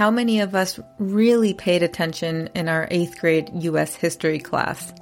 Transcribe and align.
how 0.00 0.10
many 0.10 0.40
of 0.40 0.54
us 0.54 0.80
really 0.98 1.52
paid 1.52 1.82
attention 1.82 2.48
in 2.54 2.70
our 2.70 2.88
eighth 2.90 3.20
grade 3.20 3.50
U.S. 3.52 3.94
history 3.94 4.38
class? 4.38 4.94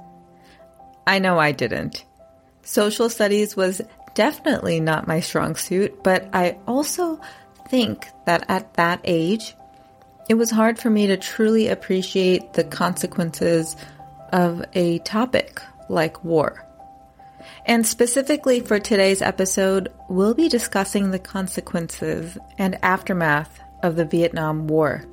I 1.07 1.19
know 1.19 1.39
I 1.39 1.53
didn't. 1.53 2.03
Social 2.63 3.07
studies 3.07 3.55
was 3.55 3.81
definitely 4.13 4.81
not 4.81 5.07
my 5.07 5.21
strong 5.21 5.55
suit, 5.55 6.03
but 6.03 6.27
I 6.33 6.57
also 6.67 7.21
think 7.69 8.09
that 8.25 8.43
at 8.49 8.73
that 8.73 8.99
age, 9.05 9.55
it 10.27 10.33
was 10.33 10.51
hard 10.51 10.77
for 10.77 10.89
me 10.89 11.07
to 11.07 11.15
truly 11.15 11.69
appreciate 11.69 12.51
the 12.51 12.65
consequences 12.65 13.77
of 14.33 14.65
a 14.73 14.99
topic 14.99 15.61
like 15.87 16.25
war. 16.25 16.67
And 17.65 17.87
specifically 17.87 18.59
for 18.59 18.79
today's 18.79 19.21
episode, 19.21 19.93
we'll 20.09 20.33
be 20.33 20.49
discussing 20.49 21.11
the 21.11 21.19
consequences 21.19 22.37
and 22.57 22.77
aftermath 22.83 23.61
of 23.83 23.95
the 23.95 24.05
Vietnam 24.05 24.67
War. 24.67 25.03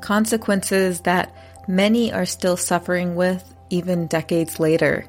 Consequences 0.00 1.00
that 1.00 1.34
many 1.68 2.12
are 2.12 2.26
still 2.26 2.56
suffering 2.56 3.14
with 3.16 3.54
even 3.70 4.06
decades 4.06 4.60
later. 4.60 5.06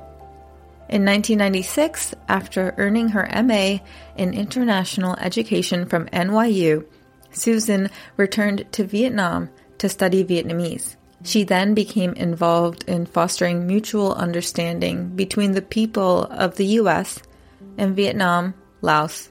In 0.88 1.04
1996, 1.04 2.14
after 2.28 2.74
earning 2.78 3.10
her 3.10 3.28
MA 3.44 3.78
in 4.16 4.34
International 4.34 5.14
Education 5.16 5.86
from 5.86 6.06
NYU, 6.06 6.84
Susan 7.32 7.90
returned 8.16 8.66
to 8.72 8.84
Vietnam 8.84 9.50
to 9.78 9.88
study 9.88 10.24
Vietnamese. 10.24 10.96
She 11.22 11.44
then 11.44 11.74
became 11.74 12.14
involved 12.14 12.84
in 12.88 13.06
fostering 13.06 13.66
mutual 13.66 14.14
understanding 14.14 15.10
between 15.14 15.52
the 15.52 15.62
people 15.62 16.24
of 16.24 16.56
the 16.56 16.66
US 16.80 17.20
and 17.76 17.94
Vietnam, 17.94 18.54
Laos, 18.80 19.28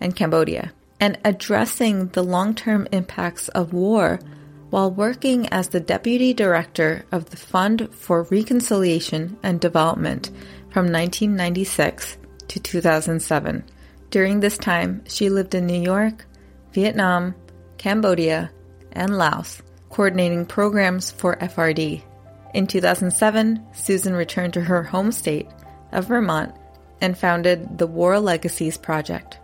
and 0.00 0.14
Cambodia, 0.14 0.72
and 1.00 1.18
addressing 1.24 2.08
the 2.08 2.22
long 2.22 2.54
term 2.54 2.86
impacts 2.92 3.48
of 3.48 3.72
war 3.72 4.20
while 4.68 4.90
working 4.90 5.48
as 5.48 5.68
the 5.68 5.80
deputy 5.80 6.32
director 6.32 7.04
of 7.10 7.30
the 7.30 7.36
Fund 7.36 7.88
for 7.92 8.22
Reconciliation 8.24 9.36
and 9.42 9.60
Development 9.60 10.28
from 10.70 10.92
1996 10.92 12.18
to 12.48 12.60
2007. 12.60 13.64
During 14.10 14.40
this 14.40 14.58
time, 14.58 15.02
she 15.08 15.28
lived 15.28 15.54
in 15.54 15.66
New 15.66 15.80
York, 15.80 16.26
Vietnam, 16.72 17.34
Cambodia, 17.78 18.50
and 18.92 19.16
Laos 19.16 19.62
coordinating 19.90 20.46
programs 20.46 21.10
for 21.10 21.36
FRD. 21.36 22.02
In 22.54 22.66
2007, 22.66 23.64
Susan 23.74 24.14
returned 24.14 24.54
to 24.54 24.60
her 24.60 24.82
home 24.82 25.12
state 25.12 25.48
of 25.92 26.06
Vermont 26.06 26.54
and 27.00 27.18
founded 27.18 27.78
the 27.78 27.86
War 27.86 28.18
Legacies 28.18 28.78
Project. 28.78 29.38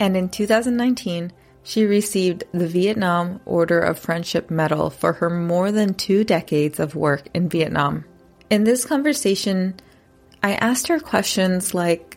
And 0.00 0.16
in 0.16 0.30
2019, 0.30 1.30
she 1.62 1.84
received 1.84 2.44
the 2.52 2.66
Vietnam 2.66 3.40
Order 3.44 3.78
of 3.78 3.98
Friendship 3.98 4.50
Medal 4.50 4.88
for 4.88 5.12
her 5.12 5.28
more 5.28 5.70
than 5.70 5.92
two 5.92 6.24
decades 6.24 6.80
of 6.80 6.96
work 6.96 7.28
in 7.34 7.50
Vietnam. 7.50 8.06
In 8.48 8.64
this 8.64 8.86
conversation, 8.86 9.74
I 10.42 10.54
asked 10.54 10.88
her 10.88 10.98
questions 10.98 11.74
like 11.74 12.16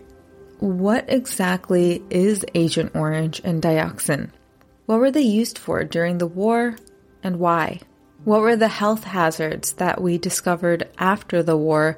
What 0.59 1.05
exactly 1.09 2.01
is 2.09 2.45
Agent 2.55 2.95
Orange 2.95 3.41
and 3.43 3.61
dioxin? 3.61 4.31
What 4.85 4.99
were 4.99 5.11
they 5.11 5.21
used 5.21 5.57
for 5.57 5.83
during 5.83 6.17
the 6.17 6.27
war 6.27 6.77
and 7.21 7.37
why? 7.37 7.81
What 8.23 8.39
were 8.39 8.55
the 8.55 8.69
health 8.69 9.03
hazards 9.03 9.73
that 9.73 10.01
we 10.01 10.17
discovered 10.17 10.89
after 10.97 11.43
the 11.43 11.57
war, 11.57 11.97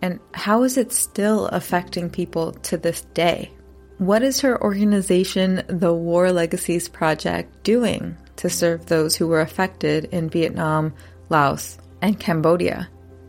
and 0.00 0.20
how 0.32 0.62
is 0.62 0.76
it 0.76 0.92
still 0.92 1.46
affecting 1.48 2.08
people 2.08 2.52
to 2.52 2.76
this 2.76 3.00
day? 3.14 3.50
What 3.98 4.24
is 4.24 4.40
her 4.40 4.60
organization, 4.60 5.62
the 5.68 5.94
War 5.94 6.32
Legacies 6.32 6.88
Project, 6.88 7.62
doing 7.62 8.16
to 8.36 8.50
serve 8.50 8.86
those 8.86 9.14
who 9.14 9.28
were 9.28 9.40
affected 9.40 10.06
in 10.06 10.28
Vietnam, 10.28 10.94
Laos, 11.28 11.78
and 12.02 12.18
Cambodia? 12.18 12.88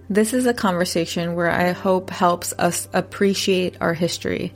This 0.10 0.34
is 0.34 0.48
a 0.48 0.56
conversation 0.56 1.36
where 1.36 1.52
I 1.52 1.72
hope 1.72 2.10
helps 2.10 2.52
us 2.58 2.88
appreciate 2.94 3.78
our 3.80 3.94
history 3.94 4.56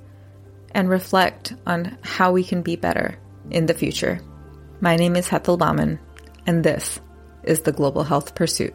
and 0.72 0.90
reflect 0.90 1.54
on 1.68 1.96
how 2.02 2.32
we 2.32 2.44
can 2.44 2.64
be 2.64 2.76
better 2.76 3.16
in 3.52 3.68
the 3.68 3.76
future. 3.76 4.20
My 4.82 4.96
name 4.96 5.16
is 5.16 5.28
Hethel 5.28 5.58
Bauman 5.58 6.00
and 6.48 6.64
this 6.64 7.00
is 7.44 7.62
the 7.62 7.72
Global 7.72 8.04
Health 8.04 8.34
Pursuit. 8.34 8.74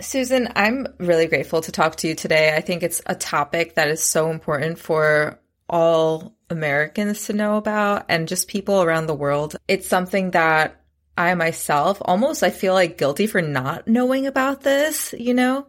Susan, 0.00 0.48
I'm 0.54 0.86
really 0.98 1.26
grateful 1.26 1.60
to 1.60 1.72
talk 1.72 1.96
to 1.96 2.08
you 2.08 2.14
today. 2.14 2.54
I 2.54 2.60
think 2.60 2.82
it's 2.82 3.02
a 3.06 3.16
topic 3.16 3.74
that 3.74 3.88
is 3.88 4.02
so 4.02 4.30
important 4.30 4.78
for 4.78 5.40
all 5.68 6.36
Americans 6.50 7.26
to 7.26 7.32
know 7.32 7.56
about 7.56 8.06
and 8.08 8.28
just 8.28 8.48
people 8.48 8.82
around 8.82 9.06
the 9.06 9.14
world. 9.14 9.56
It's 9.66 9.88
something 9.88 10.30
that 10.30 10.80
I 11.16 11.34
myself 11.34 11.98
almost 12.00 12.44
I 12.44 12.50
feel 12.50 12.74
like 12.74 12.96
guilty 12.96 13.26
for 13.26 13.42
not 13.42 13.88
knowing 13.88 14.26
about 14.26 14.60
this, 14.60 15.14
you 15.18 15.34
know? 15.34 15.66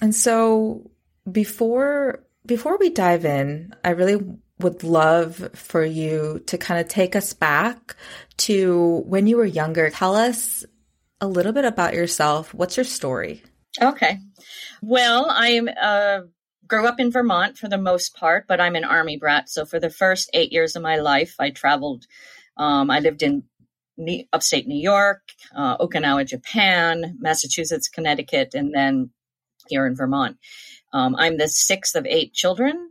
And 0.00 0.14
so 0.14 0.90
before 1.30 2.22
before 2.46 2.78
we 2.78 2.90
dive 2.90 3.24
in, 3.24 3.74
I 3.84 3.90
really 3.90 4.24
would 4.60 4.84
love 4.84 5.50
for 5.54 5.84
you 5.84 6.40
to 6.46 6.56
kind 6.56 6.80
of 6.80 6.86
take 6.86 7.16
us 7.16 7.32
back 7.32 7.96
to 8.38 9.02
when 9.06 9.26
you 9.26 9.36
were 9.36 9.44
younger. 9.44 9.90
Tell 9.90 10.14
us 10.14 10.64
a 11.20 11.26
little 11.26 11.52
bit 11.52 11.64
about 11.64 11.94
yourself. 11.94 12.54
What's 12.54 12.76
your 12.76 12.84
story? 12.84 13.42
Okay. 13.80 14.18
Well, 14.82 15.26
I 15.28 15.58
uh, 15.58 16.26
grew 16.66 16.86
up 16.86 17.00
in 17.00 17.10
Vermont 17.10 17.58
for 17.58 17.68
the 17.68 17.78
most 17.78 18.16
part, 18.16 18.46
but 18.46 18.60
I'm 18.60 18.76
an 18.76 18.84
Army 18.84 19.16
brat. 19.16 19.48
So 19.48 19.64
for 19.64 19.80
the 19.80 19.90
first 19.90 20.30
eight 20.34 20.52
years 20.52 20.76
of 20.76 20.82
my 20.82 20.96
life, 20.96 21.34
I 21.38 21.50
traveled. 21.50 22.06
Um, 22.56 22.90
I 22.90 23.00
lived 23.00 23.22
in 23.22 23.44
upstate 24.32 24.66
New 24.66 24.80
York, 24.80 25.22
uh, 25.54 25.78
Okinawa, 25.78 26.26
Japan, 26.26 27.16
Massachusetts, 27.18 27.88
Connecticut, 27.88 28.54
and 28.54 28.72
then 28.74 29.10
here 29.68 29.86
in 29.86 29.96
Vermont. 29.96 30.36
Um, 30.92 31.16
I'm 31.16 31.38
the 31.38 31.48
sixth 31.48 31.94
of 31.94 32.06
eight 32.06 32.32
children. 32.32 32.90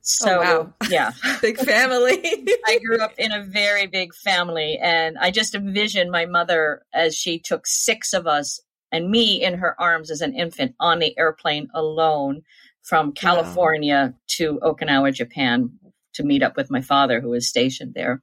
So, 0.00 0.30
oh, 0.30 0.40
wow. 0.40 0.74
yeah. 0.88 1.10
big 1.42 1.58
family. 1.58 2.20
I 2.66 2.78
grew 2.78 3.00
up 3.00 3.14
in 3.18 3.32
a 3.32 3.42
very 3.42 3.86
big 3.88 4.14
family, 4.14 4.78
and 4.80 5.18
I 5.18 5.32
just 5.32 5.54
envisioned 5.54 6.12
my 6.12 6.26
mother 6.26 6.82
as 6.94 7.16
she 7.16 7.40
took 7.40 7.66
six 7.66 8.12
of 8.12 8.26
us 8.26 8.60
and 8.92 9.10
me 9.10 9.42
in 9.42 9.54
her 9.54 9.80
arms 9.80 10.10
as 10.10 10.20
an 10.20 10.34
infant 10.34 10.74
on 10.80 10.98
the 10.98 11.16
airplane 11.18 11.68
alone 11.74 12.42
from 12.82 13.12
California 13.12 14.12
wow. 14.12 14.18
to 14.28 14.60
Okinawa, 14.62 15.12
Japan, 15.12 15.70
to 16.14 16.22
meet 16.22 16.42
up 16.42 16.56
with 16.56 16.70
my 16.70 16.80
father, 16.80 17.20
who 17.20 17.30
was 17.30 17.48
stationed 17.48 17.94
there. 17.94 18.22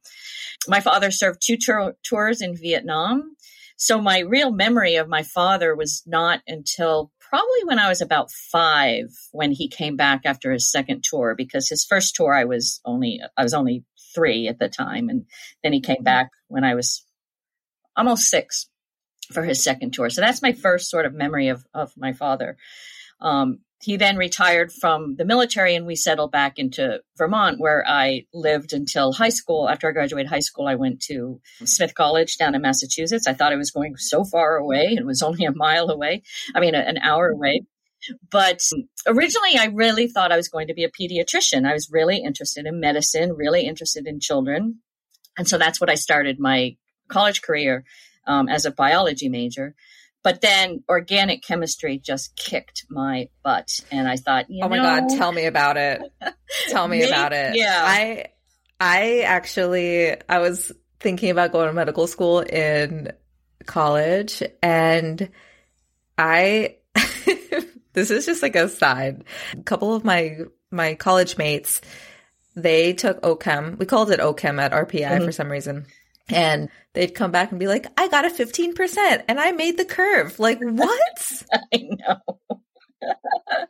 My 0.68 0.80
father 0.80 1.12
served 1.12 1.42
two 1.44 1.58
tur- 1.58 1.96
tours 2.04 2.42
in 2.42 2.56
Vietnam. 2.56 3.36
So 3.76 4.00
my 4.00 4.20
real 4.20 4.52
memory 4.52 4.96
of 4.96 5.10
my 5.10 5.24
father 5.24 5.76
was 5.76 6.04
not 6.06 6.42
until 6.48 7.12
probably 7.20 7.64
when 7.66 7.80
I 7.80 7.90
was 7.90 8.02
about 8.02 8.32
five 8.32 9.08
when 9.32 9.52
he 9.52 9.68
came 9.68 9.98
back 9.98 10.22
after 10.24 10.52
his 10.52 10.72
second 10.72 11.04
tour 11.04 11.34
because 11.36 11.68
his 11.68 11.84
first 11.84 12.16
tour 12.16 12.34
I 12.34 12.46
was 12.46 12.80
only 12.86 13.20
I 13.36 13.44
was 13.44 13.56
only 13.56 13.84
three 14.14 14.48
at 14.48 14.60
the 14.60 14.70
time 14.70 15.10
and 15.10 15.26
then 15.64 15.74
he 15.74 15.82
came 15.82 15.98
mm-hmm. 15.98 16.04
back 16.04 16.30
when 16.48 16.64
I 16.64 16.76
was 16.76 17.04
almost 17.98 18.30
six 18.30 18.70
for 19.32 19.44
his 19.44 19.64
second 19.64 19.94
tour. 19.94 20.10
So 20.10 20.22
that's 20.22 20.42
my 20.42 20.54
first 20.54 20.90
sort 20.90 21.06
of 21.06 21.14
memory 21.14 21.48
of 21.48 21.66
of 21.74 21.94
my 21.98 22.14
father. 22.14 22.58
Um, 23.22 23.60
he 23.84 23.98
then 23.98 24.16
retired 24.16 24.72
from 24.72 25.16
the 25.18 25.26
military 25.26 25.76
and 25.76 25.86
we 25.86 25.96
settled 25.96 26.32
back 26.32 26.58
into 26.58 27.02
Vermont 27.18 27.60
where 27.60 27.84
I 27.86 28.26
lived 28.34 28.72
until 28.72 29.12
high 29.12 29.30
school. 29.30 29.68
After 29.68 29.90
I 29.90 29.92
graduated 29.92 30.30
high 30.30 30.40
school, 30.40 30.68
I 30.68 30.76
went 30.76 31.02
to 31.04 31.42
Smith 31.66 31.94
College 31.94 32.38
down 32.38 32.56
in 32.56 32.62
Massachusetts. 32.62 33.28
I 33.28 33.34
thought 33.34 33.52
I 33.52 33.58
was 33.58 33.72
going 33.72 33.98
so 33.98 34.24
far 34.24 34.56
away. 34.56 34.96
It 34.98 35.06
was 35.06 35.22
only 35.22 35.44
a 35.44 35.52
mile 35.54 35.90
away. 35.90 36.24
I 36.56 36.62
mean, 36.62 36.76
an 36.76 36.98
hour 37.00 37.30
away. 37.30 37.64
But 38.32 38.62
originally, 39.06 39.58
I 39.58 39.66
really 39.66 40.08
thought 40.08 40.32
I 40.32 40.38
was 40.38 40.50
going 40.50 40.68
to 40.68 40.74
be 40.74 40.86
a 40.86 40.90
pediatrician. 40.90 41.68
I 41.68 41.74
was 41.74 41.90
really 41.92 42.18
interested 42.18 42.66
in 42.66 42.80
medicine, 42.80 43.34
really 43.34 43.66
interested 43.66 44.08
in 44.08 44.22
children. 44.22 44.80
And 45.38 45.48
so 45.48 45.58
that's 45.58 45.82
what 45.82 45.90
I 45.90 45.96
started 45.96 46.40
my 46.40 46.78
college 47.10 47.42
career 47.42 47.84
um, 48.26 48.48
as 48.50 48.66
a 48.66 48.72
biology 48.72 49.30
major. 49.30 49.76
But 50.24 50.40
then 50.40 50.84
organic 50.88 51.44
chemistry 51.44 52.00
just 52.00 52.36
kicked 52.38 52.86
my 52.90 53.28
butt. 53.44 53.82
And 53.92 54.08
I 54.08 54.16
thought, 54.16 54.46
oh 54.50 54.70
my 54.70 54.78
know, 54.78 54.84
God, 54.84 55.10
tell 55.18 55.32
me 55.34 55.46
about 55.46 55.76
it. 55.76 56.02
tell 56.70 56.88
me 56.88 57.00
maybe, 57.02 57.12
about 57.12 57.34
it. 57.34 57.58
Yeah. 57.58 57.84
I, 57.86 58.28
I 58.80 59.20
actually, 59.22 60.16
I 60.30 60.40
was 60.40 60.72
thinking 61.02 61.30
about 61.30 61.52
going 61.52 61.68
to 61.68 61.74
medical 61.74 62.08
school 62.08 62.40
in 62.40 63.12
college 63.66 64.42
and 64.62 65.30
I, 66.18 66.78
this 67.94 68.10
is 68.10 68.26
just 68.26 68.42
like 68.42 68.56
a 68.56 68.70
side. 68.70 69.26
A 69.52 69.64
couple 69.64 69.94
of 69.94 70.06
my, 70.06 70.38
my 70.72 70.96
college 70.96 71.38
mates, 71.38 71.82
they 72.56 72.94
took 72.94 73.22
OChem. 73.24 73.78
We 73.78 73.86
called 73.86 74.10
it 74.10 74.22
OChem 74.22 74.62
at 74.62 74.72
RPI 74.72 75.02
mm-hmm. 75.02 75.26
for 75.26 75.34
some 75.34 75.52
reason. 75.52 75.86
And 76.30 76.70
they'd 76.94 77.14
come 77.14 77.32
back 77.32 77.52
and 77.52 77.60
be 77.60 77.68
like, 77.68 77.88
I 78.00 78.08
got 78.08 78.26
a 78.26 78.30
15% 78.30 79.24
and 79.28 79.40
I 79.40 79.52
made 79.52 79.78
the 79.78 79.86
curve. 79.86 80.40
Like, 80.40 80.60
what? 80.62 81.44
I 81.74 81.90
know. 81.98 82.40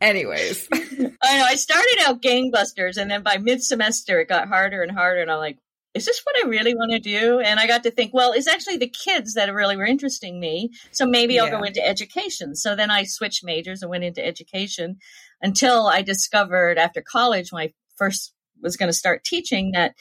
Anyways. 0.00 0.68
I 0.72 1.38
know. 1.38 1.44
I 1.44 1.54
started 1.54 1.98
out 2.02 2.22
gangbusters 2.22 2.96
and 2.96 3.10
then 3.10 3.22
by 3.22 3.38
mid 3.38 3.62
semester 3.62 4.20
it 4.20 4.28
got 4.28 4.48
harder 4.48 4.82
and 4.82 4.92
harder. 4.92 5.22
And 5.22 5.30
I'm 5.30 5.38
like, 5.38 5.58
is 5.94 6.06
this 6.06 6.22
what 6.24 6.44
I 6.44 6.48
really 6.48 6.74
want 6.74 6.92
to 6.92 6.98
do? 6.98 7.40
And 7.40 7.60
I 7.60 7.66
got 7.66 7.82
to 7.82 7.90
think, 7.90 8.14
well, 8.14 8.32
it's 8.32 8.48
actually 8.48 8.78
the 8.78 8.88
kids 8.88 9.34
that 9.34 9.52
really 9.52 9.76
were 9.76 9.84
interesting 9.84 10.40
me. 10.40 10.70
So 10.90 11.06
maybe 11.06 11.38
I'll 11.38 11.50
go 11.50 11.62
into 11.62 11.86
education. 11.86 12.54
So 12.56 12.74
then 12.74 12.90
I 12.90 13.04
switched 13.04 13.44
majors 13.44 13.82
and 13.82 13.90
went 13.90 14.04
into 14.04 14.24
education 14.24 14.96
until 15.42 15.86
I 15.88 16.00
discovered 16.00 16.78
after 16.78 17.02
college 17.02 17.52
when 17.52 17.64
I 17.64 17.72
first 17.96 18.32
was 18.62 18.76
going 18.76 18.88
to 18.88 18.94
start 18.94 19.22
teaching 19.24 19.72
that 19.72 19.94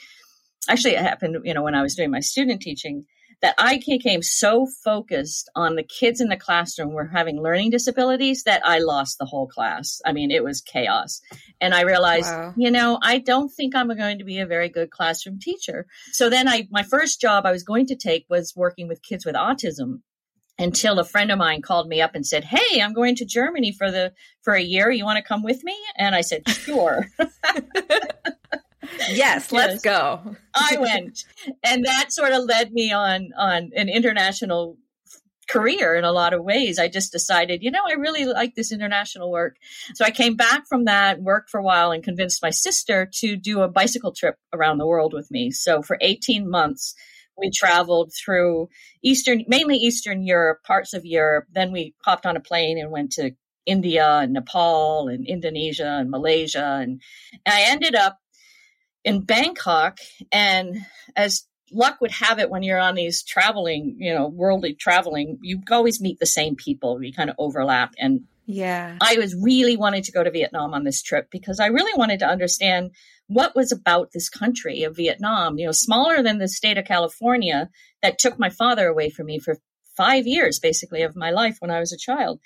actually 0.69 0.95
it 0.95 1.01
happened, 1.01 1.37
you 1.43 1.53
know, 1.53 1.63
when 1.63 1.75
I 1.75 1.81
was 1.81 1.95
doing 1.95 2.11
my 2.11 2.19
student 2.19 2.61
teaching, 2.61 3.05
that 3.41 3.55
I 3.57 3.81
became 3.85 4.21
so 4.21 4.67
focused 4.83 5.49
on 5.55 5.75
the 5.75 5.83
kids 5.83 6.21
in 6.21 6.29
the 6.29 6.37
classroom 6.37 6.93
were 6.93 7.07
having 7.07 7.41
learning 7.41 7.71
disabilities 7.71 8.43
that 8.43 8.61
I 8.63 8.77
lost 8.77 9.17
the 9.17 9.25
whole 9.25 9.47
class. 9.47 9.99
I 10.05 10.11
mean, 10.13 10.29
it 10.29 10.43
was 10.43 10.61
chaos. 10.61 11.21
And 11.59 11.73
I 11.73 11.81
realized, 11.81 12.29
wow. 12.29 12.53
you 12.55 12.69
know, 12.69 12.99
I 13.01 13.17
don't 13.17 13.49
think 13.49 13.75
I'm 13.75 13.87
going 13.87 14.19
to 14.19 14.23
be 14.23 14.39
a 14.39 14.45
very 14.45 14.69
good 14.69 14.91
classroom 14.91 15.39
teacher. 15.39 15.87
So 16.11 16.29
then 16.29 16.47
I, 16.47 16.67
my 16.69 16.83
first 16.83 17.19
job 17.19 17.45
I 17.45 17.51
was 17.51 17.63
going 17.63 17.87
to 17.87 17.95
take 17.95 18.27
was 18.29 18.53
working 18.55 18.87
with 18.87 19.01
kids 19.01 19.25
with 19.25 19.35
autism 19.35 20.01
until 20.59 20.99
a 20.99 21.03
friend 21.03 21.31
of 21.31 21.39
mine 21.39 21.63
called 21.63 21.87
me 21.87 21.99
up 22.01 22.13
and 22.13 22.27
said, 22.27 22.43
"Hey, 22.43 22.81
I'm 22.81 22.93
going 22.93 23.15
to 23.15 23.25
Germany 23.25 23.71
for 23.71 23.89
the 23.89 24.13
for 24.43 24.53
a 24.53 24.61
year. 24.61 24.91
You 24.91 25.05
want 25.05 25.17
to 25.17 25.23
come 25.23 25.41
with 25.41 25.63
me?" 25.63 25.75
And 25.97 26.13
I 26.13 26.21
said, 26.21 26.47
"Sure." 26.47 27.07
yes, 29.09 29.51
let's 29.51 29.81
go. 29.81 30.35
I 30.55 30.77
went, 30.79 31.25
and 31.63 31.85
that 31.85 32.11
sort 32.11 32.33
of 32.33 32.43
led 32.45 32.71
me 32.71 32.91
on 32.91 33.29
on 33.37 33.71
an 33.75 33.89
international 33.89 34.77
career 35.51 35.95
in 35.95 36.03
a 36.03 36.11
lot 36.11 36.33
of 36.33 36.43
ways. 36.43 36.79
I 36.79 36.87
just 36.87 37.11
decided, 37.11 37.61
you 37.61 37.71
know, 37.71 37.81
I 37.85 37.93
really 37.93 38.25
like 38.25 38.55
this 38.55 38.71
international 38.71 39.29
work. 39.31 39.57
So 39.95 40.05
I 40.05 40.11
came 40.11 40.35
back 40.35 40.65
from 40.67 40.85
that, 40.85 41.21
worked 41.21 41.49
for 41.49 41.59
a 41.59 41.63
while, 41.63 41.91
and 41.91 42.03
convinced 42.03 42.41
my 42.41 42.51
sister 42.51 43.09
to 43.15 43.35
do 43.35 43.61
a 43.61 43.67
bicycle 43.67 44.13
trip 44.13 44.35
around 44.53 44.77
the 44.77 44.87
world 44.87 45.13
with 45.13 45.29
me. 45.29 45.51
So 45.51 45.81
for 45.81 45.97
18 45.99 46.49
months, 46.49 46.95
we 47.37 47.51
traveled 47.51 48.13
through 48.13 48.69
Eastern, 49.03 49.43
mainly 49.47 49.77
Eastern 49.77 50.23
Europe, 50.23 50.63
parts 50.63 50.93
of 50.93 51.05
Europe. 51.05 51.45
Then 51.51 51.71
we 51.71 51.95
hopped 52.03 52.25
on 52.25 52.37
a 52.37 52.41
plane 52.41 52.77
and 52.77 52.91
went 52.91 53.11
to 53.13 53.31
India 53.65 54.19
and 54.21 54.33
Nepal 54.33 55.07
and 55.07 55.25
Indonesia 55.27 55.97
and 55.99 56.09
Malaysia. 56.09 56.79
And, 56.81 57.01
and 57.45 57.53
I 57.53 57.63
ended 57.63 57.95
up 57.95 58.19
in 59.03 59.21
Bangkok. 59.21 59.99
And 60.31 60.77
as 61.15 61.45
luck 61.71 62.01
would 62.01 62.11
have 62.11 62.39
it, 62.39 62.49
when 62.49 62.63
you're 62.63 62.79
on 62.79 62.95
these 62.95 63.23
traveling, 63.23 63.95
you 63.99 64.13
know, 64.13 64.27
worldly 64.27 64.73
traveling, 64.73 65.39
you 65.41 65.61
always 65.71 66.01
meet 66.01 66.19
the 66.19 66.25
same 66.25 66.55
people. 66.55 67.01
You 67.01 67.13
kind 67.13 67.29
of 67.29 67.35
overlap. 67.39 67.93
And 67.97 68.21
yeah, 68.45 68.97
I 69.01 69.17
was 69.17 69.35
really 69.35 69.77
wanting 69.77 70.03
to 70.03 70.11
go 70.11 70.23
to 70.23 70.31
Vietnam 70.31 70.73
on 70.73 70.83
this 70.83 71.01
trip 71.01 71.29
because 71.31 71.59
I 71.59 71.67
really 71.67 71.97
wanted 71.97 72.19
to 72.19 72.27
understand 72.27 72.91
what 73.27 73.55
was 73.55 73.71
about 73.71 74.11
this 74.11 74.29
country 74.29 74.83
of 74.83 74.97
Vietnam, 74.97 75.57
you 75.57 75.65
know, 75.65 75.71
smaller 75.71 76.21
than 76.21 76.37
the 76.37 76.49
state 76.49 76.77
of 76.77 76.85
California 76.85 77.69
that 78.01 78.19
took 78.19 78.37
my 78.37 78.49
father 78.49 78.87
away 78.87 79.09
from 79.09 79.27
me 79.27 79.39
for 79.39 79.57
five 79.95 80.27
years, 80.27 80.59
basically, 80.59 81.03
of 81.03 81.15
my 81.15 81.31
life 81.31 81.57
when 81.59 81.71
I 81.71 81.79
was 81.79 81.93
a 81.93 81.97
child. 81.97 82.41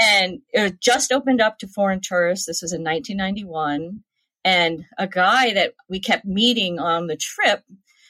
And 0.00 0.40
it 0.50 0.80
just 0.80 1.12
opened 1.12 1.40
up 1.40 1.58
to 1.58 1.68
foreign 1.68 2.00
tourists. 2.00 2.46
This 2.46 2.62
was 2.62 2.72
in 2.72 2.82
1991. 2.82 4.02
And 4.44 4.84
a 4.98 5.06
guy 5.06 5.52
that 5.54 5.74
we 5.88 6.00
kept 6.00 6.24
meeting 6.24 6.78
on 6.78 7.06
the 7.06 7.16
trip 7.16 7.62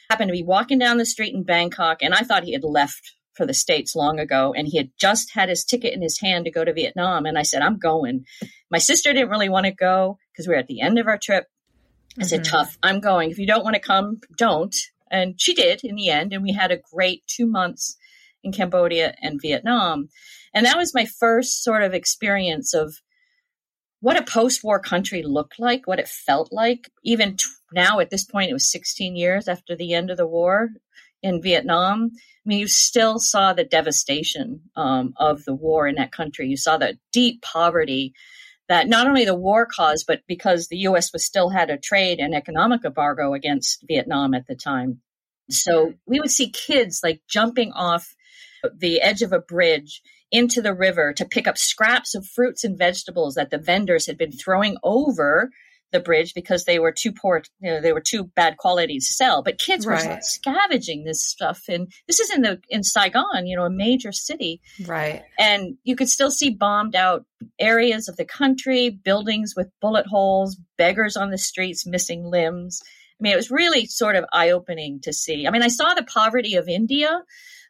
happened 0.09 0.29
to 0.29 0.33
be 0.33 0.43
walking 0.43 0.79
down 0.79 0.99
the 0.99 1.07
street 1.07 1.35
in 1.35 1.43
Bangkok, 1.43 2.03
and 2.03 2.15
I 2.15 2.21
thought 2.21 2.45
he 2.45 2.53
had 2.53 2.65
left 2.65 3.15
for 3.35 3.47
the 3.47 3.55
States 3.55 3.97
long 3.97 4.19
ago, 4.19 4.53
and 4.57 4.69
he 4.69 4.77
had 4.77 4.91
just 4.99 5.33
had 5.33 5.49
his 5.49 5.65
ticket 5.65 5.95
in 5.95 6.03
his 6.03 6.21
hand 6.21 6.45
to 6.45 6.51
go 6.51 6.65
to 6.65 6.73
Vietnam. 6.73 7.27
And 7.27 7.39
I 7.39 7.43
said, 7.43 7.63
I'm 7.63 7.79
going. 7.79 8.25
My 8.71 8.79
sister 8.79 9.13
didn't 9.13 9.31
really 9.31 9.49
want 9.49 9.67
to 9.67 9.73
go 9.73 10.19
because 10.33 10.47
we 10.47 10.55
were 10.55 10.61
at 10.61 10.67
the 10.67 10.81
end 10.81 10.99
of 10.99 11.07
our 11.07 11.19
trip. 11.19 11.47
I 12.19 12.21
mm-hmm. 12.21 12.29
said, 12.29 12.45
tough, 12.45 12.77
I'm 12.83 13.01
going. 13.01 13.31
If 13.31 13.39
you 13.39 13.47
don't 13.47 13.65
want 13.65 13.75
to 13.75 13.81
come, 13.81 14.21
don't. 14.37 14.75
And 15.11 15.41
she 15.41 15.55
did 15.55 15.83
in 15.85 15.97
the 15.97 16.11
end. 16.11 16.33
And 16.33 16.43
we 16.43 16.53
had 16.53 16.71
a 16.71 16.83
great 16.93 17.23
two 17.27 17.47
months 17.47 17.97
in 18.43 18.53
Cambodia 18.53 19.15
and 19.23 19.41
Vietnam. 19.41 20.09
And 20.53 20.67
that 20.67 20.77
was 20.77 20.95
my 20.95 21.07
first 21.07 21.63
sort 21.63 21.83
of 21.83 21.95
experience 21.95 22.75
of 22.75 22.97
what 24.01 24.19
a 24.19 24.25
post 24.25 24.65
war 24.65 24.81
country 24.81 25.23
looked 25.23 25.59
like, 25.59 25.87
what 25.87 25.99
it 25.99 26.09
felt 26.09 26.53
like. 26.53 26.91
Even 27.05 27.37
t- 27.37 27.47
now, 27.73 28.01
at 28.01 28.11
this 28.11 28.25
point, 28.25 28.51
it 28.51 28.55
was 28.55 28.71
16 28.71 29.15
years 29.15 29.47
after 29.47 29.77
the 29.77 29.95
end 29.95 30.11
of 30.11 30.17
the 30.17 30.27
war 30.27 30.71
in 31.23 31.43
Vietnam. 31.43 32.11
I 32.15 32.49
mean, 32.49 32.59
you 32.59 32.69
still 32.69 33.19
saw 33.19 33.53
the 33.53 33.65
devastation 33.65 34.63
um, 34.75 35.13
of 35.17 35.45
the 35.45 35.55
war 35.55 35.87
in 35.87 35.97
that 35.97 36.13
country. 36.13 36.49
You 36.49 36.57
saw 36.57 36.79
the 36.79 36.99
deep 37.13 37.43
poverty 37.43 38.15
that 38.69 38.89
not 38.89 39.07
only 39.07 39.25
the 39.25 39.35
war 39.35 39.67
caused, 39.67 40.07
but 40.07 40.23
because 40.27 40.69
the 40.69 40.79
U.S. 40.79 41.13
was 41.13 41.25
still 41.25 41.51
had 41.51 41.71
a 41.71 41.77
trade 41.77 42.21
and 42.21 42.35
economic 42.35 42.85
embargo 42.85 43.35
against 43.35 43.85
Vietnam 43.87 44.33
at 44.33 44.47
the 44.47 44.55
time. 44.55 45.01
So 45.51 45.95
we 46.07 46.21
would 46.21 46.31
see 46.31 46.51
kids 46.51 47.01
like 47.03 47.21
jumping 47.29 47.73
off 47.73 48.15
the 48.77 49.01
edge 49.01 49.23
of 49.23 49.33
a 49.33 49.41
bridge 49.41 50.03
into 50.31 50.63
the 50.63 50.75
river 50.75 51.13
to 51.13 51.25
pick 51.25 51.47
up 51.47 51.59
scraps 51.59 52.15
of 52.15 52.27
fruits 52.27 52.65
and 52.65 52.79
vegetables 52.79 53.35
that 53.35 53.51
the 53.51 53.59
vendors 53.59 54.07
had 54.07 54.19
been 54.19 54.33
throwing 54.33 54.77
over 54.83 55.51
the 55.93 56.01
bridge 56.01 56.35
because 56.35 56.65
they 56.65 56.79
were 56.79 56.93
too 56.93 57.13
poor, 57.13 57.43
you 57.61 57.71
know, 57.71 57.81
they 57.81 57.93
were 57.93 58.01
too 58.01 58.25
bad 58.37 58.57
quality 58.57 58.99
to 58.99 59.05
sell. 59.05 59.43
But 59.43 59.59
kids 59.59 59.87
right. 59.87 60.09
were 60.09 60.19
scavenging 60.23 61.05
this 61.05 61.23
stuff, 61.23 61.65
and 61.69 61.91
this 62.07 62.21
is 62.21 62.31
in 62.31 62.43
the 62.43 62.61
in 62.69 62.83
Saigon, 62.83 63.47
you 63.47 63.57
know, 63.57 63.65
a 63.65 63.71
major 63.71 64.13
city, 64.13 64.61
right? 64.87 65.23
And 65.39 65.77
you 65.85 65.97
could 65.97 66.09
still 66.09 66.31
see 66.31 66.51
bombed 66.51 66.95
out 66.95 67.25
areas 67.59 68.09
of 68.09 68.17
the 68.17 68.25
country, 68.25 68.91
buildings 68.91 69.55
with 69.57 69.69
bullet 69.81 70.07
holes, 70.07 70.57
beggars 70.79 71.17
on 71.17 71.31
the 71.31 71.39
streets, 71.39 71.87
missing 71.87 72.25
limbs. 72.25 72.81
I 73.21 73.23
mean, 73.23 73.33
it 73.33 73.37
was 73.37 73.51
really 73.51 73.87
sort 73.87 74.17
of 74.17 74.25
eye 74.33 74.51
opening 74.51 75.01
to 75.03 75.13
see. 75.13 75.47
I 75.47 75.51
mean, 75.51 75.63
I 75.63 75.69
saw 75.69 75.93
the 75.93 76.03
poverty 76.03 76.55
of 76.55 76.69
India, 76.69 77.23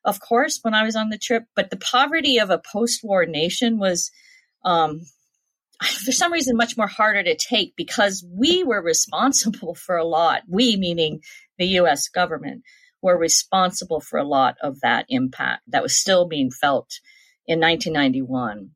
of 0.05 0.21
course, 0.21 0.61
when 0.63 0.75
I 0.75 0.85
was 0.85 0.95
on 0.95 1.09
the 1.09 1.19
trip, 1.19 1.45
but 1.57 1.71
the 1.71 1.77
poverty 1.77 2.39
of 2.39 2.51
a 2.51 2.63
post 2.73 3.01
war 3.03 3.27
nation 3.27 3.79
was. 3.79 4.11
Um, 4.65 5.01
for 6.05 6.13
some 6.13 6.31
reason 6.31 6.59
much 6.59 6.77
more 6.77 6.87
harder 6.87 7.23
to 7.23 7.35
take 7.35 7.75
because 7.75 8.23
we 8.31 8.63
were 8.65 8.83
responsible 8.83 9.75
for 9.75 9.97
a 9.97 10.05
lot. 10.05 10.43
We, 10.47 10.77
meaning 10.77 11.23
the 11.57 11.67
US 11.79 12.09
government, 12.09 12.65
were 13.03 13.17
responsible 13.17 14.01
for 14.01 14.19
a 14.19 14.25
lot 14.25 14.57
of 14.63 14.81
that 14.81 15.07
impact 15.09 15.63
that 15.69 15.83
was 15.83 15.97
still 15.97 16.29
being 16.29 16.51
felt 16.51 17.01
in 17.47 17.61
1991. 17.61 18.73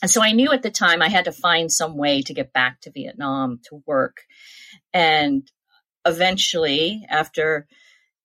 And 0.00 0.10
so 0.10 0.22
I 0.22 0.32
knew 0.32 0.52
at 0.52 0.62
the 0.62 0.70
time 0.70 1.02
I 1.02 1.08
had 1.08 1.24
to 1.26 1.32
find 1.32 1.70
some 1.70 1.96
way 1.96 2.22
to 2.22 2.34
get 2.34 2.52
back 2.52 2.80
to 2.82 2.92
Vietnam 2.92 3.60
to 3.64 3.82
work. 3.86 4.18
And 4.92 5.50
eventually, 6.08 7.06
after 7.08 7.66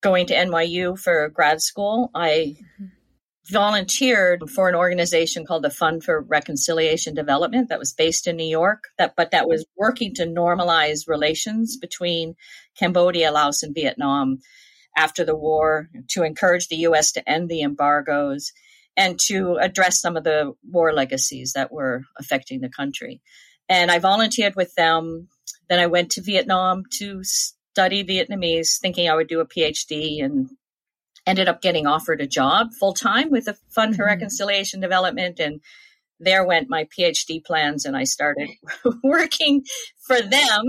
going 0.01 0.27
to 0.27 0.35
NYU 0.35 0.97
for 0.97 1.29
grad 1.29 1.61
school, 1.61 2.09
I 2.15 2.55
mm-hmm 2.57 2.85
volunteered 3.49 4.49
for 4.49 4.69
an 4.69 4.75
organization 4.75 5.45
called 5.45 5.63
the 5.63 5.69
Fund 5.69 6.03
for 6.03 6.21
Reconciliation 6.21 7.13
Development 7.13 7.69
that 7.69 7.79
was 7.79 7.93
based 7.93 8.25
in 8.27 8.37
New 8.37 8.47
York 8.47 8.85
that 8.97 9.15
but 9.17 9.31
that 9.31 9.47
was 9.47 9.65
working 9.75 10.13
to 10.15 10.25
normalize 10.25 11.07
relations 11.07 11.77
between 11.77 12.35
Cambodia, 12.77 13.31
Laos 13.31 13.63
and 13.63 13.75
Vietnam 13.75 14.39
after 14.95 15.25
the 15.25 15.35
war 15.35 15.89
to 16.09 16.23
encourage 16.23 16.67
the 16.67 16.77
US 16.87 17.11
to 17.13 17.29
end 17.29 17.49
the 17.49 17.63
embargoes 17.63 18.53
and 18.95 19.19
to 19.27 19.57
address 19.59 19.99
some 19.99 20.15
of 20.15 20.23
the 20.23 20.53
war 20.69 20.93
legacies 20.93 21.53
that 21.53 21.71
were 21.71 22.03
affecting 22.17 22.61
the 22.61 22.69
country. 22.69 23.21
And 23.67 23.91
I 23.91 23.99
volunteered 23.99 24.55
with 24.55 24.73
them. 24.75 25.27
Then 25.67 25.79
I 25.79 25.87
went 25.87 26.11
to 26.11 26.21
Vietnam 26.21 26.83
to 26.99 27.23
study 27.73 28.03
Vietnamese, 28.03 28.79
thinking 28.79 29.09
I 29.09 29.15
would 29.15 29.27
do 29.27 29.39
a 29.39 29.47
PhD 29.47 30.23
and 30.23 30.47
ended 31.25 31.47
up 31.47 31.59
getting 31.59 31.87
offered 31.87 32.21
a 32.21 32.27
job 32.27 32.71
full 32.79 32.93
time 32.93 33.31
with 33.31 33.45
the 33.45 33.57
Fund 33.69 33.95
for 33.95 34.03
mm-hmm. 34.03 34.09
Reconciliation 34.09 34.79
Development 34.79 35.39
and 35.39 35.59
there 36.19 36.45
went 36.45 36.69
my 36.69 36.85
PhD 36.85 37.43
plans 37.43 37.83
and 37.83 37.97
I 37.97 38.03
started 38.03 38.49
working 39.03 39.63
for 39.99 40.21
them. 40.21 40.61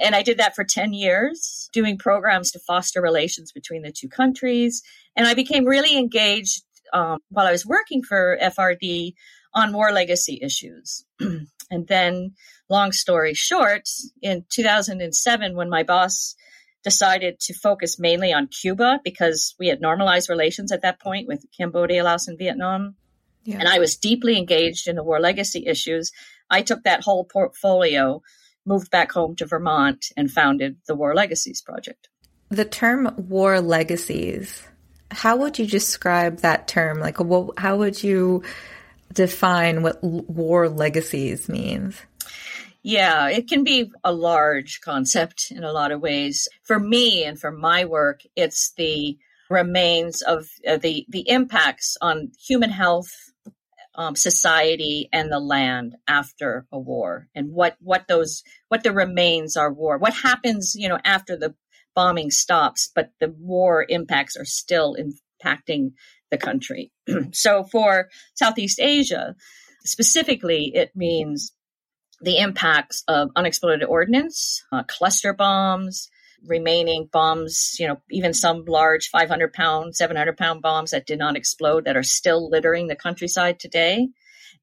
And 0.00 0.14
I 0.14 0.22
did 0.22 0.38
that 0.38 0.54
for 0.54 0.62
10 0.62 0.92
years, 0.92 1.68
doing 1.72 1.98
programs 1.98 2.52
to 2.52 2.60
foster 2.60 3.02
relations 3.02 3.50
between 3.50 3.82
the 3.82 3.90
two 3.90 4.08
countries. 4.08 4.82
And 5.16 5.26
I 5.26 5.34
became 5.34 5.64
really 5.64 5.98
engaged 5.98 6.62
um, 6.92 7.18
while 7.28 7.46
I 7.46 7.52
was 7.52 7.66
working 7.66 8.04
for 8.04 8.38
FRD 8.40 9.14
on 9.52 9.72
war 9.72 9.90
legacy 9.90 10.38
issues. 10.40 11.04
and 11.20 11.88
then, 11.88 12.34
long 12.70 12.92
story 12.92 13.34
short, 13.34 13.88
in 14.22 14.44
2007, 14.50 15.56
when 15.56 15.68
my 15.68 15.82
boss 15.82 16.36
decided 16.82 17.38
to 17.40 17.54
focus 17.54 17.98
mainly 17.98 18.32
on 18.32 18.48
Cuba 18.48 19.00
because 19.04 19.54
we 19.58 19.68
had 19.68 19.80
normalized 19.80 20.28
relations 20.28 20.72
at 20.72 20.82
that 20.82 21.00
point 21.00 21.28
with 21.28 21.44
Cambodia, 21.56 22.04
Laos, 22.04 22.28
and 22.28 22.38
Vietnam. 22.38 22.96
Yeah. 23.44 23.58
And 23.58 23.68
I 23.68 23.78
was 23.78 23.96
deeply 23.96 24.38
engaged 24.38 24.88
in 24.88 24.96
the 24.96 25.02
war 25.02 25.20
legacy 25.20 25.66
issues. 25.66 26.12
I 26.50 26.62
took 26.62 26.84
that 26.84 27.02
whole 27.02 27.24
portfolio, 27.24 28.22
moved 28.64 28.90
back 28.90 29.12
home 29.12 29.36
to 29.36 29.46
Vermont, 29.46 30.06
and 30.16 30.30
founded 30.30 30.76
the 30.86 30.94
War 30.94 31.14
Legacies 31.14 31.62
Project. 31.62 32.08
The 32.50 32.64
term 32.64 33.14
war 33.16 33.60
legacies, 33.60 34.62
how 35.10 35.36
would 35.36 35.58
you 35.58 35.66
describe 35.66 36.38
that 36.38 36.68
term? 36.68 37.00
Like, 37.00 37.18
what, 37.18 37.58
how 37.58 37.78
would 37.78 38.02
you 38.02 38.42
define 39.12 39.82
what 39.82 40.02
war 40.04 40.68
legacies 40.68 41.48
means? 41.48 42.00
Yeah, 42.82 43.28
it 43.28 43.48
can 43.48 43.62
be 43.62 43.92
a 44.02 44.12
large 44.12 44.80
concept 44.80 45.52
in 45.52 45.62
a 45.62 45.72
lot 45.72 45.92
of 45.92 46.00
ways. 46.00 46.48
For 46.64 46.80
me 46.80 47.24
and 47.24 47.38
for 47.38 47.52
my 47.52 47.84
work, 47.84 48.22
it's 48.34 48.72
the 48.76 49.18
remains 49.48 50.22
of 50.22 50.48
uh, 50.66 50.78
the 50.78 51.06
the 51.08 51.28
impacts 51.28 51.96
on 52.00 52.32
human 52.44 52.70
health, 52.70 53.12
um, 53.94 54.16
society, 54.16 55.08
and 55.12 55.30
the 55.30 55.38
land 55.38 55.94
after 56.08 56.66
a 56.72 56.78
war, 56.78 57.28
and 57.36 57.52
what 57.52 57.76
what 57.80 58.08
those 58.08 58.42
what 58.68 58.82
the 58.82 58.92
remains 58.92 59.56
are 59.56 59.72
war. 59.72 59.96
What 59.98 60.14
happens, 60.14 60.74
you 60.74 60.88
know, 60.88 60.98
after 61.04 61.36
the 61.36 61.54
bombing 61.94 62.30
stops, 62.32 62.90
but 62.92 63.10
the 63.20 63.28
war 63.38 63.86
impacts 63.88 64.36
are 64.36 64.44
still 64.44 64.96
impacting 64.96 65.92
the 66.32 66.38
country. 66.38 66.90
so 67.32 67.62
for 67.62 68.08
Southeast 68.34 68.80
Asia, 68.80 69.36
specifically, 69.84 70.72
it 70.74 70.90
means 70.96 71.52
the 72.22 72.38
impacts 72.38 73.04
of 73.08 73.30
unexploded 73.36 73.84
ordnance, 73.84 74.64
uh, 74.72 74.84
cluster 74.84 75.32
bombs, 75.32 76.08
remaining 76.46 77.08
bombs, 77.12 77.76
you 77.78 77.88
know, 77.88 78.00
even 78.10 78.32
some 78.32 78.64
large 78.64 79.08
500 79.08 79.52
pound, 79.52 79.94
700 79.94 80.36
pound 80.36 80.62
bombs 80.62 80.90
that 80.90 81.06
did 81.06 81.18
not 81.18 81.36
explode 81.36 81.84
that 81.84 81.96
are 81.96 82.02
still 82.02 82.48
littering 82.48 82.86
the 82.86 82.96
countryside 82.96 83.60
today, 83.60 84.08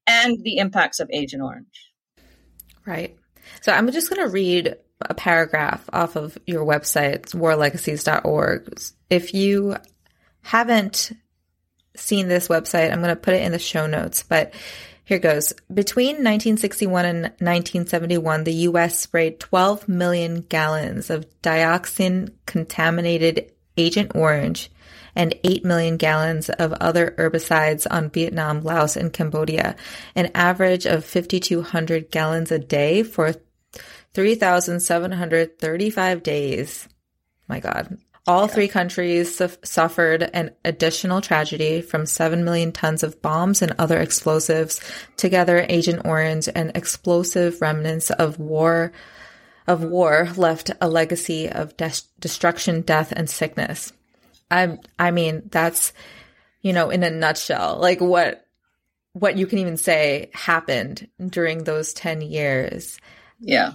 and 0.06 0.42
the 0.42 0.58
impacts 0.58 1.00
of 1.00 1.10
Agent 1.12 1.42
Orange. 1.42 1.92
Right. 2.86 3.16
So 3.60 3.72
I'm 3.72 3.90
just 3.90 4.10
going 4.10 4.26
to 4.26 4.32
read 4.32 4.76
a 5.02 5.14
paragraph 5.14 5.88
off 5.92 6.16
of 6.16 6.36
your 6.46 6.64
website, 6.64 7.32
warlegacies.org. 7.32 8.80
If 9.08 9.34
you 9.34 9.76
haven't 10.42 11.12
seen 11.96 12.28
this 12.28 12.48
website, 12.48 12.92
I'm 12.92 13.02
going 13.02 13.14
to 13.14 13.20
put 13.20 13.34
it 13.34 13.42
in 13.42 13.52
the 13.52 13.58
show 13.58 13.86
notes, 13.86 14.22
but 14.22 14.54
here 15.10 15.18
goes. 15.18 15.52
Between 15.74 16.22
1961 16.22 17.04
and 17.04 17.22
1971, 17.22 18.44
the 18.44 18.52
U.S. 18.52 18.96
sprayed 18.96 19.40
12 19.40 19.88
million 19.88 20.42
gallons 20.42 21.10
of 21.10 21.26
dioxin 21.42 22.32
contaminated 22.46 23.50
Agent 23.76 24.12
Orange 24.14 24.70
and 25.16 25.34
8 25.42 25.64
million 25.64 25.96
gallons 25.96 26.48
of 26.48 26.72
other 26.74 27.12
herbicides 27.18 27.88
on 27.90 28.10
Vietnam, 28.10 28.60
Laos, 28.60 28.96
and 28.96 29.12
Cambodia, 29.12 29.74
an 30.14 30.30
average 30.32 30.86
of 30.86 31.04
5,200 31.04 32.12
gallons 32.12 32.52
a 32.52 32.60
day 32.60 33.02
for 33.02 33.34
3,735 34.14 36.22
days. 36.22 36.88
My 37.48 37.58
God. 37.58 37.98
All 38.26 38.46
three 38.46 38.68
countries 38.68 39.34
su- 39.34 39.48
suffered 39.64 40.22
an 40.22 40.50
additional 40.64 41.20
tragedy 41.20 41.80
from 41.80 42.06
7 42.06 42.44
million 42.44 42.70
tons 42.70 43.02
of 43.02 43.22
bombs 43.22 43.62
and 43.62 43.74
other 43.78 43.98
explosives. 43.98 44.80
Together, 45.16 45.64
Agent 45.68 46.02
Orange 46.04 46.48
and 46.54 46.72
explosive 46.74 47.60
remnants 47.60 48.10
of 48.10 48.38
war 48.38 48.92
of 49.66 49.84
war 49.84 50.28
left 50.36 50.70
a 50.80 50.88
legacy 50.88 51.48
of 51.48 51.76
de- 51.76 51.92
destruction, 52.18 52.82
death, 52.82 53.12
and 53.14 53.30
sickness. 53.30 53.92
I 54.50 54.78
I 54.98 55.12
mean, 55.12 55.42
that's 55.50 55.92
you 56.62 56.72
know, 56.72 56.90
in 56.90 57.02
a 57.02 57.10
nutshell, 57.10 57.78
like 57.80 58.00
what 58.00 58.44
what 59.12 59.36
you 59.36 59.46
can 59.46 59.58
even 59.58 59.76
say 59.76 60.30
happened 60.34 61.08
during 61.24 61.64
those 61.64 61.92
10 61.94 62.20
years. 62.20 62.98
Yeah. 63.40 63.72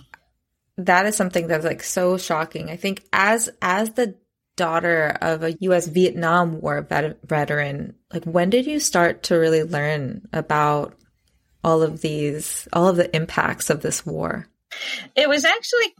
That 0.77 1.05
is 1.05 1.15
something 1.15 1.47
that's 1.47 1.65
like 1.65 1.83
so 1.83 2.17
shocking. 2.17 2.69
I 2.69 2.77
think 2.77 3.03
as 3.11 3.49
as 3.61 3.91
the 3.93 4.15
daughter 4.55 5.17
of 5.21 5.43
a 5.43 5.53
US 5.61 5.87
Vietnam 5.87 6.61
War 6.61 6.81
vet- 6.81 7.19
veteran, 7.25 7.95
like 8.13 8.25
when 8.25 8.49
did 8.49 8.65
you 8.65 8.79
start 8.79 9.23
to 9.23 9.35
really 9.35 9.63
learn 9.63 10.27
about 10.33 10.95
all 11.63 11.81
of 11.81 12.01
these, 12.01 12.67
all 12.73 12.87
of 12.87 12.95
the 12.95 13.13
impacts 13.15 13.69
of 13.69 13.81
this 13.81 14.05
war? 14.05 14.47
It 15.15 15.29
was 15.29 15.45
actually 15.45 15.95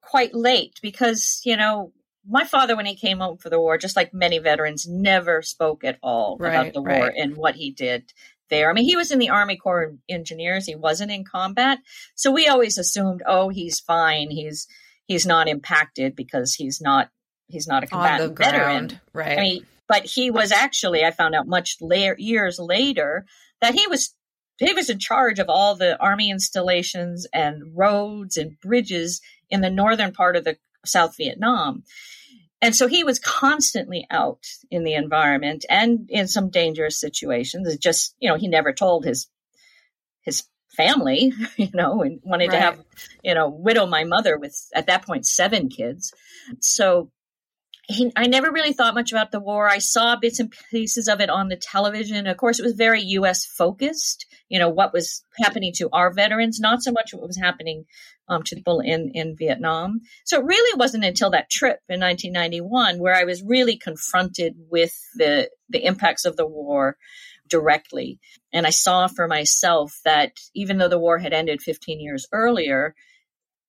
quite 0.00 0.34
late 0.34 0.78
because, 0.82 1.40
you 1.44 1.56
know, 1.56 1.92
my 2.26 2.44
father, 2.44 2.76
when 2.76 2.86
he 2.86 2.96
came 2.96 3.18
home 3.18 3.38
for 3.38 3.48
the 3.48 3.60
war, 3.60 3.78
just 3.78 3.96
like 3.96 4.12
many 4.12 4.38
veterans, 4.38 4.86
never 4.86 5.40
spoke 5.40 5.82
at 5.84 5.98
all 6.02 6.36
right, 6.38 6.50
about 6.50 6.72
the 6.74 6.82
war 6.82 7.12
and 7.16 7.36
what 7.36 7.54
he 7.54 7.70
did 7.70 8.12
there. 8.50 8.70
I 8.70 8.74
mean, 8.74 8.84
he 8.84 8.96
was 8.96 9.10
in 9.10 9.18
the 9.18 9.30
Army 9.30 9.56
Corps 9.56 9.84
of 9.84 9.98
Engineers. 10.08 10.66
He 10.66 10.74
wasn't 10.74 11.10
in 11.10 11.24
combat. 11.24 11.78
So 12.14 12.30
we 12.30 12.46
always 12.48 12.76
assumed, 12.76 13.22
oh, 13.26 13.48
he's 13.48 13.80
fine. 13.80 14.30
He's, 14.30 14.66
he's 15.06 15.26
not 15.26 15.48
impacted 15.48 16.16
because 16.16 16.54
he's 16.54 16.80
not 16.80 17.10
he's 17.48 17.66
not 17.66 17.82
a 17.82 17.86
combatant 17.86 18.38
veteran, 18.38 19.00
right? 19.12 19.38
I 19.38 19.42
mean, 19.42 19.66
but 19.88 20.04
he 20.04 20.30
was 20.30 20.52
actually. 20.52 21.04
I 21.04 21.10
found 21.10 21.34
out 21.34 21.48
much 21.48 21.76
later, 21.80 22.14
years 22.18 22.58
later, 22.58 23.26
that 23.60 23.74
he 23.74 23.86
was 23.86 24.14
he 24.58 24.72
was 24.72 24.90
in 24.90 24.98
charge 24.98 25.38
of 25.38 25.48
all 25.48 25.74
the 25.74 26.00
army 26.00 26.30
installations 26.30 27.26
and 27.32 27.76
roads 27.76 28.36
and 28.36 28.58
bridges 28.60 29.20
in 29.50 29.60
the 29.60 29.70
northern 29.70 30.12
part 30.12 30.36
of 30.36 30.44
the 30.44 30.56
South 30.84 31.16
Vietnam. 31.16 31.84
And 32.60 32.74
so 32.74 32.88
he 32.88 33.04
was 33.04 33.20
constantly 33.20 34.04
out 34.10 34.44
in 34.70 34.82
the 34.82 34.94
environment 34.94 35.64
and 35.70 36.10
in 36.10 36.26
some 36.26 36.50
dangerous 36.50 36.98
situations. 36.98 37.68
It's 37.68 37.78
just, 37.78 38.16
you 38.18 38.28
know, 38.28 38.36
he 38.36 38.48
never 38.48 38.72
told 38.72 39.04
his 39.04 39.28
his 40.22 40.44
family, 40.76 41.32
you 41.56 41.70
know, 41.72 42.02
and 42.02 42.20
wanted 42.24 42.48
right. 42.48 42.56
to 42.56 42.60
have, 42.60 42.84
you 43.22 43.34
know, 43.34 43.48
widow 43.48 43.86
my 43.86 44.04
mother 44.04 44.36
with 44.38 44.58
at 44.74 44.86
that 44.88 45.06
point 45.06 45.24
seven 45.24 45.68
kids. 45.68 46.12
So 46.60 47.12
he, 47.90 48.12
I 48.16 48.26
never 48.26 48.52
really 48.52 48.74
thought 48.74 48.94
much 48.94 49.12
about 49.12 49.32
the 49.32 49.40
war. 49.40 49.66
I 49.66 49.78
saw 49.78 50.14
bits 50.14 50.40
and 50.40 50.54
pieces 50.70 51.08
of 51.08 51.22
it 51.22 51.30
on 51.30 51.48
the 51.48 51.56
television. 51.56 52.26
Of 52.26 52.36
course, 52.36 52.58
it 52.58 52.62
was 52.62 52.74
very 52.74 53.00
U.S. 53.02 53.46
focused. 53.46 54.26
You 54.50 54.58
know 54.58 54.68
what 54.68 54.92
was 54.92 55.24
happening 55.42 55.72
to 55.76 55.88
our 55.90 56.12
veterans, 56.12 56.60
not 56.60 56.82
so 56.82 56.92
much 56.92 57.14
what 57.14 57.26
was 57.26 57.38
happening 57.38 57.86
um, 58.28 58.42
to 58.44 58.56
people 58.56 58.80
in 58.80 59.10
in 59.14 59.36
Vietnam. 59.36 60.02
So 60.26 60.38
it 60.38 60.44
really 60.44 60.78
wasn't 60.78 61.06
until 61.06 61.30
that 61.30 61.50
trip 61.50 61.80
in 61.88 62.00
1991 62.00 62.98
where 62.98 63.14
I 63.14 63.24
was 63.24 63.42
really 63.42 63.78
confronted 63.78 64.54
with 64.70 64.94
the 65.14 65.48
the 65.70 65.84
impacts 65.84 66.26
of 66.26 66.36
the 66.36 66.46
war 66.46 66.98
directly, 67.48 68.20
and 68.52 68.66
I 68.66 68.70
saw 68.70 69.06
for 69.06 69.26
myself 69.26 69.98
that 70.04 70.32
even 70.54 70.76
though 70.76 70.88
the 70.88 70.98
war 70.98 71.18
had 71.18 71.32
ended 71.32 71.62
15 71.62 72.00
years 72.00 72.28
earlier, 72.32 72.94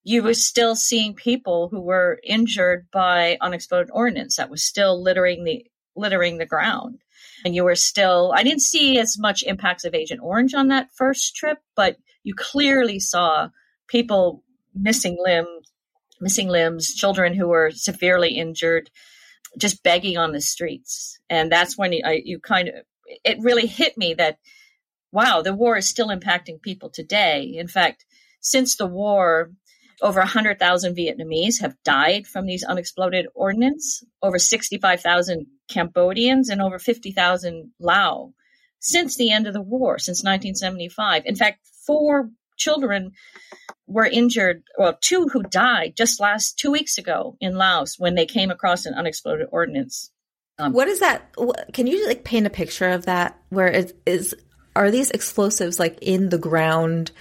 you 0.03 0.23
were 0.23 0.33
still 0.33 0.75
seeing 0.75 1.13
people 1.13 1.69
who 1.69 1.81
were 1.81 2.19
injured 2.23 2.87
by 2.91 3.37
unexploded 3.41 3.89
ordnance 3.91 4.37
that 4.37 4.49
was 4.49 4.63
still 4.63 5.01
littering 5.01 5.43
the 5.43 5.65
littering 5.95 6.37
the 6.37 6.45
ground. 6.45 7.01
And 7.43 7.53
you 7.53 7.63
were 7.63 7.75
still 7.75 8.33
I 8.35 8.43
didn't 8.43 8.61
see 8.61 8.97
as 8.97 9.17
much 9.19 9.43
impacts 9.43 9.85
of 9.85 9.93
Agent 9.93 10.21
Orange 10.23 10.53
on 10.53 10.69
that 10.69 10.89
first 10.95 11.35
trip, 11.35 11.59
but 11.75 11.97
you 12.23 12.33
clearly 12.35 12.99
saw 12.99 13.49
people 13.87 14.43
missing 14.73 15.17
limbs, 15.19 15.71
missing 16.21 16.47
limbs, 16.47 16.93
children 16.93 17.33
who 17.33 17.47
were 17.47 17.71
severely 17.71 18.37
injured, 18.37 18.89
just 19.57 19.83
begging 19.83 20.17
on 20.17 20.31
the 20.31 20.41
streets. 20.41 21.19
And 21.29 21.51
that's 21.51 21.77
when 21.77 21.93
you, 21.93 22.01
I, 22.05 22.21
you 22.23 22.39
kind 22.39 22.69
of 22.69 22.75
it 23.23 23.39
really 23.41 23.65
hit 23.67 23.97
me 23.97 24.13
that 24.15 24.37
wow, 25.11 25.41
the 25.41 25.53
war 25.53 25.75
is 25.77 25.89
still 25.89 26.09
impacting 26.09 26.61
people 26.61 26.89
today. 26.89 27.55
In 27.57 27.67
fact, 27.67 28.05
since 28.41 28.75
the 28.75 28.85
war, 28.85 29.51
over 30.01 30.19
100,000 30.19 30.95
Vietnamese 30.95 31.61
have 31.61 31.75
died 31.83 32.27
from 32.27 32.45
these 32.45 32.63
unexploded 32.63 33.27
ordnance, 33.33 34.03
over 34.21 34.39
65,000 34.39 35.45
Cambodians, 35.67 36.49
and 36.49 36.61
over 36.61 36.79
50,000 36.79 37.71
Lao 37.79 38.33
since 38.79 39.17
the 39.17 39.31
end 39.31 39.47
of 39.47 39.53
the 39.53 39.61
war, 39.61 39.99
since 39.99 40.23
1975. 40.23 41.23
In 41.25 41.35
fact, 41.35 41.67
four 41.85 42.29
children 42.57 43.11
were 43.87 44.05
injured, 44.05 44.63
well, 44.77 44.97
two 45.01 45.27
who 45.31 45.43
died 45.43 45.93
just 45.95 46.19
last 46.19 46.57
two 46.57 46.71
weeks 46.71 46.97
ago 46.97 47.35
in 47.41 47.55
Laos 47.55 47.97
when 47.97 48.15
they 48.15 48.25
came 48.25 48.51
across 48.51 48.85
an 48.85 48.93
unexploded 48.93 49.47
ordnance. 49.51 50.11
Um, 50.59 50.73
what 50.73 50.87
is 50.87 50.99
that? 50.99 51.33
Can 51.73 51.87
you 51.87 52.05
like 52.07 52.23
paint 52.23 52.45
a 52.45 52.49
picture 52.49 52.89
of 52.89 53.05
that? 53.05 53.39
Where 53.49 53.67
it 53.67 53.97
is, 54.05 54.35
are 54.75 54.91
these 54.91 55.09
explosives 55.11 55.79
like 55.79 55.97
in 56.01 56.29
the 56.29 56.37
ground 56.37 57.11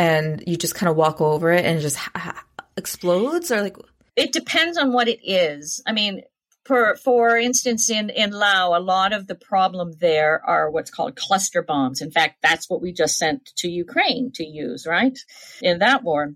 and 0.00 0.42
you 0.46 0.56
just 0.56 0.74
kind 0.74 0.88
of 0.88 0.96
walk 0.96 1.20
over 1.20 1.52
it 1.52 1.66
and 1.66 1.78
it 1.78 1.82
just 1.82 1.96
ha- 1.96 2.42
explodes 2.76 3.52
or 3.52 3.60
like? 3.60 3.76
It 4.16 4.32
depends 4.32 4.78
on 4.78 4.92
what 4.92 5.08
it 5.08 5.20
is. 5.22 5.82
I 5.86 5.92
mean, 5.92 6.22
for 6.64 6.96
for 6.96 7.36
instance, 7.36 7.90
in 7.90 8.08
in 8.08 8.30
Laos, 8.30 8.78
a 8.78 8.80
lot 8.80 9.12
of 9.12 9.26
the 9.26 9.34
problem 9.34 9.92
there 10.00 10.42
are 10.44 10.70
what's 10.70 10.90
called 10.90 11.16
cluster 11.16 11.62
bombs. 11.62 12.00
In 12.00 12.10
fact, 12.10 12.36
that's 12.42 12.70
what 12.70 12.80
we 12.80 12.92
just 12.92 13.18
sent 13.18 13.50
to 13.56 13.68
Ukraine 13.68 14.32
to 14.36 14.44
use, 14.44 14.86
right, 14.86 15.18
in 15.60 15.80
that 15.80 16.02
war. 16.02 16.34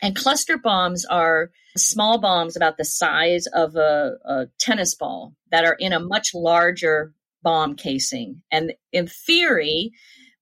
And 0.00 0.16
cluster 0.16 0.56
bombs 0.56 1.04
are 1.04 1.50
small 1.76 2.18
bombs 2.18 2.56
about 2.56 2.78
the 2.78 2.84
size 2.84 3.46
of 3.46 3.76
a, 3.76 4.16
a 4.24 4.46
tennis 4.58 4.94
ball 4.94 5.34
that 5.50 5.64
are 5.66 5.76
in 5.78 5.92
a 5.92 6.00
much 6.00 6.34
larger 6.34 7.12
bomb 7.42 7.76
casing. 7.76 8.42
And 8.50 8.72
in 8.92 9.06
theory, 9.06 9.92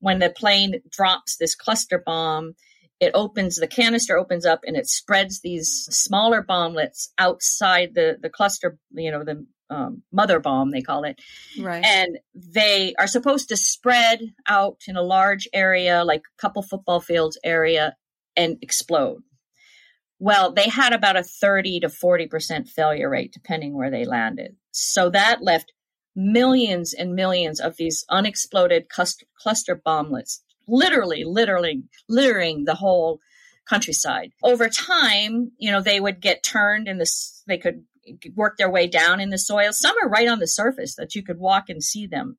when 0.04 0.18
the 0.18 0.28
plane 0.28 0.82
drops 0.90 1.38
this 1.38 1.54
cluster 1.54 2.02
bomb, 2.04 2.54
it 3.00 3.10
opens 3.14 3.56
the 3.56 3.66
canister 3.66 4.18
opens 4.18 4.44
up 4.44 4.60
and 4.66 4.76
it 4.76 4.86
spreads 4.86 5.40
these 5.40 5.88
smaller 5.90 6.42
bomblets 6.42 7.08
outside 7.16 7.94
the 7.94 8.18
the 8.20 8.28
cluster 8.28 8.78
you 8.92 9.10
know 9.10 9.24
the 9.24 9.46
um, 9.70 10.02
mother 10.12 10.40
bomb 10.40 10.70
they 10.70 10.82
call 10.82 11.04
it. 11.04 11.18
Right. 11.58 11.82
And 11.82 12.18
they 12.34 12.94
are 12.98 13.06
supposed 13.06 13.48
to 13.48 13.56
spread 13.56 14.20
out 14.46 14.82
in 14.86 14.96
a 14.96 15.02
large 15.02 15.48
area 15.54 16.04
like 16.04 16.20
a 16.20 16.40
couple 16.40 16.62
football 16.62 17.00
fields 17.00 17.38
area 17.42 17.96
and 18.36 18.58
explode. 18.60 19.22
Well 20.18 20.52
they 20.52 20.68
had 20.68 20.92
about 20.92 21.16
a 21.16 21.24
30 21.24 21.80
to 21.80 21.88
40% 21.88 22.68
failure 22.68 23.08
rate 23.08 23.32
depending 23.32 23.74
where 23.74 23.90
they 23.90 24.04
landed. 24.04 24.54
So 24.70 25.08
that 25.10 25.40
left 25.40 25.72
millions 26.16 26.94
and 26.94 27.14
millions 27.14 27.60
of 27.60 27.76
these 27.76 28.04
unexploded 28.08 28.88
cluster 28.88 29.80
bomblets 29.86 30.40
literally, 30.66 31.24
literally 31.24 31.82
littering 32.08 32.64
the 32.64 32.74
whole 32.74 33.20
countryside. 33.68 34.32
Over 34.42 34.68
time, 34.68 35.52
you 35.58 35.70
know, 35.70 35.80
they 35.80 36.00
would 36.00 36.20
get 36.20 36.42
turned 36.42 36.88
and 36.88 37.00
this, 37.00 37.42
they 37.46 37.58
could 37.58 37.84
work 38.34 38.56
their 38.56 38.70
way 38.70 38.86
down 38.86 39.20
in 39.20 39.30
the 39.30 39.38
soil. 39.38 39.72
Some 39.72 39.96
are 40.02 40.08
right 40.08 40.28
on 40.28 40.38
the 40.38 40.46
surface 40.46 40.94
that 40.96 41.14
you 41.14 41.22
could 41.22 41.38
walk 41.38 41.68
and 41.68 41.82
see 41.82 42.06
them. 42.06 42.38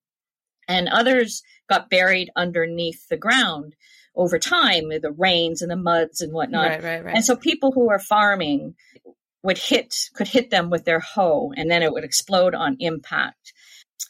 And 0.67 0.87
others 0.89 1.43
got 1.69 1.89
buried 1.89 2.31
underneath 2.35 3.07
the 3.07 3.17
ground 3.17 3.75
over 4.15 4.39
time, 4.39 4.89
the 4.89 5.13
rains 5.15 5.61
and 5.61 5.69
the 5.69 5.75
muds 5.75 6.21
and 6.21 6.33
whatnot. 6.33 6.69
Right, 6.69 6.83
right, 6.83 7.05
right. 7.05 7.15
And 7.15 7.25
so 7.25 7.35
people 7.35 7.71
who 7.71 7.89
are 7.91 7.99
farming 7.99 8.75
would 9.45 9.57
hit, 9.57 10.09
could 10.15 10.27
hit 10.27 10.49
them 10.49 10.69
with 10.69 10.85
their 10.85 10.99
hoe 10.99 11.53
and 11.55 11.69
then 11.69 11.83
it 11.83 11.93
would 11.93 12.03
explode 12.03 12.55
on 12.55 12.75
impact. 12.79 13.53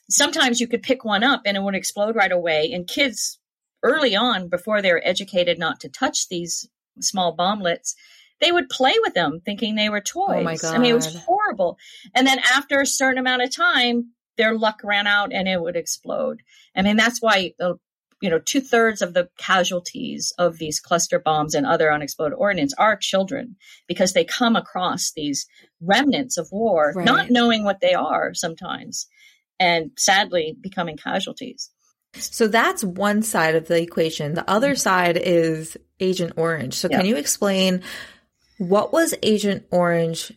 Sometimes 0.10 0.60
you 0.60 0.68
could 0.68 0.82
pick 0.82 1.04
one 1.04 1.24
up 1.24 1.42
and 1.46 1.58
it 1.58 1.63
would 1.63 1.75
explode 1.75 2.15
right 2.15 2.32
away. 2.32 2.72
And 2.74 2.88
kids 2.88 3.38
early 3.84 4.15
on, 4.15 4.50
before 4.50 4.82
they 4.82 4.92
were 4.92 5.01
educated 5.04 5.60
not 5.60 5.80
to 5.82 5.89
touch 5.89 6.30
these 6.30 6.68
small 7.01 7.36
bomblets, 7.36 7.94
they 8.42 8.51
would 8.51 8.70
play 8.70 8.94
with 9.01 9.13
them 9.13 9.42
thinking 9.44 9.75
they 9.75 9.89
were 9.89 10.01
toys. 10.01 10.38
Oh 10.39 10.44
my 10.44 10.56
God. 10.58 10.75
I 10.75 10.77
mean, 10.77 10.92
it 10.92 10.96
was 10.96 11.15
horrible. 11.15 11.77
And 12.13 12.25
then 12.25 12.39
after 12.39 12.80
a 12.80 12.88
certain 12.88 13.20
amount 13.20 13.44
of 13.44 13.56
time, 13.56 14.12
their 14.38 14.58
luck 14.58 14.82
ran 14.84 15.08
out 15.08 15.34
and 15.34 15.48
it 15.48 15.62
would 15.62 15.75
explode. 15.75 16.42
I 16.75 16.82
mean, 16.82 16.96
that's 16.96 17.22
why, 17.22 17.54
uh, 17.60 17.74
you 18.22 18.29
know, 18.29 18.39
two 18.39 18.62
thirds 18.62 19.01
of 19.01 19.13
the 19.13 19.29
casualties 19.38 20.34
of 20.38 20.57
these 20.57 20.79
cluster 20.79 21.19
bombs 21.19 21.53
and 21.53 21.65
other 21.65 21.91
unexploded 21.91 22.38
ordnance 22.38 22.74
are 22.77 22.95
children 22.95 23.55
because 23.88 24.13
they 24.13 24.24
come 24.24 24.55
across 24.55 25.12
these 25.12 25.45
remnants 25.81 26.38
of 26.38 26.48
war, 26.51 26.93
right. 26.95 27.05
not 27.05 27.29
knowing 27.29 27.63
what 27.63 27.81
they 27.81 27.93
are 27.93 28.34
sometimes, 28.34 29.07
and 29.60 29.91
sadly 29.98 30.55
becoming 30.60 30.98
casualties. 30.98 31.70
So 32.13 32.48
that's 32.48 32.83
one 32.83 33.22
side 33.24 33.55
of 33.55 33.68
the 33.68 33.81
equation. 33.81 34.33
The 34.33 34.50
other 34.50 34.72
mm-hmm. 34.72 34.77
side 34.77 35.18
is 35.18 35.77
Agent 36.00 36.33
Orange. 36.37 36.75
So 36.75 36.87
can 36.90 37.05
you 37.05 37.18
explain 37.18 37.83
what 38.57 38.94
was 38.94 39.13
Agent 39.22 39.66
Orange 39.72 40.31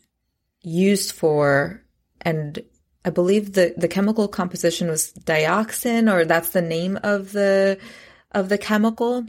used 0.62 1.12
for? 1.12 1.82
And 2.20 2.60
I 3.08 3.10
believe 3.10 3.54
the, 3.54 3.72
the 3.74 3.88
chemical 3.88 4.28
composition 4.28 4.88
was 4.88 5.14
dioxin, 5.14 6.12
or 6.12 6.26
that's 6.26 6.50
the 6.50 6.60
name 6.60 6.98
of 7.02 7.32
the 7.32 7.78
of 8.32 8.50
the 8.50 8.58
chemical. 8.58 9.24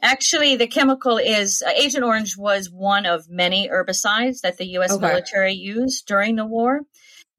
Actually, 0.00 0.54
the 0.54 0.68
chemical 0.68 1.18
is 1.18 1.60
uh, 1.66 1.70
Agent 1.70 2.04
Orange 2.04 2.36
was 2.36 2.70
one 2.70 3.06
of 3.06 3.28
many 3.28 3.68
herbicides 3.68 4.42
that 4.42 4.58
the 4.58 4.66
U.S. 4.78 4.92
Okay. 4.92 5.04
military 5.04 5.54
used 5.54 6.06
during 6.06 6.36
the 6.36 6.46
war 6.46 6.82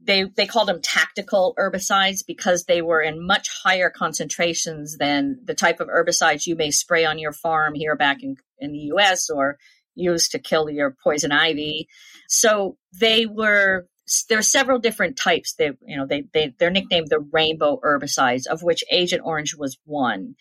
they 0.03 0.25
they 0.35 0.45
called 0.45 0.67
them 0.67 0.81
tactical 0.81 1.55
herbicides 1.57 2.25
because 2.25 2.65
they 2.65 2.81
were 2.81 3.01
in 3.01 3.25
much 3.25 3.47
higher 3.63 3.89
concentrations 3.89 4.97
than 4.97 5.39
the 5.45 5.53
type 5.53 5.79
of 5.79 5.87
herbicides 5.87 6.47
you 6.47 6.57
may 6.57 6.71
spray 6.71 7.05
on 7.05 7.17
your 7.17 7.31
farm 7.31 7.75
here 7.75 7.95
back 7.95 8.23
in, 8.23 8.35
in 8.59 8.73
the 8.73 8.91
US 8.95 9.29
or 9.29 9.57
use 9.95 10.27
to 10.29 10.39
kill 10.39 10.69
your 10.69 10.97
poison 11.03 11.31
ivy. 11.31 11.87
So 12.27 12.77
they 12.99 13.25
were 13.25 13.87
there 14.29 14.39
are 14.39 14.43
several 14.43 14.79
different 14.79 15.17
types. 15.17 15.53
They 15.53 15.71
you 15.85 15.97
know 15.97 16.05
they 16.05 16.25
they 16.33 16.53
they're 16.57 16.69
nicknamed 16.69 17.09
the 17.09 17.19
rainbow 17.19 17.79
herbicides, 17.83 18.47
of 18.47 18.63
which 18.63 18.83
Agent 18.91 19.21
Orange 19.23 19.55
was 19.55 19.77
one. 19.85 20.35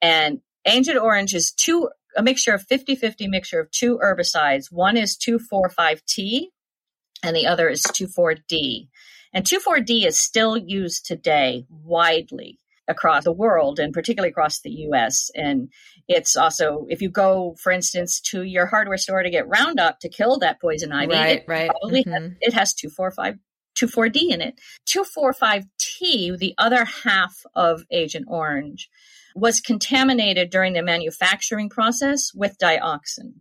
And 0.00 0.40
Agent 0.66 0.98
Orange 0.98 1.34
is 1.34 1.52
two 1.52 1.88
a 2.16 2.22
mixture 2.22 2.54
of 2.54 2.66
50-50 2.66 3.28
mixture 3.28 3.60
of 3.60 3.70
two 3.70 3.98
herbicides. 4.02 4.72
One 4.72 4.96
is 4.96 5.18
2,4,5-T 5.18 6.50
and 7.22 7.36
the 7.36 7.46
other 7.46 7.68
is 7.68 7.82
2,4-D. 7.82 8.88
And 9.34 9.44
2,4-D 9.44 10.06
is 10.06 10.18
still 10.18 10.56
used 10.56 11.04
today 11.04 11.66
widely 11.68 12.58
across 12.88 13.24
the 13.24 13.32
world 13.32 13.78
and 13.78 13.92
particularly 13.92 14.30
across 14.30 14.60
the 14.60 14.70
US. 14.70 15.30
And 15.34 15.68
it's 16.08 16.36
also, 16.36 16.86
if 16.88 17.02
you 17.02 17.08
go, 17.08 17.56
for 17.60 17.72
instance, 17.72 18.20
to 18.30 18.42
your 18.42 18.66
hardware 18.66 18.98
store 18.98 19.22
to 19.22 19.30
get 19.30 19.48
Roundup 19.48 20.00
to 20.00 20.08
kill 20.08 20.38
that 20.38 20.60
poison 20.60 20.92
ivy, 20.92 21.12
right, 21.12 21.36
it 21.38 21.44
right. 21.48 21.70
probably 21.70 22.04
mm-hmm. 22.04 22.12
has, 22.12 22.32
it 22.40 22.52
has 22.54 22.74
245. 22.74 23.38
2,4-D 23.76 24.32
in 24.32 24.40
it. 24.40 24.58
2,4,5-T, 24.88 26.36
the 26.38 26.54
other 26.56 26.86
half 26.86 27.42
of 27.54 27.84
Agent 27.90 28.24
Orange, 28.26 28.88
was 29.34 29.60
contaminated 29.60 30.48
during 30.48 30.72
the 30.72 30.82
manufacturing 30.82 31.68
process 31.68 32.32
with 32.34 32.56
dioxin. 32.58 33.34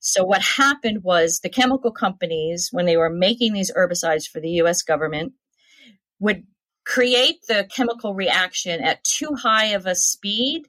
So 0.00 0.24
what 0.24 0.42
happened 0.42 1.04
was 1.04 1.38
the 1.38 1.48
chemical 1.48 1.92
companies, 1.92 2.70
when 2.72 2.86
they 2.86 2.96
were 2.96 3.10
making 3.10 3.52
these 3.52 3.72
herbicides 3.72 4.26
for 4.26 4.40
the 4.40 4.50
US 4.62 4.82
government, 4.82 5.34
would 6.18 6.44
create 6.90 7.46
the 7.46 7.68
chemical 7.72 8.14
reaction 8.14 8.82
at 8.82 9.04
too 9.04 9.32
high 9.34 9.66
of 9.66 9.86
a 9.86 9.94
speed, 9.94 10.66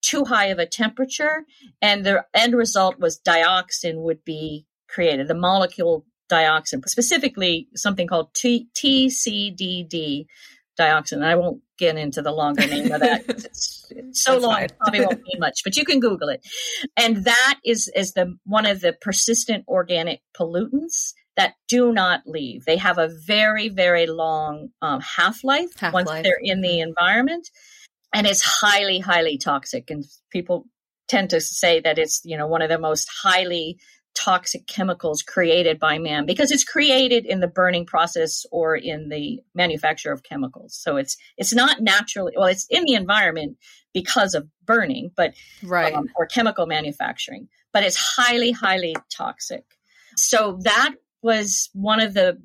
too 0.00 0.24
high 0.24 0.46
of 0.46 0.58
a 0.58 0.64
temperature, 0.64 1.44
and 1.82 2.02
the 2.02 2.24
end 2.32 2.54
result 2.54 2.98
was 2.98 3.20
dioxin 3.20 3.96
would 3.96 4.24
be 4.24 4.64
created, 4.88 5.28
the 5.28 5.34
molecule 5.34 6.06
dioxin, 6.32 6.82
specifically 6.88 7.68
something 7.76 8.06
called 8.06 8.32
T- 8.32 8.68
TCDD 8.74 10.24
dioxin. 10.80 11.22
I 11.22 11.36
won't 11.36 11.60
get 11.76 11.98
into 11.98 12.22
the 12.22 12.32
longer 12.32 12.66
name 12.66 12.90
of 12.90 13.00
that. 13.00 13.24
It's, 13.28 13.84
it's 13.90 14.24
so 14.24 14.32
That's 14.32 14.44
long, 14.44 14.62
it 14.62 14.72
probably 14.78 15.00
won't 15.00 15.22
mean 15.22 15.40
much, 15.40 15.60
but 15.62 15.76
you 15.76 15.84
can 15.84 16.00
Google 16.00 16.30
it. 16.30 16.40
And 16.96 17.24
that 17.26 17.56
is, 17.66 17.92
is 17.94 18.14
the, 18.14 18.34
one 18.46 18.64
of 18.64 18.80
the 18.80 18.94
persistent 18.98 19.66
organic 19.68 20.22
pollutants 20.34 21.12
that 21.36 21.54
do 21.68 21.92
not 21.92 22.22
leave. 22.26 22.64
They 22.64 22.76
have 22.76 22.98
a 22.98 23.08
very, 23.08 23.68
very 23.68 24.06
long 24.06 24.68
um, 24.82 25.00
half 25.00 25.42
life 25.44 25.70
once 25.92 26.10
they're 26.10 26.40
in 26.42 26.60
the 26.60 26.68
mm-hmm. 26.68 26.88
environment. 26.88 27.48
And 28.12 28.26
it's 28.26 28.42
highly, 28.42 28.98
highly 28.98 29.38
toxic. 29.38 29.90
And 29.90 30.04
people 30.30 30.66
tend 31.08 31.30
to 31.30 31.40
say 31.40 31.80
that 31.80 31.98
it's, 31.98 32.20
you 32.24 32.36
know, 32.36 32.46
one 32.46 32.62
of 32.62 32.68
the 32.68 32.78
most 32.78 33.08
highly 33.22 33.78
toxic 34.14 34.66
chemicals 34.66 35.22
created 35.22 35.78
by 35.78 35.98
man 35.98 36.26
because 36.26 36.50
it's 36.50 36.64
created 36.64 37.24
in 37.24 37.40
the 37.40 37.46
burning 37.46 37.86
process 37.86 38.44
or 38.50 38.76
in 38.76 39.08
the 39.08 39.40
manufacture 39.54 40.12
of 40.12 40.22
chemicals. 40.22 40.76
So 40.80 40.96
it's 40.96 41.16
it's 41.36 41.54
not 41.54 41.80
naturally 41.80 42.32
well, 42.36 42.48
it's 42.48 42.66
in 42.68 42.84
the 42.84 42.94
environment 42.94 43.56
because 43.94 44.34
of 44.34 44.48
burning, 44.64 45.10
but 45.16 45.34
right 45.62 45.94
um, 45.94 46.08
or 46.16 46.26
chemical 46.26 46.66
manufacturing, 46.66 47.48
but 47.72 47.84
it's 47.84 47.96
highly 47.96 48.50
highly 48.50 48.96
toxic. 49.16 49.64
So 50.16 50.58
that 50.64 50.94
was 51.22 51.70
one 51.72 52.00
of 52.00 52.14
the 52.14 52.40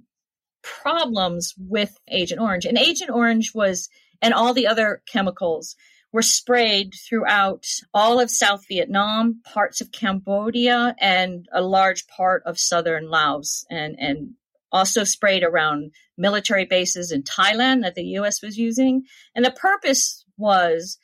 problems 0.64 1.54
with 1.58 1.98
Agent 2.10 2.42
Orange, 2.42 2.66
and 2.66 2.78
Agent 2.78 3.12
Orange 3.12 3.54
was 3.54 3.90
and 4.22 4.34
all 4.34 4.54
the 4.54 4.68
other 4.68 5.02
chemicals 5.08 5.76
were 6.12 6.22
sprayed 6.22 6.94
throughout 6.94 7.66
all 7.94 8.20
of 8.22 8.32
South 8.32 8.66
Vietnam, 8.68 9.42
parts 9.44 9.82
of 9.82 9.92
Cambodia, 9.92 10.96
and 11.00 11.48
a 11.52 11.62
large 11.62 12.08
part 12.08 12.42
of 12.46 12.58
southern 12.58 13.10
Laos, 13.10 13.66
and, 13.70 13.98
and 14.00 14.34
also 14.72 15.04
sprayed 15.04 15.44
around 15.44 15.92
military 16.18 16.66
bases 16.66 17.12
in 17.12 17.24
Thailand 17.24 17.82
that 17.82 17.96
the 17.96 18.06
US 18.20 18.42
was 18.42 18.58
using. 18.58 19.04
And 19.36 19.44
the 19.44 19.52
purpose 19.52 20.24
was 20.38 20.98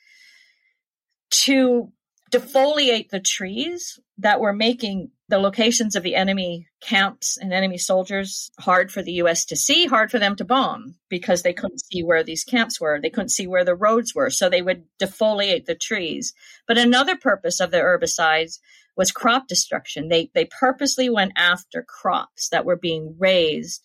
to 1.44 1.92
defoliate 2.30 3.10
the 3.10 3.20
trees 3.20 4.00
that 4.18 4.40
were 4.40 4.54
making 4.54 5.10
the 5.32 5.38
locations 5.38 5.96
of 5.96 6.02
the 6.02 6.14
enemy 6.14 6.68
camps 6.82 7.38
and 7.38 7.54
enemy 7.54 7.78
soldiers 7.78 8.50
hard 8.60 8.92
for 8.92 9.00
the 9.00 9.12
US 9.12 9.46
to 9.46 9.56
see, 9.56 9.86
hard 9.86 10.10
for 10.10 10.18
them 10.18 10.36
to 10.36 10.44
bomb 10.44 10.96
because 11.08 11.40
they 11.40 11.54
couldn't 11.54 11.80
see 11.80 12.02
where 12.02 12.22
these 12.22 12.44
camps 12.44 12.78
were. 12.78 13.00
They 13.00 13.08
couldn't 13.08 13.30
see 13.30 13.46
where 13.46 13.64
the 13.64 13.74
roads 13.74 14.14
were. 14.14 14.28
So 14.28 14.50
they 14.50 14.60
would 14.60 14.84
defoliate 15.00 15.64
the 15.64 15.74
trees. 15.74 16.34
But 16.68 16.76
another 16.76 17.16
purpose 17.16 17.60
of 17.60 17.70
the 17.70 17.78
herbicides 17.78 18.58
was 18.94 19.10
crop 19.10 19.48
destruction. 19.48 20.08
They, 20.08 20.30
they 20.34 20.44
purposely 20.44 21.08
went 21.08 21.32
after 21.34 21.82
crops 21.82 22.50
that 22.50 22.66
were 22.66 22.76
being 22.76 23.16
raised, 23.18 23.82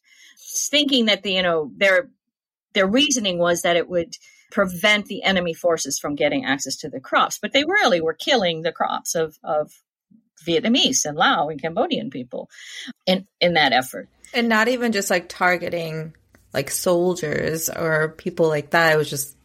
thinking 0.69 1.05
that 1.05 1.23
the, 1.23 1.31
you 1.31 1.43
know, 1.43 1.71
their, 1.77 2.09
their 2.73 2.87
reasoning 2.87 3.37
was 3.37 3.61
that 3.61 3.77
it 3.77 3.87
would 3.87 4.17
prevent 4.51 5.05
the 5.05 5.23
enemy 5.23 5.53
forces 5.53 5.97
from 5.97 6.15
getting 6.15 6.43
access 6.43 6.75
to 6.75 6.89
the 6.89 6.99
crops. 6.99 7.39
But 7.41 7.53
they 7.53 7.63
really 7.63 8.01
were 8.01 8.13
killing 8.13 8.63
the 8.63 8.73
crops 8.73 9.15
of, 9.15 9.37
of 9.45 9.71
Vietnamese 10.45 11.05
and 11.05 11.17
Lao 11.17 11.49
and 11.49 11.61
Cambodian 11.61 12.09
people 12.09 12.49
in, 13.05 13.27
in 13.39 13.53
that 13.53 13.73
effort. 13.73 14.07
And 14.33 14.49
not 14.49 14.67
even 14.67 14.91
just 14.91 15.09
like 15.09 15.29
targeting 15.29 16.13
like 16.53 16.69
soldiers 16.71 17.69
or 17.69 18.09
people 18.17 18.47
like 18.47 18.71
that. 18.71 18.93
It 18.93 18.97
was 18.97 19.09
just 19.09 19.35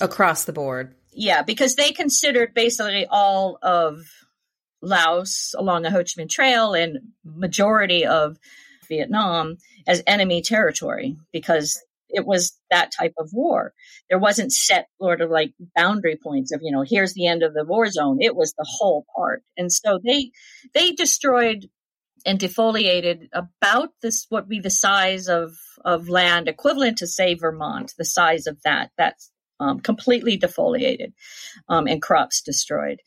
across 0.00 0.44
the 0.44 0.52
board. 0.52 0.94
Yeah, 1.12 1.42
because 1.42 1.76
they 1.76 1.92
considered 1.92 2.54
basically 2.54 3.06
all 3.08 3.58
of 3.62 4.04
Laos 4.82 5.54
along 5.56 5.82
the 5.82 5.90
Ho 5.90 5.98
Chi 5.98 6.22
Minh 6.22 6.28
Trail 6.28 6.74
and 6.74 6.98
majority 7.24 8.04
of 8.06 8.38
Vietnam 8.88 9.58
as 9.86 10.02
enemy 10.06 10.42
territory 10.42 11.16
because 11.32 11.82
it 12.14 12.26
was 12.26 12.58
that 12.70 12.92
type 12.96 13.14
of 13.18 13.30
war. 13.32 13.72
There 14.08 14.18
wasn't 14.18 14.52
set 14.52 14.86
sort 15.00 15.20
of 15.20 15.30
like 15.30 15.52
boundary 15.76 16.18
points 16.22 16.52
of, 16.52 16.60
you 16.62 16.72
know, 16.72 16.84
here's 16.86 17.14
the 17.14 17.26
end 17.26 17.42
of 17.42 17.52
the 17.54 17.64
war 17.64 17.90
zone. 17.90 18.18
It 18.20 18.36
was 18.36 18.52
the 18.52 18.66
whole 18.66 19.04
part. 19.14 19.42
And 19.56 19.70
so 19.72 19.98
they, 20.04 20.30
they 20.72 20.92
destroyed 20.92 21.68
and 22.24 22.38
defoliated 22.38 23.28
about 23.32 23.90
this, 24.00 24.26
what 24.30 24.48
be 24.48 24.60
the 24.60 24.70
size 24.70 25.28
of, 25.28 25.52
of 25.84 26.08
land 26.08 26.48
equivalent 26.48 26.98
to 26.98 27.06
say 27.06 27.34
Vermont, 27.34 27.92
the 27.98 28.04
size 28.04 28.46
of 28.46 28.58
that. 28.64 28.90
That's 28.96 29.30
um, 29.60 29.80
completely 29.80 30.38
defoliated 30.38 31.12
um, 31.68 31.86
and 31.86 32.00
crops 32.00 32.40
destroyed. 32.40 33.00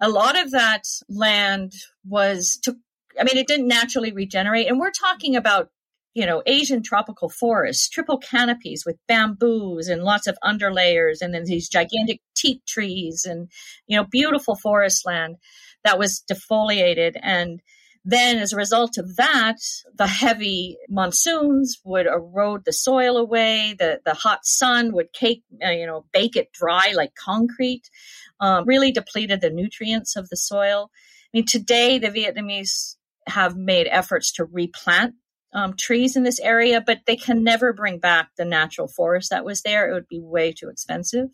A 0.00 0.08
lot 0.08 0.40
of 0.40 0.50
that 0.50 0.84
land 1.08 1.72
was 2.04 2.58
to, 2.64 2.76
I 3.18 3.24
mean, 3.24 3.36
it 3.36 3.46
didn't 3.46 3.68
naturally 3.68 4.12
regenerate. 4.12 4.66
And 4.68 4.78
we're 4.78 4.90
talking 4.90 5.36
about 5.36 5.70
you 6.14 6.26
know, 6.26 6.42
Asian 6.46 6.82
tropical 6.82 7.28
forests, 7.28 7.88
triple 7.88 8.18
canopies 8.18 8.84
with 8.84 8.96
bamboos 9.06 9.88
and 9.88 10.02
lots 10.02 10.26
of 10.26 10.38
underlayers, 10.42 11.18
and 11.20 11.32
then 11.32 11.44
these 11.44 11.68
gigantic 11.68 12.20
teak 12.34 12.64
trees 12.66 13.24
and, 13.24 13.50
you 13.86 13.96
know, 13.96 14.04
beautiful 14.04 14.56
forest 14.56 15.06
land 15.06 15.36
that 15.84 15.98
was 15.98 16.22
defoliated. 16.30 17.12
And 17.22 17.60
then 18.04 18.38
as 18.38 18.52
a 18.52 18.56
result 18.56 18.96
of 18.96 19.16
that, 19.16 19.58
the 19.94 20.06
heavy 20.06 20.78
monsoons 20.88 21.78
would 21.84 22.06
erode 22.06 22.64
the 22.64 22.72
soil 22.72 23.16
away. 23.16 23.76
The, 23.78 24.00
the 24.04 24.14
hot 24.14 24.46
sun 24.46 24.92
would 24.94 25.12
cake, 25.12 25.42
uh, 25.64 25.70
you 25.70 25.86
know, 25.86 26.06
bake 26.12 26.36
it 26.36 26.52
dry 26.52 26.92
like 26.96 27.14
concrete, 27.14 27.90
um, 28.40 28.64
really 28.66 28.92
depleted 28.92 29.40
the 29.40 29.50
nutrients 29.50 30.16
of 30.16 30.28
the 30.30 30.36
soil. 30.36 30.90
I 30.92 31.30
mean, 31.36 31.44
today 31.44 31.98
the 31.98 32.08
Vietnamese 32.08 32.96
have 33.26 33.56
made 33.56 33.88
efforts 33.90 34.32
to 34.32 34.44
replant 34.46 35.14
um, 35.58 35.74
trees 35.74 36.14
in 36.14 36.22
this 36.22 36.38
area, 36.38 36.80
but 36.80 37.00
they 37.06 37.16
can 37.16 37.42
never 37.42 37.72
bring 37.72 37.98
back 37.98 38.30
the 38.36 38.44
natural 38.44 38.86
forest 38.86 39.30
that 39.30 39.44
was 39.44 39.62
there. 39.62 39.90
It 39.90 39.94
would 39.94 40.08
be 40.08 40.20
way 40.20 40.52
too 40.52 40.68
expensive. 40.68 41.28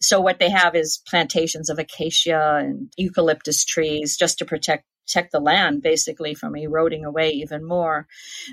So 0.00 0.20
what 0.20 0.40
they 0.40 0.50
have 0.50 0.74
is 0.74 1.00
plantations 1.06 1.70
of 1.70 1.78
acacia 1.78 2.56
and 2.60 2.92
eucalyptus 2.96 3.64
trees 3.64 4.16
just 4.16 4.38
to 4.38 4.44
protect 4.44 4.84
protect 5.06 5.30
the 5.30 5.38
land 5.38 5.82
basically 5.82 6.34
from 6.34 6.56
eroding 6.56 7.04
away 7.04 7.30
even 7.30 7.64
more. 7.64 8.08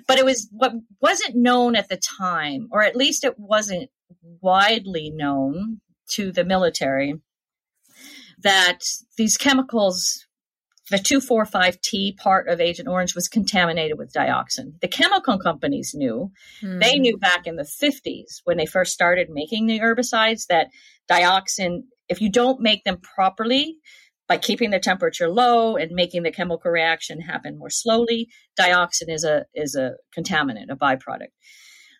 But 0.07 0.19
it 0.19 0.25
was 0.25 0.47
what 0.51 0.73
wasn't 1.01 1.35
known 1.35 1.75
at 1.75 1.89
the 1.89 1.97
time, 1.97 2.67
or 2.71 2.83
at 2.83 2.95
least 2.95 3.23
it 3.23 3.39
wasn't 3.39 3.89
widely 4.39 5.09
known 5.09 5.81
to 6.09 6.31
the 6.31 6.45
military, 6.45 7.19
that 8.43 8.81
these 9.17 9.35
chemicals 9.35 10.27
the 10.89 10.97
2,4,5-T 10.97 12.17
part 12.19 12.49
of 12.49 12.59
Agent 12.59 12.89
Orange 12.89 13.15
was 13.15 13.27
contaminated 13.27 13.97
with 13.97 14.13
dioxin. 14.13 14.79
The 14.81 14.87
chemical 14.87 15.39
companies 15.39 15.93
knew. 15.95 16.31
Mm. 16.61 16.81
They 16.81 16.99
knew 16.99 17.17
back 17.17 17.47
in 17.47 17.55
the 17.55 17.63
50s 17.63 18.41
when 18.43 18.57
they 18.57 18.65
first 18.65 18.91
started 18.91 19.29
making 19.29 19.67
the 19.67 19.79
herbicides 19.79 20.47
that 20.47 20.67
dioxin, 21.09 21.83
if 22.09 22.19
you 22.19 22.29
don't 22.29 22.59
make 22.59 22.83
them 22.83 22.97
properly, 22.97 23.77
by 24.27 24.37
keeping 24.37 24.71
the 24.71 24.79
temperature 24.79 25.29
low 25.29 25.75
and 25.75 25.91
making 25.91 26.23
the 26.23 26.31
chemical 26.31 26.71
reaction 26.71 27.21
happen 27.21 27.57
more 27.57 27.69
slowly, 27.69 28.29
dioxin 28.59 29.09
is 29.09 29.23
a 29.23 29.45
is 29.53 29.75
a 29.75 29.91
contaminant, 30.17 30.69
a 30.69 30.75
byproduct. 30.75 31.31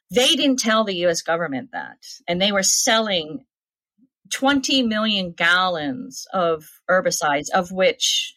They 0.09 0.35
didn't 0.35 0.59
tell 0.59 0.83
the 0.83 1.05
US 1.05 1.21
government 1.21 1.69
that. 1.73 1.97
And 2.27 2.41
they 2.41 2.51
were 2.51 2.63
selling 2.63 3.45
20 4.31 4.83
million 4.83 5.31
gallons 5.31 6.25
of 6.33 6.65
herbicides, 6.89 7.49
of 7.53 7.71
which 7.71 8.33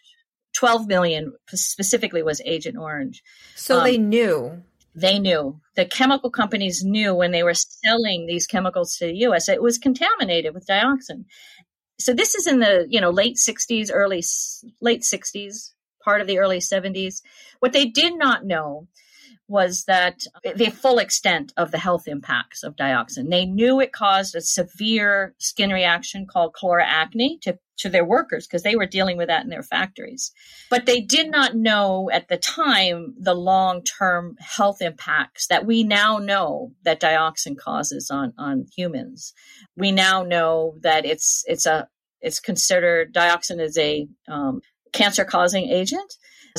12 0.56 0.86
million 0.86 1.32
specifically 1.48 2.22
was 2.22 2.40
Agent 2.44 2.76
Orange. 2.78 3.22
So 3.54 3.78
um, 3.78 3.84
they 3.84 3.98
knew. 3.98 4.62
They 4.94 5.18
knew. 5.18 5.60
The 5.74 5.84
chemical 5.84 6.30
companies 6.30 6.82
knew 6.82 7.14
when 7.14 7.30
they 7.30 7.42
were 7.42 7.54
selling 7.54 8.26
these 8.26 8.46
chemicals 8.46 8.96
to 8.96 9.06
the 9.06 9.16
US 9.26 9.48
it 9.48 9.62
was 9.62 9.78
contaminated 9.78 10.54
with 10.54 10.66
dioxin. 10.66 11.26
So 11.98 12.14
this 12.14 12.34
is 12.34 12.46
in 12.46 12.60
the, 12.60 12.86
you 12.88 13.00
know, 13.00 13.10
late 13.10 13.36
60s, 13.36 13.90
early 13.92 14.22
late 14.80 15.02
60s, 15.02 15.72
part 16.02 16.20
of 16.20 16.26
the 16.26 16.38
early 16.38 16.58
70s. 16.58 17.20
What 17.60 17.72
they 17.72 17.86
did 17.86 18.18
not 18.18 18.44
know 18.46 18.88
was 19.48 19.84
that 19.84 20.22
the 20.56 20.70
full 20.70 20.98
extent 20.98 21.52
of 21.56 21.70
the 21.70 21.78
health 21.78 22.08
impacts 22.08 22.64
of 22.64 22.74
dioxin. 22.74 23.30
They 23.30 23.46
knew 23.46 23.80
it 23.80 23.92
caused 23.92 24.34
a 24.34 24.40
severe 24.40 25.34
skin 25.38 25.70
reaction 25.70 26.26
called 26.26 26.54
chloracne 26.54 27.40
to, 27.42 27.58
to 27.78 27.88
their 27.88 28.04
workers 28.04 28.46
because 28.46 28.64
they 28.64 28.74
were 28.74 28.86
dealing 28.86 29.16
with 29.16 29.28
that 29.28 29.44
in 29.44 29.50
their 29.50 29.62
factories. 29.62 30.32
But 30.68 30.86
they 30.86 31.00
did 31.00 31.30
not 31.30 31.54
know 31.54 32.10
at 32.12 32.28
the 32.28 32.38
time 32.38 33.14
the 33.18 33.34
long 33.34 33.84
term 33.84 34.34
health 34.40 34.82
impacts 34.82 35.46
that 35.46 35.64
we 35.64 35.84
now 35.84 36.18
know 36.18 36.72
that 36.82 37.00
dioxin 37.00 37.56
causes 37.56 38.10
on, 38.10 38.32
on 38.36 38.66
humans. 38.76 39.32
We 39.76 39.92
now 39.92 40.24
know 40.24 40.74
that 40.82 41.04
it's, 41.04 41.44
it's 41.46 41.66
a, 41.66 41.88
it's 42.20 42.40
considered 42.40 43.14
dioxin 43.14 43.60
is 43.60 43.78
a 43.78 44.08
um, 44.26 44.60
cancer 44.92 45.24
causing 45.24 45.68
agent 45.68 46.14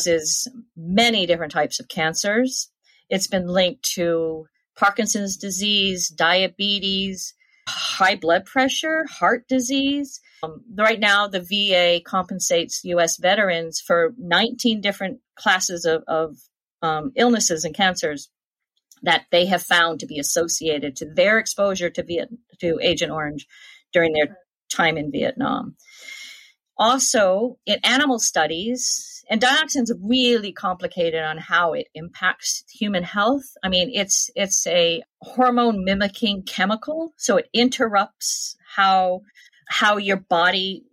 is 0.05 0.47
many 0.75 1.25
different 1.25 1.51
types 1.51 1.79
of 1.79 1.87
cancers 1.87 2.69
it's 3.09 3.27
been 3.27 3.47
linked 3.47 3.83
to 3.95 4.47
Parkinson's 4.75 5.37
disease, 5.37 6.09
diabetes, 6.09 7.33
high 7.67 8.15
blood 8.15 8.45
pressure, 8.45 9.05
heart 9.09 9.47
disease. 9.47 10.19
Um, 10.43 10.61
right 10.75 10.99
now, 10.99 11.27
the 11.27 11.41
VA 11.41 12.01
compensates 12.03 12.83
U.S. 12.85 13.17
veterans 13.17 13.79
for 13.79 14.13
19 14.17 14.81
different 14.81 15.19
classes 15.35 15.85
of, 15.85 16.03
of 16.07 16.37
um, 16.81 17.11
illnesses 17.15 17.63
and 17.63 17.75
cancers 17.75 18.29
that 19.03 19.25
they 19.31 19.45
have 19.45 19.61
found 19.61 19.99
to 19.99 20.05
be 20.05 20.19
associated 20.19 20.95
to 20.95 21.05
their 21.05 21.37
exposure 21.39 21.89
to, 21.89 22.03
Viet- 22.03 22.33
to 22.59 22.79
Agent 22.81 23.11
Orange 23.11 23.47
during 23.93 24.13
their 24.13 24.37
time 24.71 24.97
in 24.97 25.11
Vietnam. 25.11 25.75
Also, 26.77 27.57
in 27.65 27.79
animal 27.83 28.19
studies, 28.19 29.16
and 29.29 29.41
dioxin's 29.41 29.91
really 30.01 30.51
complicated 30.51 31.21
on 31.21 31.37
how 31.37 31.73
it 31.73 31.87
impacts 31.93 32.63
human 32.71 33.03
health. 33.03 33.45
I 33.63 33.69
mean, 33.69 33.91
it's 33.93 34.29
it's 34.35 34.65
a 34.67 35.03
hormone 35.21 35.83
mimicking 35.83 36.43
chemical, 36.43 37.13
so 37.17 37.37
it 37.37 37.49
interrupts 37.53 38.55
how 38.75 39.21
how 39.67 39.97
your 39.97 40.17
body 40.17 40.83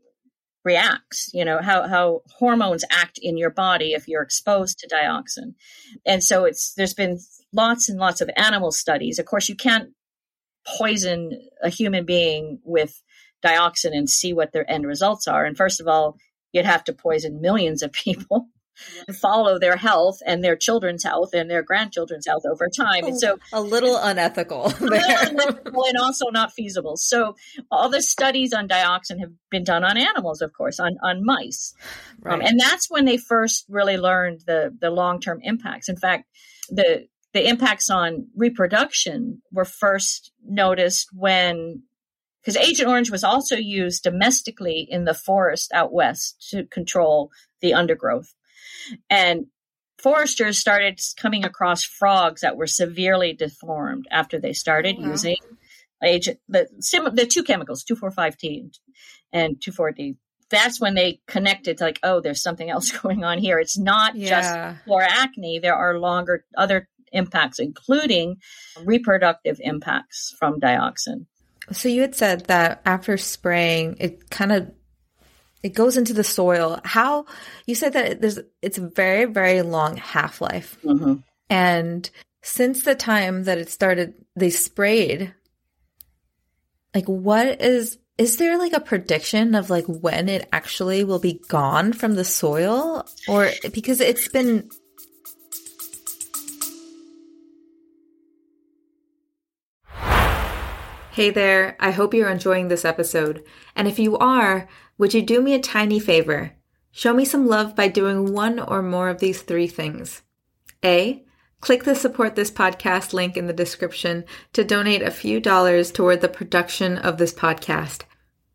reacts, 0.65 1.31
you 1.33 1.45
know, 1.45 1.61
how 1.61 1.87
how 1.87 2.23
hormones 2.39 2.85
act 2.91 3.19
in 3.23 3.37
your 3.37 3.51
body 3.51 3.93
if 3.93 4.09
you're 4.09 4.23
exposed 4.23 4.79
to 4.79 4.89
dioxin. 4.89 5.55
And 6.05 6.25
so 6.25 6.45
it's 6.45 6.75
there's 6.75 6.95
been 6.95 7.19
lots 7.53 7.89
and 7.89 7.99
lots 7.99 8.21
of 8.21 8.31
animal 8.37 8.73
studies. 8.73 9.19
Of 9.19 9.27
course, 9.27 9.49
you 9.49 9.57
can't 9.57 9.91
poison 10.67 11.33
a 11.63 11.69
human 11.69 12.05
being 12.05 12.59
with 12.65 13.01
dioxin 13.45 13.93
and 13.93 14.09
see 14.09 14.33
what 14.33 14.53
their 14.53 14.69
end 14.69 14.87
results 14.87 15.29
are. 15.29 15.45
And 15.45 15.57
first 15.57 15.81
of 15.81 15.87
all, 15.87 16.17
you'd 16.55 16.65
have 16.65 16.85
to 16.85 16.93
poison 16.93 17.41
millions 17.41 17.83
of 17.83 17.93
people 17.93 18.49
and 19.07 19.17
follow 19.17 19.59
their 19.59 19.77
health 19.77 20.19
and 20.27 20.43
their 20.43 20.57
children's 20.57 21.05
health 21.05 21.31
and 21.35 21.51
their 21.51 21.63
grandchildren's 21.63 22.27
health 22.27 22.45
over 22.51 22.69
time. 22.69 23.05
And 23.05 23.19
so 23.19 23.39
a 23.53 23.61
little 23.61 23.97
unethical, 23.97 24.67
a 24.81 24.85
little 24.85 25.17
unethical 25.21 25.85
and 25.85 25.99
also 25.99 26.27
not 26.31 26.53
feasible. 26.53 26.97
So 26.97 27.37
all 27.71 27.89
the 27.89 28.03
studies 28.03 28.53
on 28.53 28.69
dioxin 28.69 29.21
have 29.21 29.33
been 29.51 29.65
done 29.65 29.85
on 29.85 29.97
animals, 29.97 30.41
of 30.41 30.53
course, 30.53 30.81
on, 30.81 30.97
on 31.03 31.25
mice. 31.25 31.75
Um, 31.83 32.23
right. 32.23 32.35
Um, 32.35 32.41
and 32.41 32.61
that's 32.61 32.89
when 32.89 33.05
they 33.05 33.17
first 33.17 33.67
really 33.69 33.97
learned 33.97 34.41
the, 34.47 34.75
the 34.81 34.91
long-term 34.91 35.41
impacts. 35.43 35.89
In 35.89 35.97
fact, 35.97 36.25
the, 36.71 37.07
the 37.33 37.49
impacts 37.49 37.91
on 37.91 38.29
reproduction 38.37 39.43
were 39.53 39.65
first 39.65 40.33
noticed 40.45 41.09
when 41.13 41.83
because 42.45 42.57
Agent 42.57 42.89
Orange 42.89 43.11
was 43.11 43.25
also 43.25 43.57
used 43.57 44.03
domestically 44.03 44.87
in 44.89 45.05
the 45.05 45.15
forest 45.15 45.73
out 45.73 45.93
west 45.93 46.49
to 46.51 46.65
control 46.65 47.31
the 47.63 47.73
undergrowth. 47.73 48.35
And 49.09 49.47
foresters 49.99 50.59
started 50.59 51.01
coming 51.17 51.45
across 51.45 51.85
frogs 51.85 52.43
that 52.43 52.57
were 52.57 52.67
severely 52.67 53.33
deformed 53.33 54.07
after 54.11 54.39
they 54.39 54.53
started 54.53 54.97
oh, 54.99 55.03
wow. 55.03 55.11
using 55.11 55.37
agent 56.03 56.39
the 56.49 56.69
the 57.15 57.27
two 57.27 57.43
chemicals 57.43 57.83
2,4,5-T 57.85 58.71
and 59.33 59.57
2,4-D. 59.57 60.17
That's 60.51 60.79
when 60.79 60.95
they 60.95 61.21
connected 61.27 61.79
to 61.79 61.85
like, 61.85 61.99
oh, 62.03 62.21
there's 62.21 62.43
something 62.43 62.69
else 62.69 62.93
going 63.03 63.25
on 63.25 63.39
here. 63.39 63.59
It's 63.59 63.79
not 63.79 64.15
yeah. 64.15 64.29
just 64.29 64.87
chloracne. 64.87 65.63
There 65.63 65.75
are 65.75 65.99
longer 65.99 66.45
other 66.57 66.89
impacts, 67.11 67.59
including 67.59 68.37
reproductive 68.85 69.59
impacts 69.61 70.35
from 70.39 70.61
dioxin. 70.61 71.27
So 71.73 71.89
you 71.89 72.03
had 72.03 72.15
said 72.15 72.47
that 72.47 72.83
after 72.85 73.17
spraying, 73.17 73.97
it 74.01 74.31
kind 74.31 74.53
of 74.53 74.71
it 75.63 75.75
goes 75.75 75.97
into 75.97 76.13
the 76.13 76.25
soil. 76.25 76.81
How 76.85 77.27
you 77.67 77.75
said 77.75 77.95
that 77.95 78.21
there's 78.21 78.39
it's 78.61 78.79
a 78.79 78.89
very 78.89 79.25
very 79.25 79.63
long 79.63 79.97
half 79.97 80.41
life, 80.41 80.77
mm-hmm. 80.85 81.15
and 81.49 82.11
since 82.43 82.83
the 82.83 82.95
time 82.95 83.45
that 83.45 83.59
it 83.59 83.71
started, 83.71 84.15
they 84.37 84.51
sprayed. 84.51 85.35
Like, 86.95 87.07
what 87.07 87.63
is 87.63 87.99
is 88.19 88.37
there 88.37 88.59
like 88.59 88.75
a 88.75 88.81
prediction 88.81 89.55
of 89.55 89.71
like 89.71 89.87
when 89.87 90.29
it 90.29 90.49
actually 90.53 91.03
will 91.03 91.19
be 91.19 91.41
gone 91.49 91.93
from 91.93 92.15
the 92.15 92.25
soil, 92.25 93.07
or 93.27 93.51
because 93.73 94.01
it's 94.01 94.29
been 94.29 94.69
Hey 101.15 101.31
there, 101.31 101.77
I 101.79 101.93
hope 101.93 102.13
you're 102.13 102.29
enjoying 102.29 102.67
this 102.67 102.85
episode. 102.85 103.45
And 103.77 103.87
if 103.87 104.01
you 104.01 104.19
are, 104.19 104.67
would 104.99 105.15
you 105.15 105.23
do 105.23 105.41
me 105.41 105.55
a 105.55 105.61
tiny 105.61 106.01
favor? 106.01 106.57
Show 106.91 107.15
me 107.15 107.25
some 107.25 107.47
love 107.47 107.77
by 107.77 107.87
doing 107.87 108.33
one 108.33 108.59
or 108.59 108.83
more 108.83 109.09
of 109.09 109.21
these 109.21 109.41
three 109.41 109.69
things. 109.69 110.23
A. 110.85 111.23
Click 111.61 111.85
the 111.85 111.95
support 111.95 112.35
this 112.35 112.51
podcast 112.51 113.13
link 113.13 113.37
in 113.37 113.47
the 113.47 113.53
description 113.53 114.25
to 114.55 114.65
donate 114.65 115.03
a 115.03 115.13
few 115.13 115.39
dollars 115.39 115.93
toward 115.93 116.21
the 116.21 116.29
production 116.29 116.99
of 116.99 117.19
this 117.19 117.33
podcast. 117.33 118.03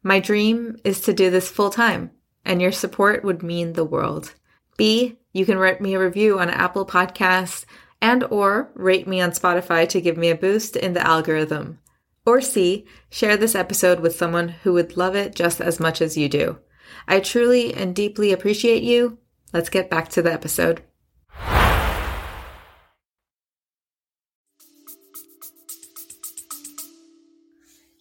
My 0.04 0.20
dream 0.20 0.76
is 0.84 1.00
to 1.04 1.14
do 1.14 1.30
this 1.30 1.48
full 1.48 1.70
time, 1.70 2.12
and 2.44 2.62
your 2.62 2.74
support 2.74 3.24
would 3.24 3.42
mean 3.42 3.72
the 3.72 3.86
world. 3.86 4.34
B. 4.76 5.18
You 5.32 5.46
can 5.46 5.60
write 5.60 5.80
me 5.80 5.94
a 5.94 6.00
review 6.00 6.38
on 6.40 6.50
Apple 6.50 6.86
Podcasts 6.86 7.64
and 8.02 8.26
or 8.26 8.70
rate 8.74 9.08
me 9.08 9.22
on 9.22 9.32
Spotify 9.32 9.88
to 9.88 10.02
give 10.02 10.18
me 10.18 10.30
a 10.30 10.36
boost 10.36 10.76
in 10.76 10.92
the 10.92 11.08
algorithm. 11.08 11.80
Or 12.26 12.42
C, 12.42 12.86
share 13.10 13.38
this 13.38 13.56
episode 13.56 14.00
with 14.00 14.16
someone 14.16 14.50
who 14.50 14.74
would 14.74 14.98
love 14.98 15.16
it 15.16 15.36
just 15.36 15.62
as 15.62 15.80
much 15.80 16.02
as 16.02 16.18
you 16.18 16.30
do. 16.30 16.60
I 17.08 17.20
truly 17.20 17.74
and 17.74 17.96
deeply 17.96 18.32
appreciate 18.32 18.84
you. 18.84 19.18
Let's 19.54 19.70
get 19.70 19.90
back 19.90 20.10
to 20.10 20.22
the 20.22 20.32
episode. 20.32 20.84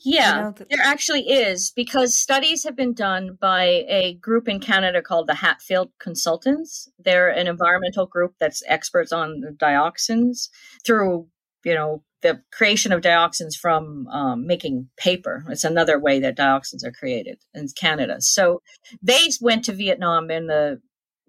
Yeah, 0.00 0.52
there 0.70 0.80
actually 0.82 1.28
is 1.28 1.70
because 1.74 2.16
studies 2.16 2.64
have 2.64 2.74
been 2.74 2.94
done 2.94 3.36
by 3.38 3.84
a 3.88 4.14
group 4.14 4.48
in 4.48 4.58
Canada 4.58 5.02
called 5.02 5.26
the 5.26 5.34
Hatfield 5.34 5.90
Consultants. 5.98 6.88
They're 6.98 7.28
an 7.28 7.46
environmental 7.46 8.06
group 8.06 8.34
that's 8.40 8.62
experts 8.66 9.12
on 9.12 9.42
dioxins 9.60 10.48
through, 10.86 11.28
you 11.64 11.74
know, 11.74 12.02
the 12.22 12.42
creation 12.52 12.92
of 12.92 13.00
dioxins 13.00 13.54
from 13.54 14.08
um, 14.08 14.46
making 14.46 14.88
paper. 14.96 15.44
It's 15.48 15.64
another 15.64 15.98
way 15.98 16.18
that 16.20 16.36
dioxins 16.36 16.84
are 16.84 16.92
created 16.92 17.38
in 17.54 17.68
Canada. 17.78 18.16
So 18.20 18.62
they 19.02 19.28
went 19.40 19.64
to 19.64 19.72
Vietnam 19.72 20.30
in 20.30 20.46
the 20.46 20.80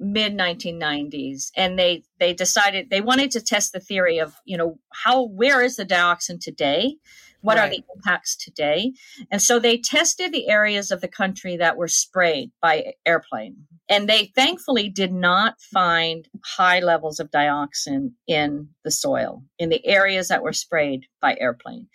mid 0.02 0.34
1990s 0.34 1.52
and 1.58 1.78
they 1.78 2.04
they 2.20 2.34
decided 2.34 2.90
they 2.90 3.02
wanted 3.02 3.32
to 3.32 3.42
test 3.42 3.74
the 3.74 3.82
theory 3.82 4.18
of 4.18 4.34
you 4.46 4.58
know 4.58 4.80
how 4.94 5.26
where 5.28 5.62
is 5.62 5.76
the 5.76 5.86
dioxin 5.86 6.40
today 6.40 6.96
what 7.42 7.58
right. 7.58 7.68
are 7.68 7.70
the 7.70 7.84
impacts 7.96 8.36
today? 8.36 8.94
And 9.32 9.42
so 9.42 9.60
they 9.60 9.78
tested 9.78 10.32
the 10.32 10.50
areas 10.50 10.92
of 10.92 11.02
the 11.02 11.08
country 11.08 11.58
that 11.58 11.78
were 11.78 11.88
sprayed 11.88 12.52
by 12.62 12.94
airplane. 13.06 13.68
And 13.90 14.08
they 14.08 14.32
thankfully 14.36 14.88
did 14.88 15.12
not 15.12 15.60
find 15.60 16.28
high 16.46 16.80
levels 16.80 17.20
of 17.20 17.32
dioxin 17.32 18.12
in 18.28 18.70
the 18.84 18.92
soil, 18.92 19.44
in 19.58 19.70
the 19.70 19.86
areas 19.86 20.28
that 20.28 20.44
were 20.44 20.54
sprayed 20.54 21.08
by 21.20 21.36
airplane. 21.40 21.88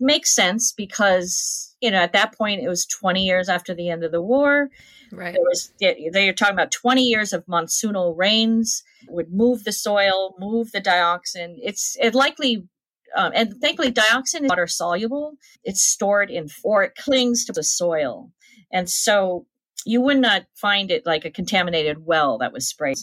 Makes 0.00 0.34
sense 0.34 0.72
because, 0.72 1.74
you 1.80 1.90
know, 1.90 1.98
at 1.98 2.12
that 2.12 2.36
point 2.36 2.62
it 2.62 2.68
was 2.68 2.84
20 2.84 3.24
years 3.24 3.48
after 3.48 3.74
the 3.74 3.88
end 3.88 4.02
of 4.02 4.10
the 4.10 4.20
war. 4.20 4.68
Right. 5.12 5.34
There 5.34 5.42
was 5.44 5.72
they're 5.78 6.32
talking 6.32 6.54
about 6.54 6.72
20 6.72 7.04
years 7.04 7.32
of 7.32 7.46
monsoonal 7.46 8.16
rains 8.16 8.82
would 9.08 9.32
move 9.32 9.62
the 9.62 9.72
soil, 9.72 10.34
move 10.40 10.72
the 10.72 10.80
dioxin. 10.80 11.54
It's 11.62 11.96
it 12.00 12.14
likely 12.14 12.66
um, 13.14 13.32
and 13.34 13.54
thankfully, 13.60 13.92
dioxin 13.92 14.42
is 14.42 14.48
water 14.48 14.66
soluble. 14.66 15.34
It's 15.64 15.82
stored 15.82 16.30
in, 16.30 16.48
or 16.64 16.82
it 16.82 16.96
clings 16.96 17.44
to 17.46 17.52
the 17.52 17.62
soil. 17.62 18.32
And 18.72 18.90
so 18.90 19.46
you 19.86 20.00
would 20.00 20.18
not 20.18 20.44
find 20.54 20.90
it 20.90 21.06
like 21.06 21.24
a 21.24 21.30
contaminated 21.30 22.04
well 22.04 22.38
that 22.38 22.52
was 22.52 22.68
sprayed. 22.68 22.98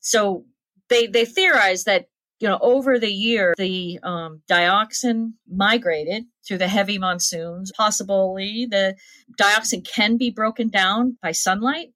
So 0.00 0.44
they, 0.88 1.06
they 1.06 1.24
theorized 1.24 1.86
that, 1.86 2.06
you 2.38 2.46
know, 2.46 2.58
over 2.60 2.98
the 2.98 3.10
year, 3.10 3.54
the 3.56 3.98
um, 4.02 4.42
dioxin 4.48 5.32
migrated 5.50 6.24
through 6.46 6.58
the 6.58 6.68
heavy 6.68 6.98
monsoons. 6.98 7.72
Possibly 7.76 8.66
the 8.70 8.94
dioxin 9.40 9.84
can 9.84 10.16
be 10.16 10.30
broken 10.30 10.68
down 10.68 11.16
by 11.22 11.32
sunlight. 11.32 11.88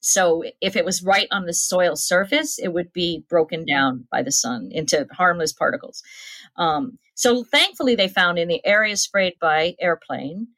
So 0.00 0.42
if 0.60 0.76
it 0.76 0.84
was 0.84 1.02
right 1.02 1.28
on 1.30 1.46
the 1.46 1.54
soil 1.54 1.96
surface, 1.96 2.58
it 2.58 2.72
would 2.72 2.92
be 2.92 3.24
broken 3.28 3.64
down 3.64 4.06
by 4.10 4.22
the 4.22 4.32
sun 4.32 4.68
into 4.70 5.06
harmless 5.12 5.52
particles. 5.52 6.02
Um, 6.56 6.98
so 7.14 7.44
thankfully, 7.44 7.94
they 7.94 8.08
found 8.08 8.38
in 8.38 8.48
the 8.48 8.64
area 8.66 8.96
sprayed 8.96 9.34
by 9.40 9.76
airplane, 9.80 10.48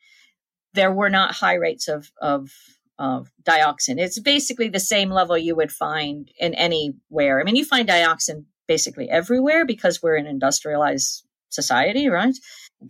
there 0.75 0.93
were 0.93 1.11
not 1.11 1.35
high 1.35 1.55
rates 1.55 1.89
of, 1.89 2.11
of, 2.21 2.51
of 2.99 3.31
dioxin. 3.43 3.99
It's 3.99 4.19
basically 4.19 4.69
the 4.69 4.81
same 4.81 5.11
level 5.11 5.37
you 5.37 5.55
would 5.57 5.73
find 5.73 6.31
in 6.39 6.55
anywhere. 6.55 7.41
I 7.41 7.45
mean, 7.45 7.57
you 7.57 7.65
find 7.65 7.89
dioxin 7.89 8.45
basically 8.67 9.11
everywhere 9.11 9.65
because 9.65 10.03
we're 10.03 10.17
an 10.17 10.27
industrialized 10.27 11.25
society, 11.51 12.09
right? 12.09 12.35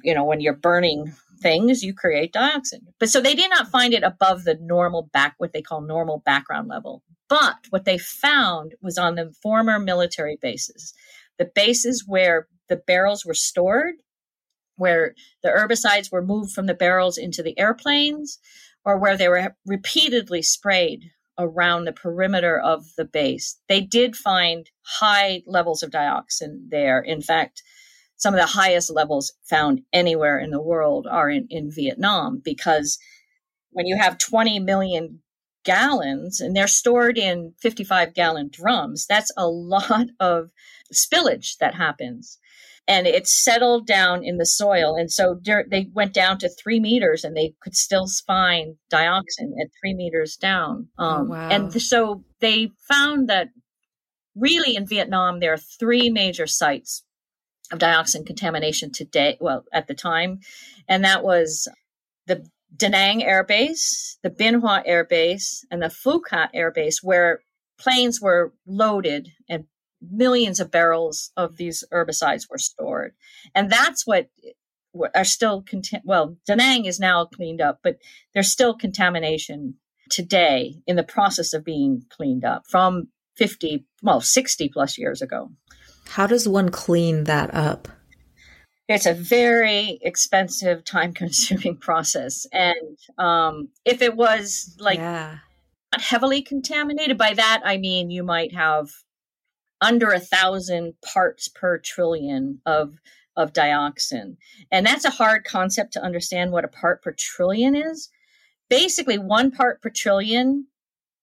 You 0.02 0.14
know, 0.14 0.24
when 0.24 0.40
you're 0.40 0.54
burning 0.54 1.12
things, 1.40 1.82
you 1.82 1.94
create 1.94 2.32
dioxin. 2.32 2.80
But 2.98 3.10
so 3.10 3.20
they 3.20 3.34
did 3.34 3.50
not 3.50 3.68
find 3.68 3.92
it 3.92 4.02
above 4.02 4.44
the 4.44 4.58
normal 4.60 5.08
back, 5.12 5.34
what 5.38 5.52
they 5.52 5.62
call 5.62 5.80
normal 5.80 6.22
background 6.24 6.68
level. 6.68 7.02
But 7.28 7.56
what 7.70 7.84
they 7.84 7.98
found 7.98 8.74
was 8.80 8.98
on 8.98 9.16
the 9.16 9.32
former 9.42 9.78
military 9.78 10.38
bases, 10.40 10.94
the 11.38 11.50
bases 11.54 12.04
where 12.06 12.46
the 12.68 12.76
barrels 12.76 13.24
were 13.24 13.34
stored, 13.34 13.94
where 14.76 15.14
the 15.42 15.48
herbicides 15.48 16.12
were 16.12 16.24
moved 16.24 16.52
from 16.52 16.66
the 16.66 16.74
barrels 16.74 17.18
into 17.18 17.42
the 17.42 17.58
airplanes, 17.58 18.38
or 18.86 18.96
where 18.96 19.16
they 19.16 19.28
were 19.28 19.54
repeatedly 19.66 20.40
sprayed 20.40 21.10
around 21.36 21.84
the 21.84 21.92
perimeter 21.92 22.58
of 22.58 22.86
the 22.96 23.04
base. 23.04 23.60
They 23.68 23.80
did 23.80 24.16
find 24.16 24.70
high 24.82 25.42
levels 25.44 25.82
of 25.82 25.90
dioxin 25.90 26.70
there. 26.70 27.00
In 27.00 27.20
fact, 27.20 27.62
some 28.16 28.32
of 28.32 28.40
the 28.40 28.46
highest 28.46 28.90
levels 28.90 29.32
found 29.44 29.82
anywhere 29.92 30.38
in 30.38 30.50
the 30.50 30.62
world 30.62 31.06
are 31.10 31.28
in, 31.28 31.46
in 31.50 31.70
Vietnam 31.70 32.40
because 32.42 32.98
when 33.70 33.86
you 33.86 33.98
have 33.98 34.16
20 34.16 34.60
million 34.60 35.20
gallons 35.64 36.40
and 36.40 36.56
they're 36.56 36.68
stored 36.68 37.18
in 37.18 37.52
55 37.60 38.14
gallon 38.14 38.48
drums, 38.50 39.04
that's 39.06 39.32
a 39.36 39.48
lot 39.48 40.06
of 40.20 40.50
spillage 40.94 41.58
that 41.58 41.74
happens 41.74 42.38
and 42.88 43.06
it 43.06 43.26
settled 43.26 43.86
down 43.86 44.22
in 44.24 44.38
the 44.38 44.46
soil. 44.46 44.94
And 44.96 45.10
so 45.10 45.40
they 45.44 45.88
went 45.92 46.14
down 46.14 46.38
to 46.38 46.48
three 46.48 46.78
meters 46.78 47.24
and 47.24 47.36
they 47.36 47.54
could 47.60 47.74
still 47.74 48.06
find 48.26 48.76
dioxin 48.92 49.52
at 49.60 49.70
three 49.80 49.94
meters 49.94 50.36
down. 50.36 50.88
Oh, 50.98 51.04
um, 51.04 51.26
oh, 51.26 51.30
wow. 51.30 51.48
And 51.48 51.82
so 51.82 52.24
they 52.40 52.70
found 52.88 53.28
that 53.28 53.48
really 54.36 54.76
in 54.76 54.86
Vietnam, 54.86 55.40
there 55.40 55.52
are 55.52 55.58
three 55.58 56.10
major 56.10 56.46
sites 56.46 57.02
of 57.72 57.80
dioxin 57.80 58.24
contamination 58.24 58.92
today, 58.92 59.36
well, 59.40 59.64
at 59.72 59.88
the 59.88 59.94
time. 59.94 60.38
And 60.88 61.04
that 61.04 61.24
was 61.24 61.68
the 62.26 62.46
Da 62.76 62.88
Nang 62.88 63.24
Air 63.24 63.42
Base, 63.42 64.18
the 64.22 64.30
Bien 64.30 64.60
Hoa 64.60 64.82
Air 64.86 65.04
Base, 65.04 65.64
and 65.70 65.82
the 65.82 65.86
Phu 65.86 66.20
Cat 66.28 66.50
Air 66.54 66.70
Base, 66.70 67.02
where 67.02 67.40
planes 67.78 68.20
were 68.20 68.52
loaded 68.66 69.30
and 69.48 69.64
millions 70.00 70.60
of 70.60 70.70
barrels 70.70 71.32
of 71.36 71.56
these 71.56 71.84
herbicides 71.92 72.48
were 72.50 72.58
stored. 72.58 73.14
And 73.54 73.70
that's 73.70 74.06
what 74.06 74.28
are 75.14 75.24
still 75.24 75.62
content. 75.62 76.02
Well, 76.06 76.36
Da 76.46 76.54
Nang 76.54 76.86
is 76.86 76.98
now 76.98 77.26
cleaned 77.26 77.60
up, 77.60 77.80
but 77.82 77.98
there's 78.34 78.50
still 78.50 78.74
contamination 78.74 79.74
today 80.10 80.76
in 80.86 80.96
the 80.96 81.02
process 81.02 81.52
of 81.52 81.64
being 81.64 82.02
cleaned 82.10 82.44
up 82.44 82.64
from 82.68 83.08
50, 83.36 83.84
well, 84.02 84.20
60 84.20 84.68
plus 84.70 84.96
years 84.96 85.20
ago. 85.20 85.50
How 86.08 86.26
does 86.26 86.48
one 86.48 86.70
clean 86.70 87.24
that 87.24 87.52
up? 87.52 87.88
it's 88.88 89.06
a 89.06 89.14
very 89.14 89.98
expensive, 90.02 90.84
time 90.84 91.12
consuming 91.12 91.76
process. 91.80 92.46
And 92.52 92.98
um, 93.18 93.68
if 93.84 94.02
it 94.02 94.16
was 94.16 94.76
like 94.78 94.98
yeah. 94.98 95.38
not 95.92 96.00
heavily 96.00 96.42
contaminated, 96.42 97.18
by 97.18 97.34
that 97.34 97.62
I 97.64 97.78
mean 97.78 98.10
you 98.10 98.22
might 98.22 98.54
have 98.54 98.90
under 99.80 100.10
a 100.10 100.20
thousand 100.20 100.94
parts 101.02 101.48
per 101.48 101.78
trillion 101.78 102.60
of 102.66 102.96
of 103.36 103.52
dioxin. 103.52 104.36
And 104.72 104.86
that's 104.86 105.04
a 105.04 105.10
hard 105.10 105.44
concept 105.44 105.92
to 105.92 106.02
understand 106.02 106.52
what 106.52 106.64
a 106.64 106.68
part 106.68 107.02
per 107.02 107.14
trillion 107.16 107.76
is. 107.76 108.08
Basically, 108.70 109.18
one 109.18 109.50
part 109.50 109.82
per 109.82 109.90
trillion 109.90 110.66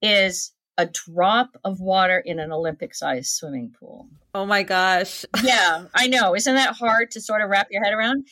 is 0.02 0.54
a 0.78 0.86
drop 0.86 1.58
of 1.64 1.80
water 1.80 2.20
in 2.20 2.40
an 2.40 2.52
Olympic 2.52 2.96
sized 2.96 3.30
swimming 3.30 3.74
pool. 3.80 4.08
Oh 4.34 4.46
my 4.46 4.64
gosh. 4.64 5.26
yeah, 5.44 5.86
I 5.94 6.08
know. 6.08 6.36
Isn't 6.36 6.56
that 6.56 6.76
hard 6.76 7.12
to 7.12 7.22
sort 7.22 7.42
of 7.42 7.50
wrap 7.50 7.68
your 7.70 7.84
head 7.84 7.94
around? 7.94 8.28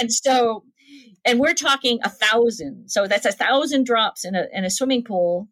And 0.00 0.12
so, 0.12 0.64
and 1.24 1.40
we're 1.40 1.54
talking 1.54 1.98
a 2.02 2.10
thousand. 2.10 2.88
So 2.88 3.06
that's 3.06 3.26
a 3.26 3.32
thousand 3.32 3.86
drops 3.86 4.24
in 4.24 4.34
a, 4.34 4.46
in 4.52 4.64
a 4.64 4.70
swimming 4.70 5.04
pool 5.04 5.48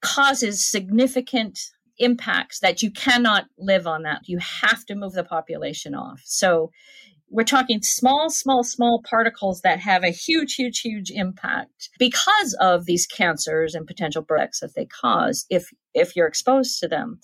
causes 0.00 0.64
significant 0.64 1.58
impacts 1.98 2.60
that 2.60 2.82
you 2.82 2.90
cannot 2.90 3.46
live 3.58 3.86
on 3.86 4.02
that. 4.02 4.22
You 4.26 4.38
have 4.38 4.84
to 4.86 4.94
move 4.94 5.12
the 5.12 5.24
population 5.24 5.94
off. 5.94 6.20
So 6.24 6.70
we're 7.30 7.44
talking 7.44 7.80
small, 7.82 8.30
small, 8.30 8.64
small 8.64 9.02
particles 9.08 9.60
that 9.60 9.80
have 9.80 10.02
a 10.02 10.10
huge, 10.10 10.54
huge, 10.54 10.80
huge 10.80 11.10
impact 11.10 11.90
because 11.98 12.56
of 12.60 12.86
these 12.86 13.06
cancers 13.06 13.74
and 13.74 13.86
potential 13.86 14.22
births 14.22 14.60
that 14.60 14.74
they 14.74 14.86
cause 14.86 15.44
if 15.50 15.70
if 15.94 16.14
you're 16.14 16.26
exposed 16.26 16.78
to 16.80 16.88
them. 16.88 17.18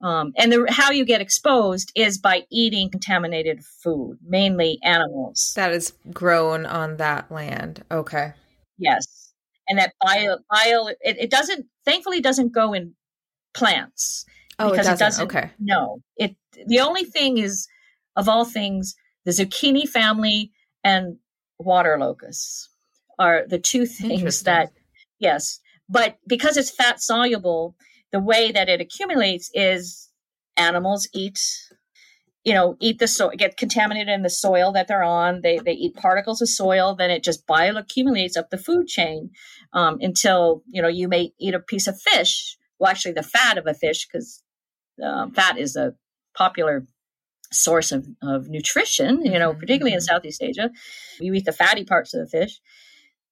Um, 0.00 0.32
and 0.36 0.52
the, 0.52 0.66
how 0.68 0.90
you 0.90 1.04
get 1.04 1.20
exposed 1.20 1.90
is 1.94 2.16
by 2.16 2.44
eating 2.50 2.90
contaminated 2.90 3.64
food, 3.64 4.18
mainly 4.24 4.78
animals 4.82 5.52
that 5.56 5.72
is 5.72 5.92
grown 6.12 6.64
on 6.64 6.96
that 6.96 7.30
land. 7.30 7.84
Okay. 7.90 8.32
Yes, 8.78 9.32
and 9.68 9.78
that 9.78 9.92
bio 10.00 10.38
bio 10.50 10.86
it, 10.86 10.98
it 11.18 11.30
doesn't 11.30 11.66
thankfully 11.84 12.20
doesn't 12.20 12.52
go 12.52 12.72
in 12.72 12.94
plants. 13.54 14.24
Oh, 14.58 14.70
because 14.70 14.86
it 14.86 14.90
doesn't. 14.90 14.96
it 14.96 15.08
doesn't. 15.08 15.24
Okay. 15.26 15.50
No, 15.58 16.02
it. 16.16 16.36
The 16.66 16.80
only 16.80 17.04
thing 17.04 17.38
is, 17.38 17.66
of 18.16 18.28
all 18.28 18.44
things, 18.44 18.94
the 19.24 19.32
zucchini 19.32 19.88
family 19.88 20.52
and 20.82 21.16
water 21.58 21.96
locusts 21.98 22.68
are 23.18 23.44
the 23.48 23.58
two 23.58 23.86
things 23.86 24.42
that, 24.42 24.70
yes, 25.18 25.60
but 25.88 26.18
because 26.26 26.56
it's 26.56 26.70
fat 26.70 27.00
soluble, 27.00 27.74
the 28.12 28.20
way 28.20 28.52
that 28.52 28.68
it 28.68 28.80
accumulates 28.80 29.50
is 29.54 30.10
animals 30.56 31.08
eat 31.12 31.40
you 32.44 32.52
know, 32.52 32.76
eat 32.78 32.98
the 32.98 33.08
soil, 33.08 33.30
get 33.36 33.56
contaminated 33.56 34.08
in 34.08 34.22
the 34.22 34.30
soil 34.30 34.70
that 34.72 34.86
they're 34.86 35.02
on. 35.02 35.40
They, 35.40 35.58
they 35.58 35.72
eat 35.72 35.94
particles 35.96 36.42
of 36.42 36.48
soil, 36.48 36.94
then 36.94 37.10
it 37.10 37.24
just 37.24 37.46
bioaccumulates 37.46 38.36
up 38.36 38.50
the 38.50 38.58
food 38.58 38.86
chain 38.86 39.30
um, 39.72 39.96
until, 40.00 40.62
you 40.68 40.82
know, 40.82 40.88
you 40.88 41.08
may 41.08 41.32
eat 41.40 41.54
a 41.54 41.60
piece 41.60 41.86
of 41.86 41.98
fish. 41.98 42.58
Well, 42.84 42.90
actually, 42.90 43.12
the 43.12 43.22
fat 43.22 43.56
of 43.56 43.66
a 43.66 43.72
fish, 43.72 44.06
because 44.06 44.42
um, 45.02 45.32
fat 45.32 45.56
is 45.56 45.74
a 45.74 45.94
popular 46.36 46.86
source 47.50 47.92
of, 47.92 48.06
of 48.22 48.50
nutrition, 48.50 49.24
you 49.24 49.38
know, 49.38 49.52
mm-hmm. 49.52 49.60
particularly 49.60 49.94
in 49.94 50.00
mm-hmm. 50.00 50.04
Southeast 50.04 50.42
Asia. 50.42 50.70
You 51.18 51.32
eat 51.32 51.46
the 51.46 51.52
fatty 51.52 51.84
parts 51.84 52.12
of 52.12 52.20
the 52.20 52.26
fish, 52.26 52.60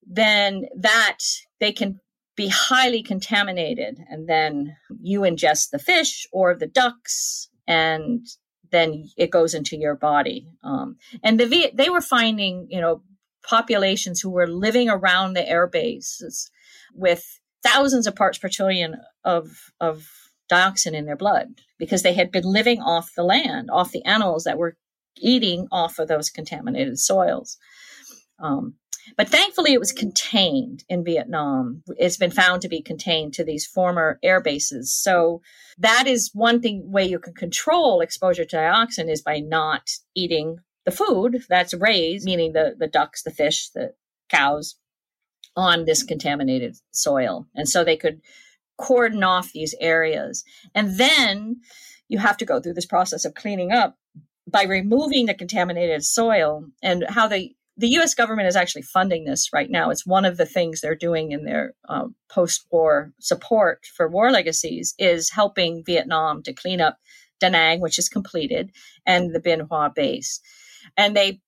then 0.07 0.65
that 0.81 1.19
they 1.61 1.71
can 1.71 2.01
be 2.35 2.49
highly 2.49 3.03
contaminated. 3.03 3.99
And 4.09 4.27
then 4.27 4.75
you 5.03 5.21
ingest 5.21 5.69
the 5.69 5.79
fish 5.79 6.27
or 6.33 6.55
the 6.55 6.67
ducks 6.67 7.51
and 7.69 8.27
then 8.71 9.11
it 9.19 9.31
goes 9.31 9.53
into 9.53 9.77
your 9.77 9.97
body. 9.97 10.49
Um, 10.65 10.97
and 11.23 11.39
the 11.39 11.73
they 11.75 11.91
were 11.91 12.01
finding, 12.01 12.69
you 12.71 12.81
know, 12.81 13.03
populations 13.47 14.19
who 14.23 14.31
were 14.31 14.47
living 14.47 14.89
around 14.89 15.35
the 15.35 15.47
air 15.47 15.67
bases 15.67 16.51
with 16.95 17.39
thousands 17.63 18.07
of 18.07 18.17
parts 18.17 18.39
per 18.39 18.49
trillion 18.49 18.97
of 19.25 19.51
of 19.81 20.07
dioxin 20.51 20.95
in 20.95 21.07
their 21.07 21.17
blood 21.17 21.61
because 21.79 22.03
they 22.03 22.13
had 22.13 22.31
been 22.31 22.45
living 22.45 22.81
off 22.81 23.13
the 23.17 23.23
land, 23.23 23.71
off 23.71 23.93
the 23.93 24.05
animals 24.05 24.45
that 24.45 24.59
were 24.59 24.77
eating 25.17 25.67
off 25.71 25.99
of 25.99 26.09
those 26.09 26.31
contaminated 26.31 26.99
soils. 26.99 27.57
Um, 28.39 28.75
but 29.17 29.29
thankfully, 29.29 29.73
it 29.73 29.81
was 29.81 29.93
contained 29.93 30.85
in 30.89 31.05
Vietnam. 31.05 31.83
It's 31.97 32.17
been 32.17 32.31
found 32.31 32.63
to 32.63 32.69
be 32.69 32.83
contained 32.83 33.35
to 33.35 33.45
these 33.45 33.67
former 33.67 34.19
air 34.23 34.41
bases. 34.41 34.95
So 34.95 35.43
that 35.79 36.07
is 36.07 36.31
one 36.33 36.61
thing 36.61 36.91
way 36.91 37.05
you 37.05 37.19
can 37.19 37.35
control 37.35 38.01
exposure 38.01 38.45
to 38.45 38.57
dioxin 38.57 39.11
is 39.11 39.23
by 39.23 39.41
not 39.41 39.91
eating 40.15 40.59
the 40.85 40.93
food 40.93 41.45
that's 41.49 41.75
raised, 41.75 42.25
meaning 42.25 42.53
the, 42.53 42.75
the 42.79 42.87
ducks, 42.87 43.23
the 43.23 43.31
fish, 43.31 43.71
the 43.71 43.93
cows, 44.29 44.77
on 45.57 45.85
this 45.85 46.03
contaminated 46.03 46.77
soil. 46.93 47.47
And 47.55 47.69
so 47.69 47.85
they 47.85 47.97
could 47.97 48.21
cordon 48.79 49.23
off 49.23 49.53
these 49.53 49.75
areas. 49.81 50.45
And 50.75 50.99
then 50.99 51.61
you 52.09 52.19
have 52.19 52.37
to 52.39 52.45
go 52.45 52.61
through 52.61 52.75
this 52.75 52.87
process 52.87 53.25
of 53.25 53.35
cleaning 53.35 53.73
up 53.73 53.97
by 54.47 54.65
removing 54.65 55.27
the 55.27 55.35
contaminated 55.35 56.05
soil 56.05 56.67
and 56.83 57.05
how 57.09 57.29
the 57.29 57.55
the 57.79 57.89
U.S. 57.89 58.15
government 58.15 58.49
is 58.49 58.57
actually 58.57 58.83
funding 58.83 59.25
this 59.25 59.51
right 59.51 59.71
now. 59.71 59.91
It's 59.91 60.07
one 60.07 60.27
of 60.27 60.37
the 60.37 60.45
things 60.45 60.81
they're 60.81 60.95
doing 60.95 61.33
in 61.33 61.45
their 61.45 61.73
um, 61.89 62.15
post-war 62.31 63.13
support 63.19 63.87
for 63.97 64.09
war 64.11 64.31
legacies 64.31 64.95
is 64.99 65.31
helping 65.31 65.83
Vietnam 65.85 66.43
to 66.43 66.53
clean 66.53 66.83
up 66.83 66.99
Da 67.41 67.49
Nang, 67.49 67.81
which 67.81 67.99
is 67.99 68.11
completed, 68.11 68.71
and 69.07 69.35
the 69.35 69.41
Bien 69.41 69.61
Hoa 69.61 69.91
base. 69.95 70.41
And 70.97 71.17
they, 71.17 71.41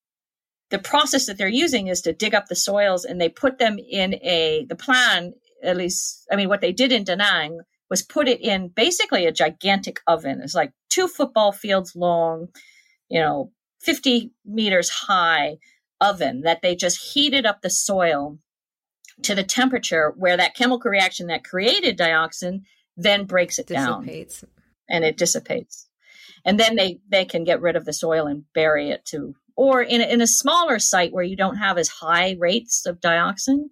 the 0.70 0.78
process 0.78 1.26
that 1.26 1.36
they're 1.36 1.46
using 1.46 1.88
is 1.88 2.00
to 2.02 2.14
dig 2.14 2.34
up 2.34 2.46
the 2.46 2.56
soils 2.56 3.04
and 3.04 3.20
they 3.20 3.28
put 3.28 3.58
them 3.58 3.78
in 3.78 4.14
a. 4.14 4.64
The 4.68 4.76
plan, 4.76 5.34
at 5.64 5.76
least, 5.76 6.26
I 6.30 6.36
mean, 6.36 6.48
what 6.48 6.60
they 6.60 6.72
did 6.72 6.92
in 6.92 7.04
Da 7.04 7.14
Nang 7.14 7.60
was 7.90 8.02
put 8.02 8.28
it 8.28 8.40
in 8.40 8.68
basically 8.68 9.26
a 9.26 9.32
gigantic 9.32 10.00
oven. 10.06 10.40
It's 10.42 10.54
like 10.54 10.72
two 10.88 11.08
football 11.08 11.52
fields 11.52 11.94
long, 11.94 12.48
you 13.08 13.20
know, 13.20 13.52
50 13.80 14.32
meters 14.44 14.88
high 14.88 15.58
oven 16.00 16.42
that 16.42 16.62
they 16.62 16.74
just 16.74 17.12
heated 17.12 17.46
up 17.46 17.62
the 17.62 17.70
soil 17.70 18.38
to 19.22 19.34
the 19.34 19.44
temperature 19.44 20.12
where 20.16 20.36
that 20.36 20.54
chemical 20.54 20.90
reaction 20.90 21.28
that 21.28 21.44
created 21.44 21.98
dioxin 21.98 22.62
then 22.96 23.24
breaks 23.24 23.58
it 23.58 23.66
dissipates. 23.66 24.40
down 24.40 24.50
and 24.88 25.04
it 25.04 25.16
dissipates 25.16 25.88
and 26.44 26.58
then 26.58 26.76
they 26.76 26.98
they 27.08 27.24
can 27.24 27.44
get 27.44 27.60
rid 27.60 27.76
of 27.76 27.84
the 27.84 27.92
soil 27.92 28.26
and 28.26 28.44
bury 28.54 28.90
it 28.90 29.04
too 29.04 29.34
or 29.56 29.82
in 29.82 30.00
a, 30.00 30.04
in 30.04 30.20
a 30.20 30.26
smaller 30.26 30.78
site 30.78 31.12
where 31.12 31.24
you 31.24 31.36
don't 31.36 31.56
have 31.56 31.78
as 31.78 31.88
high 31.88 32.36
rates 32.38 32.86
of 32.86 33.00
dioxin 33.00 33.66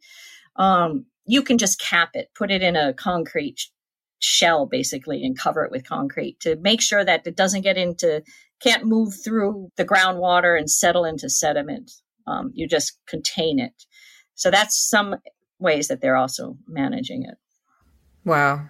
um, 0.57 1.07
you 1.26 1.42
can 1.42 1.58
just 1.58 1.80
cap 1.80 2.11
it 2.14 2.30
put 2.35 2.50
it 2.50 2.62
in 2.62 2.76
a 2.76 2.92
concrete 2.94 3.61
shell 4.20 4.66
basically 4.66 5.24
and 5.24 5.38
cover 5.38 5.64
it 5.64 5.70
with 5.70 5.87
concrete 5.87 6.38
to 6.40 6.56
make 6.56 6.80
sure 6.80 7.04
that 7.04 7.26
it 7.26 7.37
doesn't 7.37 7.62
get 7.62 7.76
into 7.76 8.22
can't 8.61 8.85
move 8.85 9.12
through 9.24 9.68
the 9.76 9.85
groundwater 9.85 10.56
and 10.56 10.70
settle 10.70 11.04
into 11.04 11.28
sediment 11.28 11.90
um, 12.26 12.50
you 12.54 12.68
just 12.68 12.98
contain 13.06 13.58
it. 13.58 13.72
So 14.35 14.50
that's 14.50 14.78
some 14.78 15.16
ways 15.58 15.88
that 15.88 16.00
they're 16.00 16.16
also 16.16 16.56
managing 16.66 17.24
it. 17.24 17.37
Wow. 18.24 18.68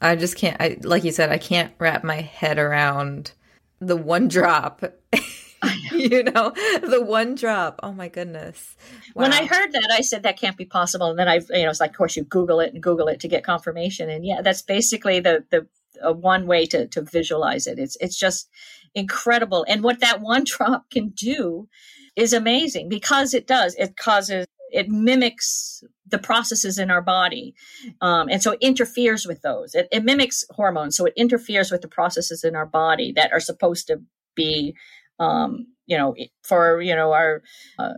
I 0.00 0.16
just 0.16 0.36
can't, 0.36 0.56
I, 0.60 0.78
like 0.82 1.04
you 1.04 1.12
said, 1.12 1.30
I 1.30 1.38
can't 1.38 1.72
wrap 1.78 2.04
my 2.04 2.20
head 2.20 2.58
around 2.58 3.32
the 3.80 3.96
one 3.96 4.28
drop. 4.28 4.82
you 5.92 6.22
know, 6.22 6.52
the 6.82 7.02
one 7.04 7.34
drop. 7.34 7.80
Oh 7.82 7.92
my 7.92 8.08
goodness. 8.08 8.76
Wow. 9.14 9.22
When 9.22 9.32
I 9.32 9.46
heard 9.46 9.72
that, 9.72 9.90
I 9.92 10.00
said 10.00 10.22
that 10.22 10.38
can't 10.38 10.56
be 10.56 10.64
possible. 10.64 11.10
And 11.10 11.18
then 11.18 11.28
I, 11.28 11.40
you 11.50 11.64
know, 11.64 11.70
it's 11.70 11.80
like, 11.80 11.90
of 11.90 11.96
course, 11.96 12.16
you 12.16 12.24
Google 12.24 12.60
it 12.60 12.72
and 12.72 12.82
Google 12.82 13.08
it 13.08 13.20
to 13.20 13.28
get 13.28 13.44
confirmation. 13.44 14.08
And 14.08 14.24
yeah, 14.24 14.40
that's 14.42 14.62
basically 14.62 15.20
the 15.20 15.44
the 15.50 15.66
uh, 16.04 16.12
one 16.12 16.46
way 16.46 16.66
to 16.66 16.86
to 16.88 17.02
visualize 17.02 17.66
it. 17.66 17.78
It's 17.78 17.96
it's 18.00 18.18
just 18.18 18.48
incredible. 18.94 19.64
And 19.68 19.82
what 19.82 20.00
that 20.00 20.20
one 20.20 20.44
drop 20.46 20.90
can 20.90 21.10
do 21.10 21.68
is 22.16 22.32
amazing 22.32 22.88
because 22.88 23.34
it 23.34 23.46
does. 23.46 23.74
It 23.76 23.96
causes, 23.96 24.46
it 24.72 24.88
mimics 24.88 25.82
the 26.06 26.18
processes 26.18 26.78
in 26.78 26.90
our 26.90 27.02
body. 27.02 27.54
Um, 28.00 28.28
and 28.28 28.42
so 28.42 28.52
it 28.52 28.58
interferes 28.60 29.26
with 29.26 29.42
those. 29.42 29.74
It, 29.74 29.88
it, 29.92 30.04
mimics 30.04 30.44
hormones. 30.50 30.96
So 30.96 31.06
it 31.06 31.14
interferes 31.16 31.70
with 31.70 31.82
the 31.82 31.88
processes 31.88 32.44
in 32.44 32.56
our 32.56 32.66
body 32.66 33.12
that 33.12 33.32
are 33.32 33.40
supposed 33.40 33.86
to 33.86 34.02
be, 34.34 34.74
um, 35.20 35.66
you 35.86 35.96
know, 35.96 36.16
for, 36.42 36.80
you 36.80 36.96
know, 36.96 37.12
our, 37.12 37.42
uh, 37.78 37.94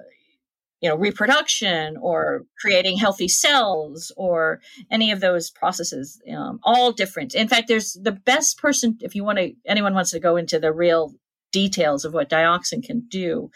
you 0.81 0.89
know, 0.89 0.97
reproduction 0.97 1.97
or 1.97 2.45
creating 2.61 2.99
healthy 2.99 3.29
cells 3.29 4.13
or 4.17 4.61
any 4.91 5.13
of 5.13 5.21
those 5.21 5.49
processes, 5.49 6.21
um, 6.37 6.59
all 6.65 6.91
different. 6.91 7.35
In 7.35 7.47
fact, 7.47 7.69
there's 7.69 7.93
the 8.03 8.13
best 8.13 8.59
person, 8.59 8.99
if 9.01 9.15
you 9.15 9.23
want 9.23 9.39
to, 9.39 9.53
anyone 9.65 9.95
wants 9.95 10.11
to 10.11 10.19
go 10.19 10.37
into 10.37 10.59
the 10.59 10.73
real 10.73 11.15
details 11.53 12.05
of 12.05 12.13
what 12.13 12.29
dioxin 12.29 12.83
can 12.83 13.07
do 13.09 13.51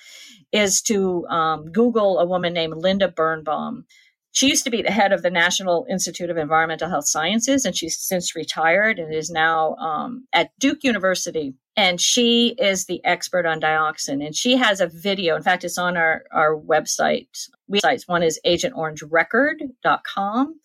is 0.53 0.81
to 0.83 1.27
um, 1.27 1.73
Google 1.73 2.21
a 2.21 2.27
woman 2.27 2.53
named 2.53 2.77
Linda 2.77 3.09
Birnbaum. 3.09 3.87
She 4.31 4.49
used 4.49 4.64
to 4.64 4.71
be 4.71 4.83
the 4.83 4.93
head 4.93 5.12
of 5.12 5.23
the 5.23 5.31
National 5.31 5.87
Institute 5.91 6.31
of 6.31 6.37
Environmental 6.37 6.91
Health 6.91 7.09
Sciences, 7.09 7.64
and 7.64 7.75
she's 7.75 7.99
since 7.99 8.37
retired 8.37 8.99
and 8.99 9.12
is 9.12 9.31
now 9.31 9.75
um, 9.77 10.29
at 10.33 10.51
Duke 10.61 10.85
University 10.85 11.55
and 11.77 12.01
she 12.01 12.55
is 12.59 12.87
the 12.87 13.05
expert 13.05 13.47
on 13.47 13.61
dioxin. 13.61 14.24
And 14.24 14.35
she 14.35 14.57
has 14.57 14.81
a 14.81 14.87
video 14.87 15.37
in 15.37 15.43
fact 15.43 15.64
it's 15.64 15.79
on 15.79 15.97
our 15.97 16.24
our 16.33 16.57
website. 16.57 17.49
Websites 17.70 18.03
one 18.07 18.22
is 18.22 18.41
agentorangerecord.com 18.47 20.61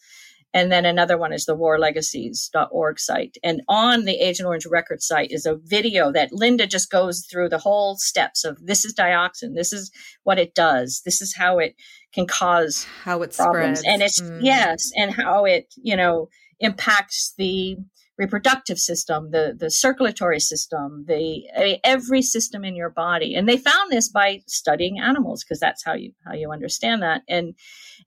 and 0.54 0.70
then 0.72 0.86
another 0.86 1.18
one 1.18 1.32
is 1.32 1.46
the 1.46 1.56
warlegacies.org 1.56 3.00
site. 3.00 3.38
And 3.42 3.62
on 3.70 4.04
the 4.04 4.20
agent 4.20 4.48
orange 4.48 4.66
record 4.66 5.02
site 5.02 5.32
is 5.32 5.46
a 5.46 5.56
video 5.56 6.12
that 6.12 6.34
linda 6.34 6.68
just 6.68 6.92
goes 6.92 7.26
through 7.26 7.50
the 7.50 7.58
whole 7.58 7.96
steps 7.96 8.44
of 8.44 8.58
this 8.66 8.84
is 8.84 8.94
dioxin. 8.94 9.56
This 9.56 9.72
is 9.72 9.92
what 10.24 10.40
it 10.40 10.54
does. 10.54 11.02
This 11.06 11.22
is 11.22 11.34
how 11.36 11.60
it 11.60 11.76
can 12.14 12.28
cause 12.28 12.86
how 13.04 13.22
it 13.22 13.34
problems. 13.36 13.80
Spreads. 13.80 13.94
and 13.94 14.02
it's 14.02 14.22
Mm. 14.22 14.40
yes 14.44 14.92
and 14.98 15.12
how 15.12 15.46
it 15.46 15.74
you 15.82 15.96
know 15.96 16.28
impacts 16.60 17.34
the 17.38 17.78
reproductive 18.22 18.78
system, 18.78 19.32
the 19.32 19.56
the 19.58 19.72
circulatory 19.72 20.40
system, 20.40 21.06
the 21.08 21.80
every 21.84 22.22
system 22.22 22.64
in 22.64 22.76
your 22.76 22.92
body. 22.92 23.34
And 23.34 23.50
they 23.50 23.58
found 23.58 23.92
this 23.92 24.10
by 24.10 24.44
studying 24.48 25.00
animals 25.00 25.44
because 25.44 25.60
that's 25.60 25.84
how 25.84 25.94
you 25.94 26.14
how 26.24 26.34
you 26.34 26.52
understand 26.52 27.02
that. 27.02 27.24
And 27.28 27.56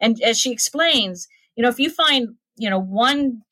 and 0.00 0.22
as 0.22 0.38
she 0.38 0.52
explains, 0.52 1.26
you 1.56 1.62
know, 1.62 1.68
if 1.68 1.80
you 1.80 1.90
find 1.90 2.36
you 2.56 2.70
know 2.70 2.80
one 2.80 3.42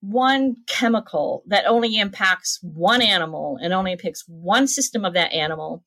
one 0.00 0.56
chemical 0.66 1.42
that 1.46 1.64
only 1.66 1.96
impacts 1.96 2.60
one 2.62 3.00
animal 3.00 3.58
and 3.60 3.72
only 3.72 3.92
impacts 3.92 4.24
one 4.28 4.68
system 4.68 5.04
of 5.04 5.14
that 5.14 5.32
animal, 5.32 5.82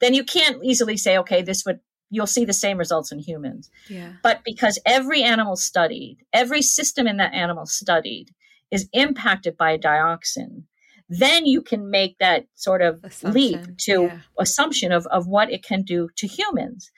then 0.00 0.14
you 0.14 0.24
can't 0.24 0.62
easily 0.64 0.96
say, 0.96 1.16
okay, 1.16 1.42
this 1.42 1.64
would 1.64 1.78
you'll 2.10 2.26
see 2.26 2.44
the 2.44 2.52
same 2.52 2.76
results 2.76 3.12
in 3.12 3.20
humans. 3.20 3.70
Yeah. 3.88 4.14
But 4.22 4.40
because 4.44 4.80
every 4.84 5.22
animal 5.22 5.54
studied, 5.54 6.18
every 6.32 6.62
system 6.62 7.06
in 7.06 7.18
that 7.18 7.34
animal 7.34 7.66
studied 7.66 8.32
is 8.70 8.88
impacted 8.92 9.56
by 9.56 9.78
dioxin, 9.78 10.64
then 11.08 11.46
you 11.46 11.62
can 11.62 11.90
make 11.90 12.18
that 12.18 12.46
sort 12.54 12.82
of 12.82 13.04
leap 13.22 13.60
to 13.78 14.02
yeah. 14.02 14.18
assumption 14.38 14.92
of, 14.92 15.06
of 15.06 15.26
what 15.26 15.50
it 15.52 15.64
can 15.64 15.82
do 15.82 16.08
to 16.16 16.26
humans. 16.26 16.90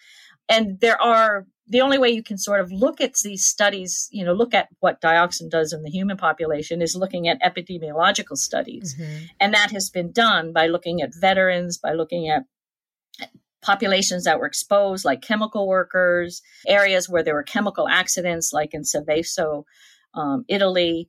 And 0.48 0.80
there 0.80 1.00
are 1.00 1.46
the 1.66 1.82
only 1.82 1.98
way 1.98 2.08
you 2.08 2.22
can 2.22 2.38
sort 2.38 2.60
of 2.60 2.72
look 2.72 3.00
at 3.02 3.12
these 3.22 3.44
studies, 3.44 4.08
you 4.10 4.24
know, 4.24 4.32
look 4.32 4.54
at 4.54 4.68
what 4.80 5.02
dioxin 5.02 5.50
does 5.50 5.74
in 5.74 5.82
the 5.82 5.90
human 5.90 6.16
population 6.16 6.80
is 6.80 6.96
looking 6.96 7.28
at 7.28 7.40
epidemiological 7.42 8.36
studies. 8.36 8.96
Mhm. 8.98 9.28
And 9.38 9.52
that 9.54 9.70
has 9.72 9.90
been 9.90 10.10
done 10.10 10.54
by 10.54 10.66
looking 10.68 11.02
at 11.02 11.14
veterans, 11.14 11.76
by 11.76 11.92
looking 11.92 12.30
at 12.30 12.44
populations 13.60 14.24
that 14.24 14.38
were 14.38 14.46
exposed, 14.46 15.04
like 15.04 15.20
chemical 15.20 15.68
workers, 15.68 16.40
areas 16.66 17.08
where 17.08 17.22
there 17.22 17.34
were 17.34 17.42
chemical 17.42 17.88
accidents, 17.88 18.52
like 18.52 18.72
in 18.72 18.82
Seveso, 18.82 19.64
um, 20.14 20.44
Italy, 20.48 21.08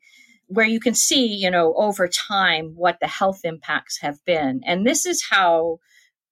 where 0.50 0.66
you 0.66 0.80
can 0.80 0.95
see, 0.95 1.28
you 1.28 1.50
know, 1.50 1.74
over 1.76 2.08
time 2.08 2.74
what 2.76 2.97
the 3.00 3.08
health 3.08 3.41
impacts 3.43 4.00
have 4.02 4.18
been. 4.26 4.62
And 4.66 4.86
this 4.86 5.06
is 5.06 5.24
how 5.30 5.78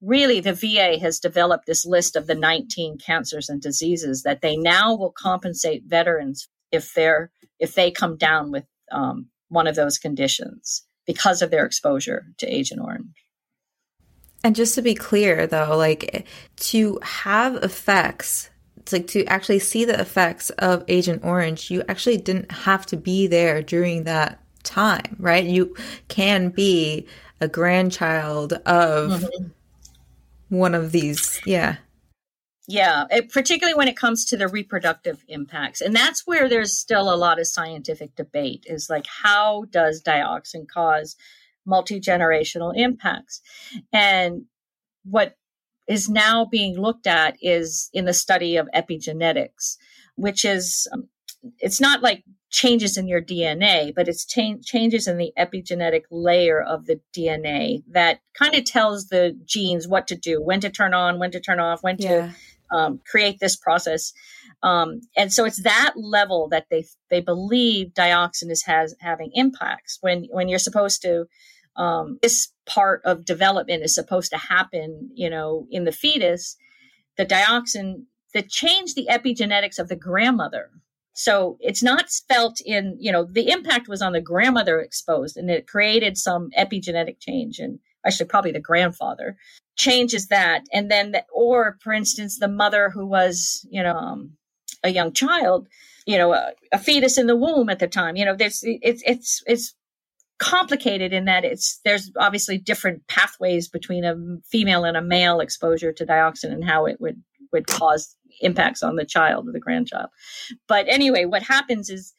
really 0.02 0.40
the 0.40 0.54
VA 0.54 1.00
has 1.00 1.20
developed 1.20 1.66
this 1.68 1.86
list 1.86 2.16
of 2.16 2.26
the 2.26 2.36
19 2.36 2.98
cancers 2.98 3.48
and 3.48 3.62
diseases 3.62 4.24
that 4.24 4.42
they 4.42 4.58
now 4.58 4.96
will 4.96 5.14
compensate 5.16 5.84
veterans 5.86 6.50
if 6.72 6.94
they're 6.94 7.32
if 7.60 7.76
they 7.76 7.90
come 7.92 8.18
down 8.18 8.52
with 8.52 8.66
um, 8.92 9.28
one 9.50 9.68
of 9.68 9.76
those 9.76 9.98
conditions 9.98 10.84
because 11.06 11.42
of 11.42 11.52
their 11.52 11.66
exposure 11.66 12.26
to 12.38 12.48
Agent 12.48 12.82
Orange. 12.82 13.16
And 14.44 14.56
just 14.56 14.76
to 14.76 14.82
be 14.82 14.94
clear, 14.94 15.48
though, 15.48 15.76
like 15.76 16.28
to 16.58 17.00
have 17.02 17.56
effects, 17.58 18.50
like 18.92 19.08
to 19.08 19.26
actually 19.26 19.60
see 19.60 19.86
the 19.86 20.00
effects 20.00 20.50
of 20.52 20.84
Agent 20.88 21.24
Orange, 21.24 21.72
you 21.72 21.84
actually 21.88 22.18
didn't 22.18 22.52
have 22.52 22.86
to 22.88 22.98
be 22.98 23.28
there 23.28 23.62
during 23.62 24.04
that 24.04 24.40
time, 24.64 25.16
right? 25.20 25.46
You 25.46 25.76
can 26.08 26.50
be 26.50 27.08
a 27.40 27.48
grandchild 27.48 28.54
of 28.54 29.12
mm-hmm. 29.12 29.48
one 30.50 30.76
of 30.76 30.92
these. 30.92 31.40
Yeah. 31.46 31.78
Yeah, 32.70 33.06
it, 33.10 33.32
particularly 33.32 33.78
when 33.78 33.88
it 33.88 33.96
comes 33.96 34.26
to 34.26 34.38
the 34.38 34.50
reproductive 34.50 35.24
impacts. 35.30 35.80
And 35.80 35.96
that's 35.96 36.28
where 36.28 36.50
there's 36.50 36.78
still 36.78 37.14
a 37.14 37.16
lot 37.16 37.40
of 37.40 37.48
scientific 37.48 38.16
debate 38.16 38.66
is 38.68 38.90
like, 38.90 39.06
how 39.08 39.66
does 39.72 40.04
dioxin 40.04 40.68
cause 40.68 41.16
multi 41.66 42.02
generational 42.02 42.74
impacts? 42.76 43.42
And 43.94 44.46
what 45.06 45.38
is 45.88 46.10
now 46.10 46.46
being 46.46 46.80
looked 46.80 47.08
at 47.08 47.38
is 47.42 47.90
in 47.94 48.06
the 48.06 48.14
study 48.14 48.58
of 48.58 48.68
epigenetics, 48.76 49.78
which 50.16 50.44
is, 50.46 50.88
um, 50.94 51.08
it's 51.60 51.80
not 51.80 52.02
like 52.02 52.24
changes 52.50 52.98
in 52.98 53.08
your 53.08 53.22
DNA, 53.22 53.94
but 53.96 54.08
it's 54.08 54.26
cha- 54.26 54.58
changes 54.64 55.08
in 55.08 55.18
the 55.18 55.32
epigenetic 55.38 56.04
layer 56.12 56.62
of 56.62 56.86
the 56.86 57.00
DNA 57.16 57.84
that 57.92 58.20
kind 58.38 58.56
of 58.56 58.66
tells 58.66 59.08
the 59.08 59.38
genes 59.46 59.88
what 59.88 60.08
to 60.08 60.16
do, 60.16 60.42
when 60.42 60.60
to 60.62 60.70
turn 60.70 60.94
on, 60.94 61.20
when 61.20 61.32
to 61.32 61.40
turn 61.40 61.60
off, 61.60 61.84
when 61.84 61.98
to 61.98 62.04
Yeah. 62.04 62.32
um, 62.72 63.00
create 63.10 63.40
this 63.40 63.56
process. 63.56 64.12
Um, 64.64 65.02
and 65.16 65.32
so 65.32 65.46
it's 65.46 65.64
that 65.64 65.94
level 65.96 66.50
that 66.50 66.66
they 66.70 66.86
they 67.10 67.22
believe 67.22 67.94
dioxin 67.94 68.50
is 68.50 68.64
has 68.64 68.96
having 69.00 69.32
impacts 69.34 70.00
when 70.02 70.26
when 70.32 70.50
you're 70.50 70.60
supposed 70.60 71.02
to 71.04 71.28
um, 71.78 72.20
this 72.22 72.50
part 72.66 73.02
of 73.06 73.26
development 73.26 73.84
is 73.84 73.96
supposed 73.96 74.32
to 74.32 74.38
happen, 74.38 75.10
you 75.14 75.30
know, 75.30 75.68
in 75.72 75.84
the 75.86 75.92
fetus. 75.92 76.56
The 77.18 77.26
dioxin 77.26 78.04
that 78.34 78.50
changed 78.50 78.96
the 78.96 79.08
epigenetics 79.10 79.80
of 79.80 79.88
the 79.88 79.96
grandmother. 79.96 80.70
So 81.14 81.58
it's 81.60 81.82
not 81.82 82.12
felt 82.28 82.62
in, 82.64 82.96
you 83.00 83.12
know, 83.12 83.24
the 83.24 83.50
impact 83.50 83.88
was 83.88 84.04
on 84.04 84.14
the 84.14 84.22
grandmother 84.22 84.80
exposed 84.80 85.36
and 85.36 85.50
it 85.50 85.68
created 85.68 86.18
some 86.18 86.52
epigenetic 86.56 87.20
change 87.20 87.58
and 87.58 87.80
actually 88.06 88.28
probably 88.28 88.52
the 88.52 88.60
grandfather 88.60 89.38
changes 89.76 90.28
that 90.28 90.64
and 90.74 90.90
then 90.90 91.12
the, 91.12 91.24
or 91.32 91.78
for 91.82 91.94
instance 91.94 92.40
the 92.40 92.48
mother 92.48 92.90
who 92.90 93.06
was 93.06 93.66
you 93.70 93.84
know 93.84 93.96
um, 93.96 94.32
a 94.84 94.90
young 94.90 95.14
child 95.14 95.68
you 96.06 96.18
know 96.18 96.34
a, 96.34 96.52
a 96.72 96.80
fetus 96.80 97.18
in 97.18 97.28
the 97.28 97.36
womb 97.36 97.70
at 97.70 97.80
the 97.80 97.88
time 97.88 98.16
you 98.16 98.26
know 98.26 98.36
there's 98.36 98.62
it's 98.64 99.04
it's 99.06 99.44
it's 99.46 99.76
complicated 100.40 101.14
in 101.14 101.26
that 101.26 101.44
it's 101.44 101.80
there's 101.84 102.12
obviously 102.18 102.58
different 102.58 103.08
pathways 103.08 103.68
between 103.68 104.04
a 104.04 104.16
female 104.50 104.84
and 104.84 104.96
a 104.96 105.02
male 105.02 105.40
exposure 105.40 105.92
to 105.92 106.06
dioxin 106.06 106.52
and 106.52 106.64
how 106.64 106.86
it 106.86 107.00
would 107.00 107.22
would 107.52 107.68
cause 107.68 108.16
impacts 108.42 108.84
on 108.84 108.98
the 108.98 109.06
child 109.06 109.48
or 109.48 109.52
the 109.52 109.60
grandchild. 109.60 110.10
But 110.68 110.88
anyway 110.88 111.26
what 111.26 111.44
happens 111.44 111.90
is 111.90 112.14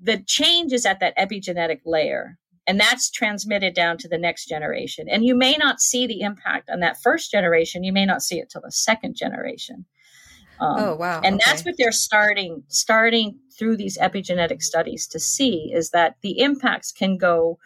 the 0.00 0.22
change 0.26 0.72
is 0.72 0.84
at 0.84 0.98
that 1.00 1.16
epigenetic 1.16 1.80
layer 1.86 2.38
and 2.66 2.78
that's 2.78 3.10
transmitted 3.10 3.74
down 3.74 3.98
to 3.98 4.08
the 4.08 4.18
next 4.18 4.46
generation. 4.46 5.08
And 5.08 5.24
you 5.24 5.34
may 5.34 5.56
not 5.56 5.80
see 5.80 6.06
the 6.06 6.20
impact 6.20 6.70
on 6.70 6.80
that 6.80 7.00
first 7.02 7.30
generation. 7.30 7.82
You 7.82 7.92
may 7.92 8.06
not 8.06 8.22
see 8.22 8.38
it 8.38 8.50
till 8.50 8.62
the 8.62 8.70
second 8.70 9.16
generation 9.16 9.84
um, 10.62 10.76
Oh, 10.78 10.94
wow. 10.96 11.20
and 11.22 11.40
that's 11.44 11.64
what 11.64 11.74
they're 11.78 11.92
starting 11.92 12.62
starting 12.68 13.38
through 13.58 13.76
these 13.76 13.98
epigenetic 13.98 14.62
studies 14.62 15.06
to 15.08 15.18
see 15.20 15.72
is 15.74 15.90
that 15.90 16.16
the 16.22 16.38
impacts 16.40 16.92
can 16.92 17.16
go 17.18 17.58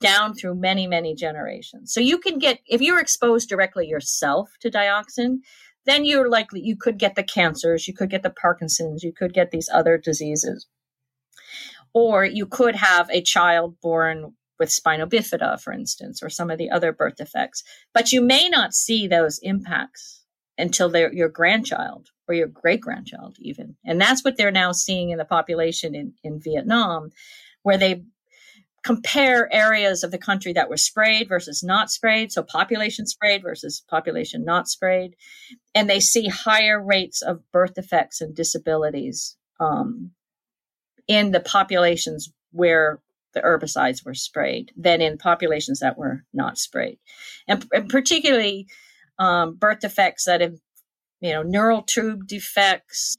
down 0.00 0.34
through 0.34 0.54
many 0.54 0.86
many 0.86 1.14
generations 1.14 1.92
so 1.92 2.00
you 2.00 2.18
can 2.18 2.38
get 2.38 2.58
if 2.66 2.80
you're 2.80 3.00
exposed 3.00 3.48
directly 3.48 3.86
yourself 3.86 4.50
to 4.60 4.70
dioxin 4.70 5.38
then 5.86 6.04
you're 6.04 6.28
likely 6.28 6.60
you 6.60 6.76
could 6.76 6.98
get 6.98 7.14
the 7.16 7.22
cancers 7.22 7.86
you 7.86 7.94
could 7.94 8.08
get 8.10 8.22
the 8.22 8.30
parkinson's 8.30 9.02
you 9.02 9.12
could 9.12 9.34
get 9.34 9.50
these 9.50 9.68
other 9.72 9.98
diseases 9.98 10.66
or 11.92 12.24
you 12.24 12.46
could 12.46 12.76
have 12.76 13.10
a 13.10 13.20
child 13.22 13.76
born 13.82 14.32
with 14.58 14.70
spina 14.70 15.06
bifida, 15.06 15.60
for 15.60 15.72
instance, 15.72 16.22
or 16.22 16.28
some 16.28 16.50
of 16.50 16.58
the 16.58 16.70
other 16.70 16.92
birth 16.92 17.16
defects. 17.16 17.64
But 17.94 18.12
you 18.12 18.20
may 18.20 18.48
not 18.48 18.74
see 18.74 19.06
those 19.06 19.38
impacts 19.42 20.19
until 20.60 20.88
they're 20.88 21.12
your 21.12 21.28
grandchild 21.28 22.10
or 22.28 22.34
your 22.34 22.46
great 22.46 22.80
grandchild, 22.80 23.36
even. 23.40 23.76
And 23.84 24.00
that's 24.00 24.22
what 24.22 24.36
they're 24.36 24.50
now 24.50 24.72
seeing 24.72 25.10
in 25.10 25.18
the 25.18 25.24
population 25.24 25.94
in, 25.94 26.14
in 26.22 26.40
Vietnam, 26.40 27.10
where 27.62 27.78
they 27.78 28.04
compare 28.82 29.52
areas 29.52 30.02
of 30.02 30.10
the 30.10 30.18
country 30.18 30.52
that 30.54 30.70
were 30.70 30.76
sprayed 30.76 31.28
versus 31.28 31.62
not 31.62 31.90
sprayed. 31.90 32.32
So 32.32 32.42
population 32.42 33.06
sprayed 33.06 33.42
versus 33.42 33.82
population 33.88 34.44
not 34.44 34.68
sprayed. 34.68 35.16
And 35.74 35.88
they 35.88 36.00
see 36.00 36.28
higher 36.28 36.82
rates 36.82 37.20
of 37.20 37.40
birth 37.52 37.74
defects 37.74 38.20
and 38.20 38.34
disabilities 38.34 39.36
um, 39.58 40.12
in 41.06 41.32
the 41.32 41.40
populations 41.40 42.32
where 42.52 43.00
the 43.34 43.40
herbicides 43.40 44.04
were 44.04 44.14
sprayed 44.14 44.72
than 44.76 45.00
in 45.00 45.18
populations 45.18 45.80
that 45.80 45.98
were 45.98 46.24
not 46.32 46.58
sprayed. 46.58 46.98
And, 47.46 47.66
and 47.72 47.88
particularly 47.88 48.66
um, 49.20 49.54
birth 49.54 49.80
defects 49.80 50.24
that 50.24 50.40
have, 50.40 50.54
you 51.20 51.32
know, 51.32 51.42
neural 51.44 51.82
tube 51.82 52.26
defects. 52.26 53.16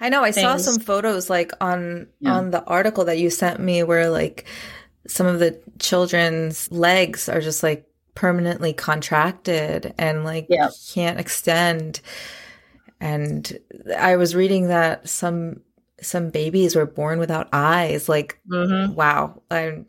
I 0.00 0.08
know. 0.08 0.22
I 0.22 0.30
saw 0.30 0.56
some 0.56 0.78
photos 0.80 1.28
like 1.28 1.52
on 1.60 2.06
Yeah. 2.20 2.36
on 2.36 2.50
the 2.52 2.64
article 2.64 3.04
that 3.06 3.18
you 3.18 3.28
sent 3.28 3.60
me 3.60 3.82
where 3.82 4.08
like 4.08 4.46
some 5.08 5.26
of 5.26 5.40
the 5.40 5.60
children's 5.80 6.70
legs 6.72 7.28
are 7.28 7.40
just 7.40 7.62
like 7.62 7.86
permanently 8.14 8.72
contracted 8.72 9.92
and 9.98 10.24
like 10.24 10.46
Yeah. 10.48 10.68
can't 10.94 11.18
extend. 11.18 12.00
And 13.00 13.58
I 13.98 14.16
was 14.16 14.34
reading 14.36 14.68
that 14.68 15.08
some 15.08 15.62
some 16.02 16.30
babies 16.30 16.76
were 16.76 16.86
born 16.86 17.18
without 17.18 17.48
eyes. 17.52 18.08
Like 18.08 18.38
Mhm. 18.50 18.94
wow. 18.94 19.42
I 19.50 19.84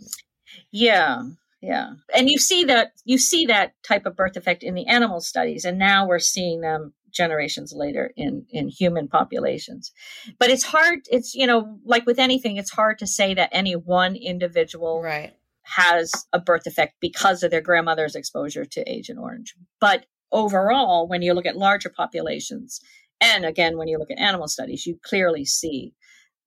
Yeah. 0.71 1.21
Yeah. 1.61 1.91
And 2.15 2.29
you 2.29 2.39
see 2.39 2.63
that 2.65 2.93
you 3.05 3.17
see 3.17 3.45
that 3.45 3.73
type 3.83 4.05
of 4.05 4.15
birth 4.15 4.35
effect 4.35 4.63
in 4.63 4.73
the 4.73 4.87
animal 4.87 5.21
studies, 5.21 5.63
and 5.63 5.77
now 5.77 6.07
we're 6.07 6.19
seeing 6.19 6.61
them 6.61 6.93
generations 7.11 7.71
later 7.75 8.11
in 8.17 8.45
in 8.49 8.67
human 8.67 9.07
populations. 9.07 9.91
But 10.39 10.49
it's 10.49 10.63
hard. 10.63 11.01
It's 11.11 11.35
you 11.35 11.45
know 11.45 11.77
like 11.85 12.05
with 12.07 12.17
anything, 12.17 12.57
it's 12.57 12.71
hard 12.71 12.97
to 12.99 13.07
say 13.07 13.35
that 13.35 13.49
any 13.51 13.73
one 13.75 14.15
individual 14.15 15.01
right 15.03 15.35
has 15.63 16.11
a 16.33 16.39
birth 16.39 16.65
effect 16.65 16.95
because 16.99 17.43
of 17.43 17.51
their 17.51 17.61
grandmother's 17.61 18.15
exposure 18.15 18.65
to 18.65 18.91
Agent 18.91 19.19
Orange. 19.19 19.53
But 19.79 20.07
overall, 20.31 21.07
when 21.07 21.21
you 21.21 21.33
look 21.33 21.45
at 21.45 21.55
larger 21.55 21.89
populations, 21.89 22.81
and 23.21 23.45
again 23.45 23.77
when 23.77 23.87
you 23.87 23.99
look 23.99 24.09
at 24.09 24.17
animal 24.17 24.47
studies, 24.47 24.87
you 24.87 24.97
clearly 25.03 25.45
see 25.45 25.93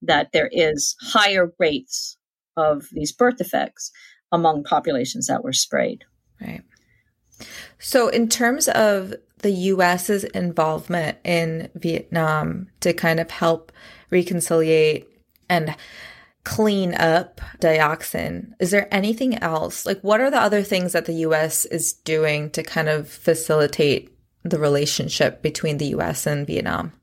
that 0.01 0.33
there 0.33 0.49
is 0.51 0.97
higher 1.01 1.53
rates 1.57 2.17
of 2.57 2.87
these 2.91 3.13
birth 3.13 3.37
defects 3.37 3.91
among 4.35 4.63
populations 4.63 5.27
that 5.27 5.43
were 5.43 5.53
sprayed. 5.53 6.03
Right. 6.39 6.61
So, 7.79 8.09
in 8.09 8.29
terms 8.29 8.67
of 8.67 9.13
the 9.39 9.51
US's 9.51 10.23
involvement 10.23 11.17
in 11.23 11.69
Vietnam 11.75 12.67
to 12.81 12.93
kind 12.93 13.19
of 13.19 13.31
help 13.31 13.71
reconciliate 14.11 15.07
and 15.49 15.75
clean 16.43 16.93
up 16.93 17.41
dioxin, 17.59 18.51
is 18.59 18.71
there 18.71 18.93
anything 18.93 19.37
else? 19.39 19.85
Like, 19.85 20.01
what 20.01 20.21
are 20.21 20.31
the 20.31 20.39
other 20.39 20.63
things 20.63 20.93
that 20.93 21.05
the 21.05 21.25
US 21.27 21.65
is 21.65 21.93
doing 21.93 22.49
to 22.51 22.63
kind 22.63 22.89
of 22.89 23.09
facilitate 23.09 24.11
the 24.43 24.59
relationship 24.59 25.41
between 25.41 25.77
the 25.77 25.87
US 25.87 26.27
and 26.27 26.45
Vietnam? 26.45 26.93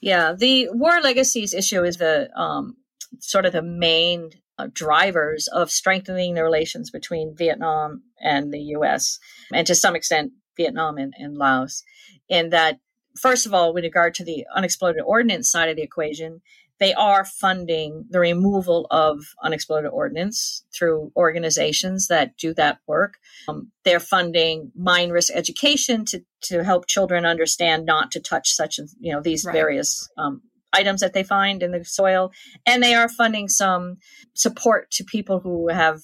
Yeah, 0.00 0.32
the 0.36 0.68
war 0.72 1.00
legacies 1.02 1.52
issue 1.54 1.84
is 1.84 1.98
the 1.98 2.30
um, 2.38 2.76
sort 3.18 3.46
of 3.46 3.52
the 3.52 3.62
main 3.62 4.30
drivers 4.68 5.48
of 5.48 5.70
strengthening 5.70 6.34
the 6.34 6.44
relations 6.44 6.90
between 6.90 7.36
Vietnam 7.36 8.02
and 8.20 8.52
the 8.52 8.60
US, 8.76 9.18
and 9.52 9.66
to 9.66 9.74
some 9.74 9.96
extent, 9.96 10.32
Vietnam 10.56 10.98
and, 10.98 11.14
and 11.16 11.36
Laos. 11.36 11.82
In 12.28 12.50
that, 12.50 12.78
first 13.18 13.46
of 13.46 13.54
all, 13.54 13.72
with 13.72 13.84
regard 13.84 14.14
to 14.14 14.24
the 14.24 14.44
unexploded 14.54 15.02
ordnance 15.04 15.50
side 15.50 15.68
of 15.68 15.76
the 15.76 15.82
equation, 15.82 16.40
they 16.80 16.94
are 16.94 17.26
funding 17.26 18.06
the 18.08 18.18
removal 18.18 18.86
of 18.90 19.20
unexploded 19.42 19.90
ordnance 19.90 20.64
through 20.74 21.12
organizations 21.14 22.08
that 22.08 22.36
do 22.38 22.54
that 22.54 22.78
work. 22.86 23.18
Um, 23.48 23.70
they're 23.84 24.00
funding 24.00 24.72
mine 24.74 25.10
risk 25.10 25.30
education 25.34 26.06
to, 26.06 26.22
to 26.44 26.64
help 26.64 26.86
children 26.86 27.26
understand 27.26 27.84
not 27.84 28.10
to 28.12 28.20
touch 28.20 28.52
such, 28.52 28.80
you 28.98 29.12
know, 29.12 29.20
these 29.20 29.44
right. 29.44 29.52
various 29.52 30.08
um, 30.16 30.40
items 30.72 31.00
that 31.00 31.12
they 31.12 31.24
find 31.24 31.62
in 31.62 31.72
the 31.72 31.84
soil. 31.84 32.32
And 32.66 32.82
they 32.82 32.94
are 32.94 33.08
funding 33.08 33.48
some 33.48 33.96
support 34.34 34.90
to 34.92 35.04
people 35.04 35.40
who 35.40 35.68
have 35.68 36.00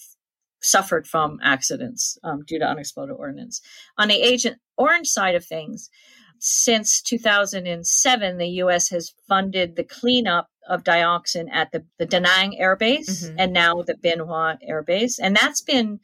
suffered 0.63 1.07
from 1.07 1.39
accidents 1.43 2.19
um, 2.25 2.43
due 2.47 2.59
to 2.59 2.67
unexploded 2.67 3.15
ordnance. 3.17 3.61
On 3.99 4.09
the 4.09 4.21
Agent 4.21 4.59
Orange 4.77 5.09
side 5.09 5.35
of 5.35 5.45
things, 5.45 5.91
since 6.39 7.01
2007, 7.03 8.39
the 8.39 8.49
U.S. 8.49 8.91
has 8.91 9.13
funded 9.29 9.77
the 9.77 9.85
cleanup 9.85 10.49
of 10.69 10.85
dioxin 10.85 11.47
at 11.51 11.73
the, 11.73 11.85
the 11.99 12.07
Da 12.07 12.19
Nang 12.19 12.59
Air 12.59 12.77
Base 12.77 13.25
mm-hmm. 13.25 13.37
and 13.39 13.53
now 13.53 13.83
the 13.83 13.97
Bien 13.97 14.19
Hoa 14.19 14.59
Air 14.63 14.83
Base. 14.83 15.19
And 15.19 15.37
that's 15.37 15.63
been 15.63 16.01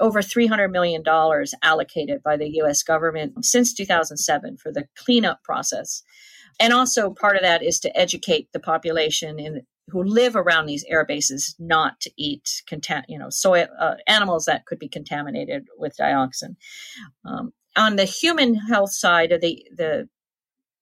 over 0.00 0.20
$300 0.20 0.70
million 0.70 1.02
allocated 1.62 2.22
by 2.22 2.36
the 2.36 2.48
U.S. 2.56 2.82
government 2.82 3.44
since 3.44 3.74
2007 3.74 4.56
for 4.56 4.72
the 4.72 4.86
cleanup 4.96 5.42
process. 5.42 6.02
And 6.60 6.72
also 6.72 7.10
part 7.10 7.36
of 7.36 7.42
that 7.42 7.62
is 7.62 7.78
to 7.80 7.96
educate 7.96 8.48
the 8.52 8.60
population 8.60 9.38
in 9.38 9.62
who 9.90 10.02
live 10.02 10.36
around 10.36 10.66
these 10.66 10.84
air 10.88 11.04
bases 11.04 11.54
not 11.58 12.00
to 12.00 12.10
eat 12.16 12.62
contam- 12.70 13.04
you 13.08 13.18
know 13.18 13.30
soy 13.30 13.62
uh, 13.62 13.96
animals 14.06 14.44
that 14.44 14.66
could 14.66 14.78
be 14.78 14.88
contaminated 14.88 15.66
with 15.78 15.96
dioxin. 15.96 16.56
Um, 17.24 17.52
on 17.76 17.96
the 17.96 18.04
human 18.04 18.54
health 18.54 18.92
side 18.92 19.32
of 19.32 19.40
the 19.40 19.64
the 19.74 20.08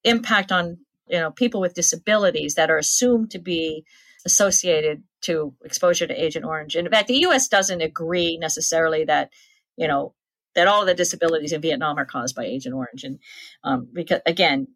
impact 0.04 0.50
on 0.52 0.78
you 1.08 1.18
know 1.18 1.30
people 1.30 1.60
with 1.60 1.74
disabilities 1.74 2.54
that 2.54 2.70
are 2.70 2.78
assumed 2.78 3.30
to 3.30 3.38
be 3.38 3.84
associated 4.24 5.02
to 5.20 5.54
exposure 5.64 6.06
to 6.06 6.24
agent 6.24 6.44
orange 6.44 6.74
and 6.74 6.86
in 6.86 6.92
fact 6.92 7.08
the 7.08 7.14
us 7.14 7.48
doesn't 7.48 7.80
agree 7.80 8.36
necessarily 8.38 9.04
that 9.04 9.30
you 9.76 9.86
know 9.86 10.14
that 10.54 10.66
all 10.66 10.84
the 10.84 10.94
disabilities 10.94 11.52
in 11.52 11.60
vietnam 11.60 11.98
are 11.98 12.04
caused 12.04 12.34
by 12.34 12.44
agent 12.44 12.74
orange 12.74 13.04
and 13.04 13.18
um, 13.62 13.88
because 13.92 14.20
again 14.26 14.66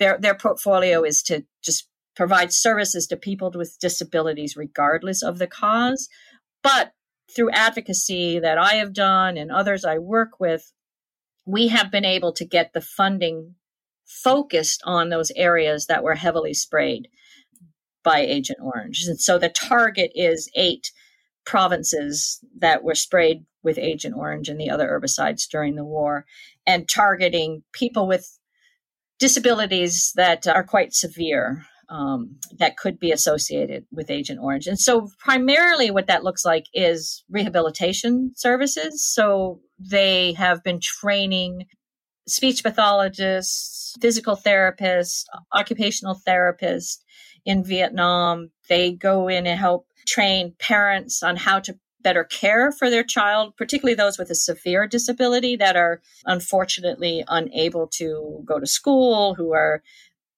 their 0.00 0.18
their 0.18 0.34
portfolio 0.34 1.04
is 1.04 1.22
to 1.22 1.44
just 1.62 1.86
provide 2.16 2.52
services 2.52 3.06
to 3.06 3.16
people 3.16 3.52
with 3.54 3.78
disabilities 3.80 4.56
regardless 4.56 5.22
of 5.22 5.38
the 5.38 5.46
cause 5.46 6.08
but 6.62 6.92
through 7.34 7.50
advocacy 7.52 8.40
that 8.40 8.58
I 8.58 8.74
have 8.74 8.92
done 8.92 9.36
and 9.36 9.52
others 9.52 9.84
I 9.84 9.98
work 9.98 10.40
with 10.40 10.72
we 11.46 11.68
have 11.68 11.90
been 11.90 12.04
able 12.04 12.32
to 12.32 12.44
get 12.44 12.72
the 12.72 12.80
funding 12.80 13.54
focused 14.10 14.82
on 14.84 15.08
those 15.08 15.30
areas 15.36 15.86
that 15.86 16.02
were 16.02 16.16
heavily 16.16 16.52
sprayed 16.52 17.08
by 18.02 18.20
Agent 18.20 18.58
Orange. 18.60 19.04
And 19.06 19.20
so 19.20 19.38
the 19.38 19.48
target 19.48 20.10
is 20.14 20.50
eight 20.56 20.90
provinces 21.44 22.40
that 22.58 22.82
were 22.82 22.94
sprayed 22.94 23.44
with 23.62 23.78
Agent 23.78 24.16
Orange 24.16 24.48
and 24.48 24.58
the 24.60 24.70
other 24.70 24.88
herbicides 24.88 25.48
during 25.48 25.76
the 25.76 25.84
war, 25.84 26.24
and 26.66 26.88
targeting 26.88 27.62
people 27.72 28.08
with 28.08 28.38
disabilities 29.20 30.12
that 30.16 30.48
are 30.48 30.64
quite 30.64 30.92
severe. 30.92 31.64
Um, 31.88 32.36
that 32.58 32.76
could 32.76 33.00
be 33.00 33.10
associated 33.10 33.84
with 33.90 34.12
Agent 34.12 34.38
Orange. 34.40 34.68
And 34.68 34.78
so, 34.78 35.08
primarily, 35.18 35.90
what 35.90 36.06
that 36.06 36.22
looks 36.22 36.44
like 36.44 36.66
is 36.72 37.24
rehabilitation 37.28 38.30
services. 38.36 39.04
So, 39.04 39.60
they 39.76 40.34
have 40.34 40.62
been 40.62 40.78
training 40.80 41.66
speech 42.28 42.62
pathologists, 42.62 43.96
physical 44.00 44.36
therapists, 44.36 45.24
occupational 45.52 46.20
therapists 46.26 46.98
in 47.44 47.64
Vietnam. 47.64 48.50
They 48.68 48.92
go 48.92 49.26
in 49.26 49.48
and 49.48 49.58
help 49.58 49.86
train 50.06 50.54
parents 50.60 51.22
on 51.22 51.36
how 51.36 51.58
to 51.60 51.74
better 52.02 52.24
care 52.24 52.72
for 52.72 52.90
their 52.90 53.04
child, 53.04 53.56
particularly 53.56 53.94
those 53.94 54.18
with 54.18 54.30
a 54.30 54.34
severe 54.34 54.86
disability 54.86 55.56
that 55.56 55.76
are 55.76 56.00
unfortunately 56.24 57.24
unable 57.28 57.86
to 57.86 58.42
go 58.44 58.58
to 58.58 58.66
school, 58.66 59.34
who 59.34 59.52
are 59.52 59.82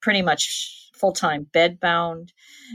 pretty 0.00 0.22
much 0.22 0.90
full 0.94 1.12
time 1.12 1.46
bedbound. 1.52 2.30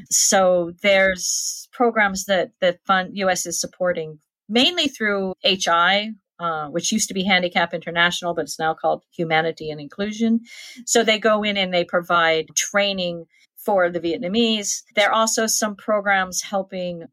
So 0.10 0.74
there's 0.82 1.68
programs 1.72 2.26
that 2.26 2.52
the 2.60 2.78
fund 2.86 3.18
US 3.18 3.46
is 3.46 3.60
supporting 3.60 4.20
mainly 4.50 4.88
through 4.88 5.34
HI, 5.44 6.12
uh, 6.40 6.68
which 6.68 6.92
used 6.92 7.08
to 7.08 7.14
be 7.14 7.24
Handicap 7.24 7.74
International, 7.74 8.34
but 8.34 8.44
it's 8.44 8.60
now 8.60 8.74
called 8.74 9.04
Humanity 9.12 9.70
and 9.70 9.80
Inclusion. 9.82 10.42
So 10.86 11.04
they 11.04 11.20
go 11.20 11.44
in 11.44 11.58
and 11.58 11.74
they 11.74 11.84
provide 11.84 12.48
training 12.56 13.26
for 13.58 13.90
the 13.90 14.00
Vietnamese. 14.00 14.84
There 14.96 15.10
are 15.10 15.14
also 15.14 15.48
some 15.48 15.76
programs 15.76 16.42
helping 16.42 17.04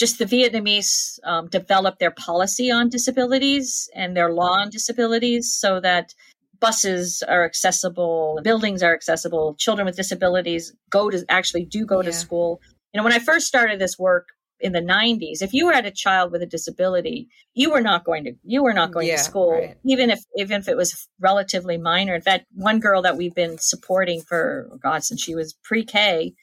just 0.00 0.18
the 0.18 0.24
Vietnamese 0.24 1.18
um, 1.24 1.46
develop 1.48 1.98
their 1.98 2.10
policy 2.10 2.70
on 2.70 2.88
disabilities 2.88 3.90
and 3.94 4.16
their 4.16 4.32
law 4.32 4.58
on 4.62 4.70
disabilities 4.70 5.54
so 5.54 5.78
that 5.78 6.14
buses 6.58 7.22
are 7.28 7.44
accessible, 7.44 8.40
buildings 8.42 8.82
are 8.82 8.94
accessible, 8.94 9.54
children 9.58 9.84
with 9.84 9.96
disabilities 9.96 10.72
go 10.88 11.10
to 11.10 11.22
actually 11.28 11.66
do 11.66 11.84
go 11.84 12.00
yeah. 12.00 12.06
to 12.06 12.12
school. 12.14 12.62
You 12.94 12.98
know, 12.98 13.04
when 13.04 13.12
I 13.12 13.18
first 13.18 13.46
started 13.46 13.78
this 13.78 13.98
work 13.98 14.28
in 14.58 14.72
the 14.72 14.80
90s 14.80 15.40
if 15.40 15.54
you 15.54 15.70
had 15.70 15.86
a 15.86 15.90
child 15.90 16.30
with 16.30 16.42
a 16.42 16.46
disability 16.46 17.28
you 17.54 17.70
were 17.70 17.80
not 17.80 18.04
going 18.04 18.24
to 18.24 18.32
you 18.44 18.62
were 18.62 18.74
not 18.74 18.92
going 18.92 19.06
yeah, 19.06 19.16
to 19.16 19.22
school 19.22 19.52
right. 19.52 19.78
even 19.86 20.10
if 20.10 20.20
even 20.36 20.60
if 20.60 20.68
it 20.68 20.76
was 20.76 21.08
relatively 21.18 21.78
minor 21.78 22.14
in 22.14 22.20
fact 22.20 22.44
one 22.52 22.78
girl 22.78 23.00
that 23.00 23.16
we've 23.16 23.34
been 23.34 23.56
supporting 23.56 24.20
for 24.20 24.68
oh 24.70 24.76
god 24.76 25.02
since 25.02 25.22
she 25.22 25.34
was 25.34 25.54
pre-k 25.64 26.34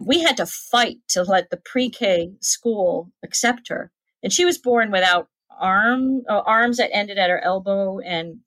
we 0.00 0.20
had 0.20 0.36
to 0.36 0.46
fight 0.46 0.98
to 1.08 1.22
let 1.22 1.50
the 1.50 1.56
pre-k 1.56 2.32
school 2.40 3.10
accept 3.24 3.68
her. 3.68 3.90
And 4.22 4.32
she 4.32 4.44
was 4.44 4.58
born 4.58 4.90
without 4.90 5.28
arm 5.60 6.22
uh, 6.28 6.42
arms 6.46 6.76
that 6.76 6.94
ended 6.94 7.18
at 7.18 7.30
her 7.30 7.42
elbow 7.42 7.98
and 7.98 8.38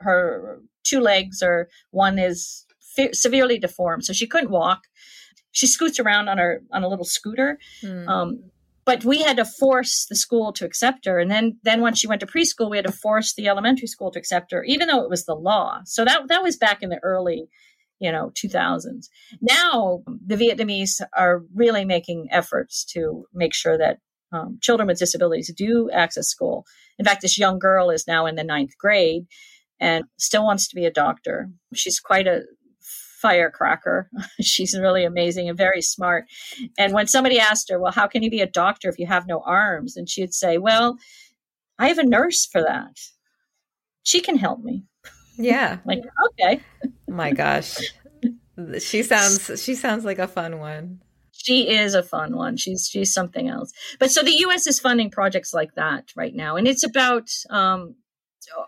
her 0.00 0.60
two 0.84 1.00
legs 1.00 1.42
or 1.42 1.68
one 1.90 2.18
is 2.18 2.66
fe- 2.80 3.12
severely 3.12 3.58
deformed 3.58 4.04
so 4.04 4.12
she 4.12 4.26
couldn't 4.26 4.50
walk. 4.50 4.82
She 5.52 5.66
scoots 5.66 5.98
around 5.98 6.28
on 6.28 6.38
her 6.38 6.62
on 6.72 6.82
a 6.82 6.88
little 6.88 7.04
scooter. 7.04 7.58
Mm. 7.82 8.08
um, 8.08 8.50
but 8.84 9.04
we 9.04 9.20
had 9.20 9.36
to 9.36 9.44
force 9.44 10.06
the 10.06 10.16
school 10.16 10.50
to 10.54 10.64
accept 10.64 11.04
her. 11.04 11.18
And 11.18 11.30
then 11.30 11.58
then 11.62 11.80
when 11.82 11.94
she 11.94 12.06
went 12.06 12.20
to 12.20 12.26
preschool 12.26 12.70
we 12.70 12.78
had 12.78 12.86
to 12.86 12.92
force 12.92 13.34
the 13.34 13.46
elementary 13.46 13.86
school 13.86 14.10
to 14.10 14.18
accept 14.18 14.50
her 14.50 14.64
even 14.64 14.88
though 14.88 15.02
it 15.02 15.10
was 15.10 15.26
the 15.26 15.34
law. 15.34 15.80
So 15.84 16.04
that 16.04 16.28
that 16.28 16.42
was 16.42 16.56
back 16.56 16.82
in 16.82 16.88
the 16.88 17.00
early 17.02 17.48
you 18.00 18.10
know 18.10 18.30
2000s 18.30 19.08
now 19.40 20.02
the 20.24 20.36
vietnamese 20.36 21.00
are 21.16 21.42
really 21.54 21.84
making 21.84 22.28
efforts 22.30 22.84
to 22.84 23.24
make 23.32 23.54
sure 23.54 23.78
that 23.78 23.98
um, 24.30 24.58
children 24.60 24.86
with 24.86 24.98
disabilities 24.98 25.52
do 25.56 25.90
access 25.90 26.28
school 26.28 26.64
in 26.98 27.04
fact 27.04 27.22
this 27.22 27.38
young 27.38 27.58
girl 27.58 27.90
is 27.90 28.06
now 28.06 28.26
in 28.26 28.34
the 28.34 28.44
ninth 28.44 28.76
grade 28.78 29.26
and 29.80 30.04
still 30.18 30.44
wants 30.44 30.68
to 30.68 30.76
be 30.76 30.84
a 30.84 30.92
doctor 30.92 31.48
she's 31.74 32.00
quite 32.00 32.26
a 32.26 32.42
firecracker. 33.18 34.08
She's 34.40 34.78
really 34.78 35.04
amazing 35.04 35.48
and 35.48 35.58
very 35.58 35.82
smart. 35.82 36.26
And 36.78 36.92
when 36.92 37.08
somebody 37.08 37.38
asked 37.38 37.68
her, 37.70 37.78
Well, 37.78 37.92
how 37.92 38.06
can 38.06 38.22
you 38.22 38.30
be 38.30 38.40
a 38.40 38.46
doctor 38.46 38.88
if 38.88 38.98
you 38.98 39.06
have 39.06 39.26
no 39.26 39.42
arms? 39.44 39.96
And 39.96 40.08
she'd 40.08 40.32
say, 40.32 40.58
Well, 40.58 40.96
I 41.78 41.88
have 41.88 41.98
a 41.98 42.06
nurse 42.06 42.46
for 42.46 42.62
that. 42.62 42.96
She 44.02 44.20
can 44.20 44.36
help 44.36 44.60
me. 44.60 44.84
Yeah. 45.38 45.78
like, 45.86 46.02
okay. 46.26 46.60
My 47.06 47.32
gosh. 47.32 47.78
She 48.80 49.04
sounds 49.04 49.62
she 49.62 49.76
sounds 49.76 50.04
like 50.04 50.18
a 50.18 50.26
fun 50.26 50.58
one. 50.58 51.00
She 51.30 51.70
is 51.70 51.94
a 51.94 52.02
fun 52.02 52.36
one. 52.36 52.56
She's 52.56 52.88
she's 52.90 53.14
something 53.14 53.48
else. 53.48 53.72
But 54.00 54.10
so 54.10 54.22
the 54.22 54.34
US 54.46 54.66
is 54.66 54.80
funding 54.80 55.10
projects 55.10 55.54
like 55.54 55.74
that 55.76 56.10
right 56.16 56.34
now. 56.34 56.56
And 56.56 56.66
it's 56.66 56.84
about 56.84 57.30
um 57.50 57.94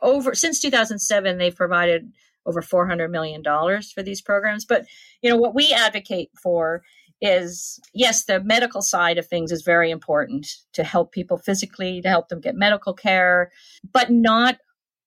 over 0.02 0.34
since 0.34 0.60
2007 0.60 1.38
they've 1.38 1.54
provided 1.54 2.12
over 2.46 2.62
400 2.62 3.10
million 3.10 3.42
dollars 3.42 3.92
for 3.92 4.02
these 4.02 4.20
programs 4.20 4.64
but 4.64 4.84
you 5.22 5.30
know 5.30 5.36
what 5.36 5.54
we 5.54 5.72
advocate 5.72 6.30
for 6.42 6.82
is 7.20 7.80
yes 7.94 8.24
the 8.24 8.40
medical 8.42 8.82
side 8.82 9.18
of 9.18 9.26
things 9.26 9.52
is 9.52 9.62
very 9.62 9.90
important 9.90 10.46
to 10.72 10.84
help 10.84 11.12
people 11.12 11.38
physically 11.38 12.00
to 12.00 12.08
help 12.08 12.28
them 12.28 12.40
get 12.40 12.54
medical 12.54 12.94
care 12.94 13.50
but 13.92 14.10
not 14.10 14.58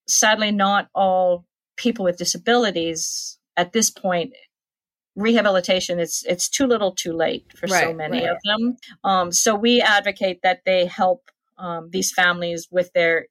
sadly 0.08 0.52
not 0.52 0.90
all 0.94 1.46
people 1.76 2.06
with 2.06 2.18
disabilities 2.18 3.38
at 3.58 3.74
this 3.74 3.90
point 3.90 4.34
rehabilitation 5.16 6.00
it's 6.00 6.24
it's 6.26 6.50
too 6.50 6.66
little 6.66 6.92
too 6.92 7.14
late 7.14 7.46
for 7.56 7.68
right, 7.68 7.84
so 7.84 7.94
many 7.94 8.22
right. 8.22 8.30
of 8.30 8.38
them 8.44 8.76
um, 9.04 9.32
so 9.32 9.54
we 9.54 9.80
advocate 9.82 10.40
that 10.42 10.62
they 10.66 10.86
help 10.86 11.30
um, 11.58 11.90
these 11.92 12.12
families 12.12 12.68
with 12.72 12.92
their 12.94 13.28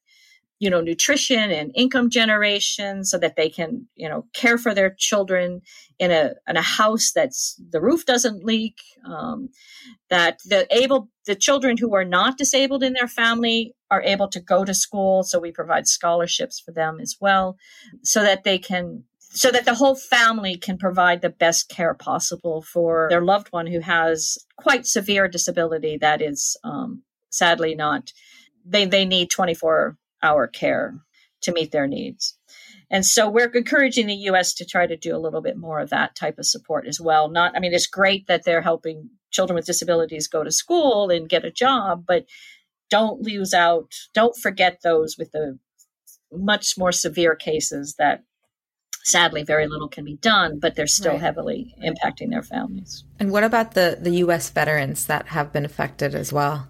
you 0.63 0.71
know 0.71 0.81
nutrition 0.81 1.51
and 1.51 1.73
income 1.75 2.09
generation 2.09 3.05
so 3.05 3.19
that 3.19 3.35
they 3.35 3.49
can 3.49 3.89
you 3.97 4.09
know 4.09 4.25
care 4.33 4.57
for 4.57 4.73
their 4.73 4.95
children 4.97 5.61
in 5.99 6.13
a 6.13 6.35
in 6.47 6.57
a 6.57 6.63
house 6.63 7.11
that's 7.13 7.61
the 7.71 7.81
roof 7.81 8.07
doesn't 8.07 8.45
leak 8.45 8.77
um, 9.05 9.49
that 10.09 10.39
the 10.45 10.65
able 10.71 11.09
the 11.27 11.35
children 11.35 11.77
who 11.79 11.97
are 11.97 12.05
not 12.05 12.39
disabled 12.39 12.85
in 12.85 12.93
their 12.93 13.09
family 13.09 13.75
are 13.91 14.05
able 14.05 14.29
to 14.29 14.39
go 14.39 14.65
to 14.65 14.73
school 14.73 15.25
so 15.25 15.41
we 15.41 15.51
provide 15.51 15.89
scholarships 15.89 16.61
for 16.61 16.71
them 16.71 17.01
as 17.01 17.17
well 17.21 17.57
so 18.05 18.23
that 18.23 18.45
they 18.45 18.57
can 18.57 19.03
so 19.35 19.51
that 19.51 19.65
the 19.65 19.75
whole 19.75 19.97
family 19.97 20.57
can 20.57 20.79
provide 20.79 21.23
the 21.23 21.31
best 21.45 21.69
care 21.69 21.95
possible 21.95 22.63
for 22.63 23.09
their 23.11 23.25
loved 23.25 23.49
one 23.49 23.67
who 23.67 23.81
has 23.81 24.39
quite 24.57 24.87
severe 24.87 25.27
disability 25.27 25.97
that 25.97 26.23
is 26.23 26.57
um, 26.63 27.03
sadly 27.31 27.75
not 27.75 28.13
they, 28.65 28.85
they 28.85 29.05
need 29.05 29.29
24 29.29 29.97
our 30.23 30.47
care 30.47 30.95
to 31.43 31.53
meet 31.53 31.73
their 31.73 31.87
needs. 31.87 32.37
And 32.91 33.07
so 33.07 33.29
we're 33.29 33.49
encouraging 33.49 34.07
the 34.07 34.15
US 34.15 34.55
to 34.55 34.65
try 34.65 34.87
to 34.87 34.97
do 34.97 35.17
a 35.17 35.19
little 35.19 35.41
bit 35.41 35.57
more 35.57 35.81
of 35.81 35.91
that 35.91 36.15
type 36.15 36.39
of 36.39 36.47
support 36.47 36.87
as 36.87 37.01
well. 37.01 37.29
Not, 37.29 37.57
I 37.57 37.61
mean, 37.61 37.73
it's 37.73 37.87
great 37.87 38.27
that 38.27 38.45
they're 38.45 38.63
helping 38.63 39.11
children 39.31 39.55
with 39.55 39.67
disabilities 39.67 40.29
go 40.29 40.45
to 40.45 40.51
school 40.51 41.11
and 41.11 41.29
get 41.29 41.45
a 41.45 41.51
job, 41.51 42.05
but 42.07 42.27
don't 42.91 43.23
lose 43.23 43.55
out, 43.55 43.95
don't 44.13 44.37
forget 44.37 44.81
those 44.83 45.17
with 45.17 45.33
the 45.33 45.59
much 46.31 46.77
more 46.77 46.93
severe 46.93 47.35
cases 47.35 47.95
that 47.99 48.23
sadly 49.05 49.43
very 49.43 49.67
little 49.67 49.89
can 49.89 50.05
be 50.05 50.17
done, 50.17 50.59
but 50.61 50.75
they're 50.75 50.87
still 50.87 51.13
right. 51.13 51.21
heavily 51.21 51.75
impacting 51.83 52.31
their 52.31 52.43
families. 52.43 53.05
And 53.19 53.31
what 53.31 53.43
about 53.43 53.73
the, 53.73 53.99
the 54.01 54.17
US 54.17 54.51
veterans 54.51 55.07
that 55.07 55.29
have 55.29 55.53
been 55.53 55.65
affected 55.65 56.15
as 56.15 56.33
well? 56.33 56.69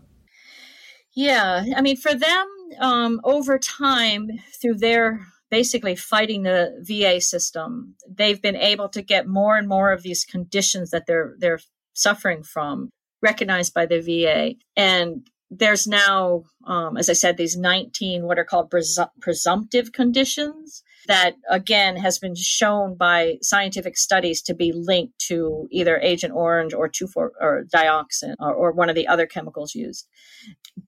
Yeah, 1.15 1.65
I 1.77 1.83
mean, 1.83 1.97
for 1.97 2.15
them, 2.15 2.49
um, 2.81 3.21
over 3.25 3.59
time, 3.59 4.29
through 4.61 4.77
their 4.77 5.27
basically 5.51 5.95
fighting 5.95 6.43
the 6.43 6.73
VA 6.81 7.21
system, 7.21 7.95
they've 8.09 8.41
been 8.41 8.57
able 8.57 8.89
to 8.89 9.03
get 9.03 9.27
more 9.27 9.57
and 9.57 9.69
more 9.69 9.93
of 9.93 10.03
these 10.03 10.25
conditions 10.25 10.91
that 10.91 11.07
they're 11.07 11.35
they're 11.39 11.61
suffering 11.95 12.43
from 12.43 12.91
recognized 13.21 13.73
by 13.75 13.87
the 13.87 14.01
VA, 14.01 14.55
and 14.77 15.27
there's 15.51 15.87
now, 15.87 16.45
um, 16.67 16.97
as 16.97 17.11
I 17.11 17.13
said, 17.13 17.37
these 17.37 17.57
19 17.57 18.25
what 18.25 18.39
are 18.39 18.45
called 18.45 18.71
presum- 18.71 19.11
presumptive 19.21 19.93
conditions 19.93 20.83
that 21.09 21.35
again 21.51 21.97
has 21.97 22.19
been 22.19 22.35
shown 22.35 22.97
by 22.97 23.37
scientific 23.43 23.97
studies 23.99 24.41
to 24.43 24.55
be 24.55 24.73
linked 24.73 25.19
to 25.19 25.69
either 25.71 25.99
Agent 25.99 26.33
Orange 26.33 26.73
or 26.73 26.89
2, 26.89 27.09
or 27.17 27.65
dioxin 27.75 28.35
or, 28.39 28.55
or 28.55 28.73
one 28.73 28.89
of 28.89 28.95
the 28.95 29.09
other 29.09 29.27
chemicals 29.27 29.75
used. 29.75 30.07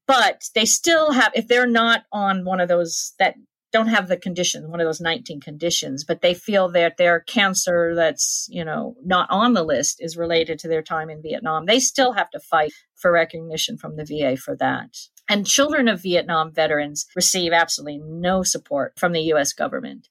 But 0.07 0.45
they 0.55 0.65
still 0.65 1.13
have, 1.13 1.33
if 1.35 1.49
they're 1.49 1.67
not 1.67 2.05
on 2.13 2.45
one 2.45 2.61
of 2.61 2.69
those 2.69 3.13
that 3.19 3.35
don't 3.73 3.89
have 3.89 4.07
the 4.07 4.17
condition, 4.17 4.71
one 4.71 4.81
of 4.81 4.87
those 4.87 5.01
19 5.01 5.41
conditions, 5.41 6.05
but 6.05 6.21
they 6.21 6.33
feel 6.33 6.69
that 6.71 6.97
their 6.97 7.21
cancer 7.21 7.95
that's, 7.95 8.47
you 8.49 8.65
know, 8.65 8.95
not 9.05 9.29
on 9.31 9.53
the 9.53 9.65
list 9.65 9.97
is 9.99 10.17
related 10.17 10.61
to 10.61 10.69
their 10.69 10.83
time 10.83 11.11
in 11.11 11.21
Vietnam. 11.21 11.67
They 11.67 11.81
still 11.81 12.13
have 12.13 12.31
to 12.31 12.41
fight 12.41 12.73
for 12.95 13.11
recognition 13.11 13.77
from 13.77 13.97
the 13.97 14.05
VA 14.05 14.37
for 14.37 14.57
that. 14.57 14.97
And 15.29 15.47
children 15.47 15.89
of 15.89 16.03
Vietnam 16.03 16.53
veterans 16.53 17.07
receive 17.17 17.53
absolutely 17.53 17.99
no 17.99 18.43
support 18.43 18.93
from 18.99 19.13
the 19.13 19.33
US 19.33 19.53
government. 19.53 20.09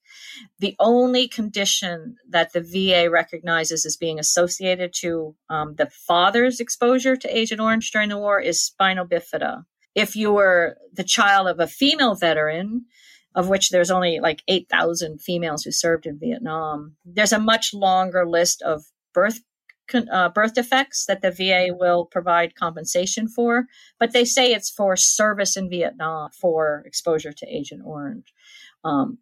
The 0.60 0.76
only 0.80 1.28
condition 1.28 2.18
that 2.28 2.54
the 2.54 2.62
VA 2.62 3.10
recognizes 3.10 3.86
as 3.86 3.96
being 3.96 4.18
associated 4.18 4.92
to 5.02 5.36
um, 5.50 5.76
the 5.76 5.90
father's 5.90 6.60
exposure 6.60 7.16
to 7.16 7.38
Agent 7.38 7.62
Orange 7.62 7.92
during 7.92 8.10
the 8.10 8.18
war 8.18 8.40
is 8.40 8.64
spinal 8.64 9.06
bifida. 9.06 9.66
If 9.94 10.16
you 10.16 10.34
were 10.34 10.78
the 10.92 11.04
child 11.04 11.48
of 11.48 11.60
a 11.60 11.68
female 11.68 12.16
veteran, 12.16 12.86
of 13.36 13.50
which 13.50 13.70
there's 13.70 13.92
only 13.92 14.20
like 14.20 14.44
8,000 14.48 15.22
females 15.22 15.64
who 15.64 15.72
served 15.72 16.08
in 16.08 16.20
Vietnam, 16.20 16.96
there's 17.06 17.34
a 17.34 17.40
much 17.40 17.74
longer 17.74 18.26
list 18.28 18.64
of 18.64 18.86
birth 19.14 19.42
uh, 20.12 20.30
birth 20.30 20.54
defects 20.54 21.06
that 21.06 21.22
the 21.22 21.32
VA 21.32 21.68
will 21.74 22.06
provide 22.06 22.56
compensation 22.56 23.28
for, 23.28 23.68
but 24.00 24.12
they 24.12 24.26
say 24.26 24.52
it's 24.52 24.70
for 24.70 24.96
service 24.96 25.58
in 25.58 25.70
Vietnam 25.70 26.30
for 26.32 26.84
exposure 26.86 27.34
to 27.34 27.48
Agent 27.48 27.82
Orange. 27.86 28.34
Um, 28.84 29.20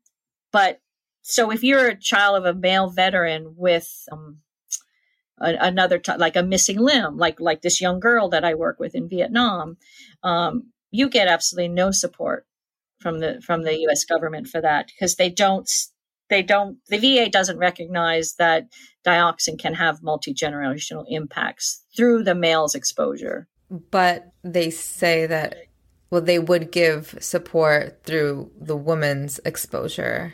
but 0.51 0.81
so 1.21 1.51
if 1.51 1.63
you're 1.63 1.87
a 1.87 1.99
child 1.99 2.37
of 2.37 2.45
a 2.45 2.57
male 2.57 2.89
veteran 2.89 3.55
with 3.57 4.05
um, 4.11 4.39
a, 5.39 5.55
another 5.59 5.97
t- 5.97 6.17
like 6.17 6.35
a 6.35 6.43
missing 6.43 6.77
limb, 6.77 7.17
like 7.17 7.39
like 7.39 7.61
this 7.61 7.81
young 7.81 7.99
girl 7.99 8.29
that 8.29 8.43
I 8.43 8.53
work 8.55 8.79
with 8.79 8.95
in 8.95 9.09
Vietnam, 9.09 9.77
um, 10.23 10.71
you 10.89 11.09
get 11.09 11.27
absolutely 11.27 11.69
no 11.69 11.91
support 11.91 12.45
from 12.99 13.19
the 13.19 13.41
from 13.41 13.63
the 13.63 13.79
U.S. 13.81 14.05
government 14.05 14.47
for 14.47 14.61
that 14.61 14.87
because 14.87 15.15
they 15.15 15.29
don't 15.29 15.69
they 16.31 16.41
don't 16.41 16.77
the 16.87 16.97
VA 16.97 17.29
doesn't 17.29 17.59
recognize 17.59 18.33
that 18.39 18.67
dioxin 19.05 19.59
can 19.59 19.75
have 19.75 20.01
multi-generational 20.01 21.05
impacts 21.07 21.83
through 21.95 22.23
the 22.23 22.33
male's 22.33 22.73
exposure. 22.73 23.47
But 23.69 24.31
they 24.43 24.71
say 24.71 25.27
that 25.27 25.57
well 26.09 26.21
they 26.21 26.39
would 26.39 26.71
give 26.71 27.15
support 27.19 28.03
through 28.03 28.51
the 28.59 28.77
woman's 28.77 29.39
exposure. 29.45 30.33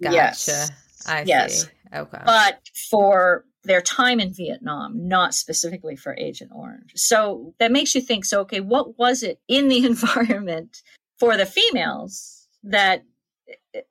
Gotcha. 0.00 0.14
Yes. 0.14 0.70
I 1.06 1.22
yes. 1.22 1.62
see. 1.62 1.68
Okay. 1.92 2.22
But 2.24 2.60
for 2.90 3.44
their 3.64 3.80
time 3.80 4.20
in 4.20 4.32
Vietnam, 4.32 5.08
not 5.08 5.34
specifically 5.34 5.96
for 5.96 6.14
Agent 6.16 6.50
Orange. 6.54 6.92
So 6.94 7.54
that 7.58 7.72
makes 7.72 7.94
you 7.94 8.00
think 8.00 8.24
so, 8.24 8.40
okay, 8.40 8.60
what 8.60 8.98
was 8.98 9.22
it 9.22 9.40
in 9.48 9.68
the 9.68 9.84
environment 9.86 10.82
for 11.18 11.36
the 11.36 11.46
females 11.46 12.46
that 12.62 13.04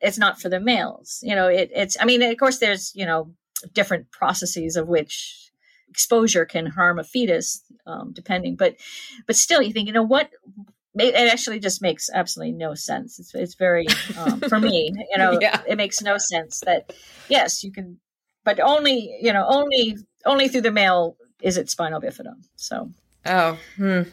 it's 0.01 0.17
not 0.17 0.39
for 0.39 0.49
the 0.49 0.59
males. 0.59 1.19
You 1.21 1.35
know, 1.35 1.47
it, 1.47 1.71
it's, 1.73 1.97
I 1.99 2.05
mean, 2.05 2.21
of 2.21 2.37
course, 2.37 2.59
there's, 2.59 2.91
you 2.95 3.05
know, 3.05 3.31
different 3.73 4.11
processes 4.11 4.75
of 4.75 4.87
which 4.87 5.51
exposure 5.89 6.45
can 6.45 6.65
harm 6.65 6.99
a 6.99 7.03
fetus, 7.03 7.63
um, 7.85 8.11
depending, 8.13 8.55
but, 8.55 8.75
but 9.25 9.35
still, 9.35 9.61
you 9.61 9.73
think, 9.73 9.87
you 9.87 9.93
know, 9.93 10.03
what, 10.03 10.29
it, 10.95 11.15
actually 11.15 11.59
just 11.59 11.81
makes 11.81 12.09
absolutely 12.13 12.53
no 12.53 12.73
sense. 12.73 13.19
It's, 13.19 13.33
it's 13.33 13.55
very, 13.55 13.87
um, 14.17 14.41
for 14.41 14.59
me, 14.59 14.91
you 15.11 15.17
know, 15.17 15.37
yeah. 15.39 15.61
it 15.67 15.77
makes 15.77 16.01
no 16.01 16.17
sense 16.17 16.61
that, 16.65 16.93
yes, 17.29 17.63
you 17.63 17.71
can, 17.71 17.99
but 18.43 18.59
only, 18.59 19.17
you 19.21 19.33
know, 19.33 19.45
only, 19.47 19.97
only 20.25 20.47
through 20.47 20.61
the 20.61 20.71
male 20.71 21.17
is 21.41 21.57
it 21.57 21.69
spinal 21.69 22.01
bifida. 22.01 22.33
So, 22.55 22.91
oh, 23.25 23.59
hmm. 23.75 24.03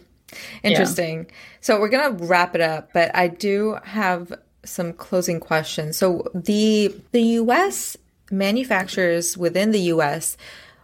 Interesting. 0.63 1.27
Yeah. 1.29 1.35
So 1.61 1.81
we're 1.81 1.89
going 1.89 2.17
to 2.17 2.25
wrap 2.25 2.55
it 2.55 2.61
up, 2.61 2.93
but 2.93 3.15
I 3.15 3.29
do 3.29 3.79
have 3.85 4.33
some 4.65 4.93
closing 4.93 5.41
questions. 5.41 5.97
So 5.97 6.27
the 6.35 6.95
the 7.13 7.23
US 7.23 7.97
manufacturers 8.31 9.37
within 9.37 9.71
the 9.71 9.81
US 9.81 10.37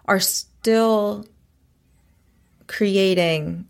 are 0.06 0.20
still 0.20 1.26
creating 2.66 3.66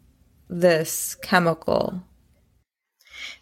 this 0.49 1.15
chemical. 1.17 2.03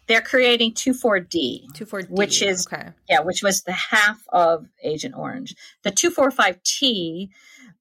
They're 0.07 0.21
creating 0.21 0.73
2,4-D, 0.73 1.69
2,4-D, 1.73 2.07
which 2.09 2.41
is 2.41 2.67
okay. 2.67 2.89
yeah, 3.07 3.19
which 3.19 3.43
was 3.43 3.61
the 3.61 3.73
half 3.73 4.23
of 4.29 4.65
Agent 4.83 5.13
Orange. 5.15 5.55
The 5.83 5.91
2,4,5-T 5.91 7.29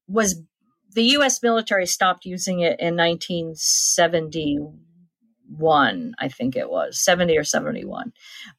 was 0.06 0.42
the 0.92 1.02
U.S. 1.02 1.42
military 1.42 1.86
stopped 1.86 2.24
using 2.24 2.60
it 2.60 2.78
in 2.80 2.96
1970 2.96 4.58
one, 5.58 6.14
I 6.18 6.28
think 6.28 6.56
it 6.56 6.70
was 6.70 6.98
70 6.98 7.36
or 7.36 7.44
71, 7.44 8.12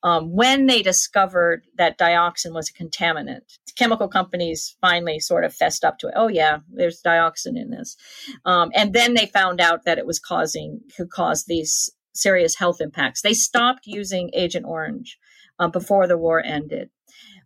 um, 0.04 0.32
when 0.32 0.66
they 0.66 0.82
discovered 0.82 1.66
that 1.78 1.97
dioxin 1.97 2.54
was 2.54 2.70
a 2.70 2.84
contaminant. 2.84 3.58
Chemical 3.76 4.08
companies 4.08 4.76
finally 4.82 5.20
sort 5.20 5.45
of 5.45 5.54
fessed 5.54 5.84
up 5.84 5.97
to 6.00 6.08
it. 6.08 6.14
Oh, 6.16 6.28
yeah, 6.28 6.60
there's 6.72 7.02
dioxin 7.02 7.58
in 7.58 7.70
this. 7.72 7.95
Um, 8.45 8.72
and 8.76 8.93
then 8.93 9.14
they 9.14 9.26
found 9.26 9.62
out 9.62 9.86
that 9.86 9.97
it 9.97 10.06
was 10.06 10.20
causing, 10.20 10.82
could 10.95 11.10
cause 11.10 11.45
these 11.45 11.89
serious 12.14 12.56
health 12.56 12.82
impacts. 12.82 13.22
They 13.22 13.34
stopped 13.34 13.86
using 13.86 14.32
Agent 14.34 14.66
Orange 14.68 15.18
uh, 15.60 15.68
before 15.68 16.08
the 16.08 16.18
war 16.18 16.43
ended. 16.43 16.89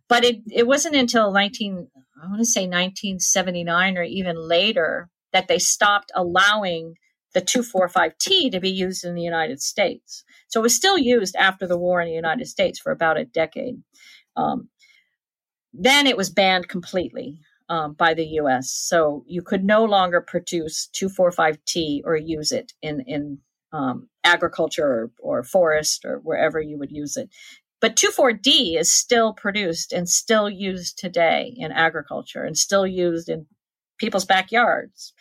But 0.08 0.24
it, 0.24 0.42
it 0.50 0.66
wasn't 0.66 0.96
until 0.96 1.32
19, 1.32 1.88
I 2.22 2.26
want 2.26 2.38
to 2.40 2.44
say 2.44 2.62
1979 2.62 3.96
or 3.96 4.02
even 4.02 4.36
later 4.36 5.08
that 5.32 5.48
they 5.48 5.58
stopped 5.58 6.12
allowing 6.14 6.94
the 7.34 7.42
245T 7.42 8.50
to 8.52 8.60
be 8.60 8.70
used 8.70 9.04
in 9.04 9.14
the 9.14 9.22
United 9.22 9.60
States. 9.60 10.24
So 10.48 10.60
it 10.60 10.62
was 10.62 10.74
still 10.74 10.96
used 10.96 11.36
after 11.36 11.66
the 11.66 11.78
war 11.78 12.00
in 12.00 12.08
the 12.08 12.14
United 12.14 12.46
States 12.46 12.78
for 12.78 12.92
about 12.92 13.18
a 13.18 13.24
decade. 13.24 13.82
Um, 14.36 14.68
then 15.72 16.06
it 16.06 16.16
was 16.16 16.30
banned 16.30 16.68
completely 16.68 17.40
um, 17.68 17.94
by 17.94 18.14
the 18.14 18.26
US. 18.40 18.70
So 18.70 19.24
you 19.26 19.42
could 19.42 19.64
no 19.64 19.84
longer 19.84 20.20
produce 20.20 20.88
245T 20.94 22.02
or 22.04 22.16
use 22.16 22.52
it 22.52 22.72
in, 22.80 23.00
in 23.06 23.38
um, 23.72 24.08
agriculture 24.22 24.86
or, 24.86 25.10
or 25.18 25.42
forest 25.42 26.04
or 26.04 26.20
wherever 26.22 26.60
you 26.60 26.78
would 26.78 26.92
use 26.92 27.16
it. 27.16 27.28
But 27.80 27.96
24D 27.96 28.78
is 28.78 28.92
still 28.92 29.32
produced 29.32 29.92
and 29.92 30.08
still 30.08 30.48
used 30.48 30.98
today 30.98 31.52
in 31.56 31.72
agriculture 31.72 32.44
and 32.44 32.56
still 32.56 32.86
used 32.86 33.28
in 33.28 33.46
people's 33.98 34.24
backyards. 34.24 35.12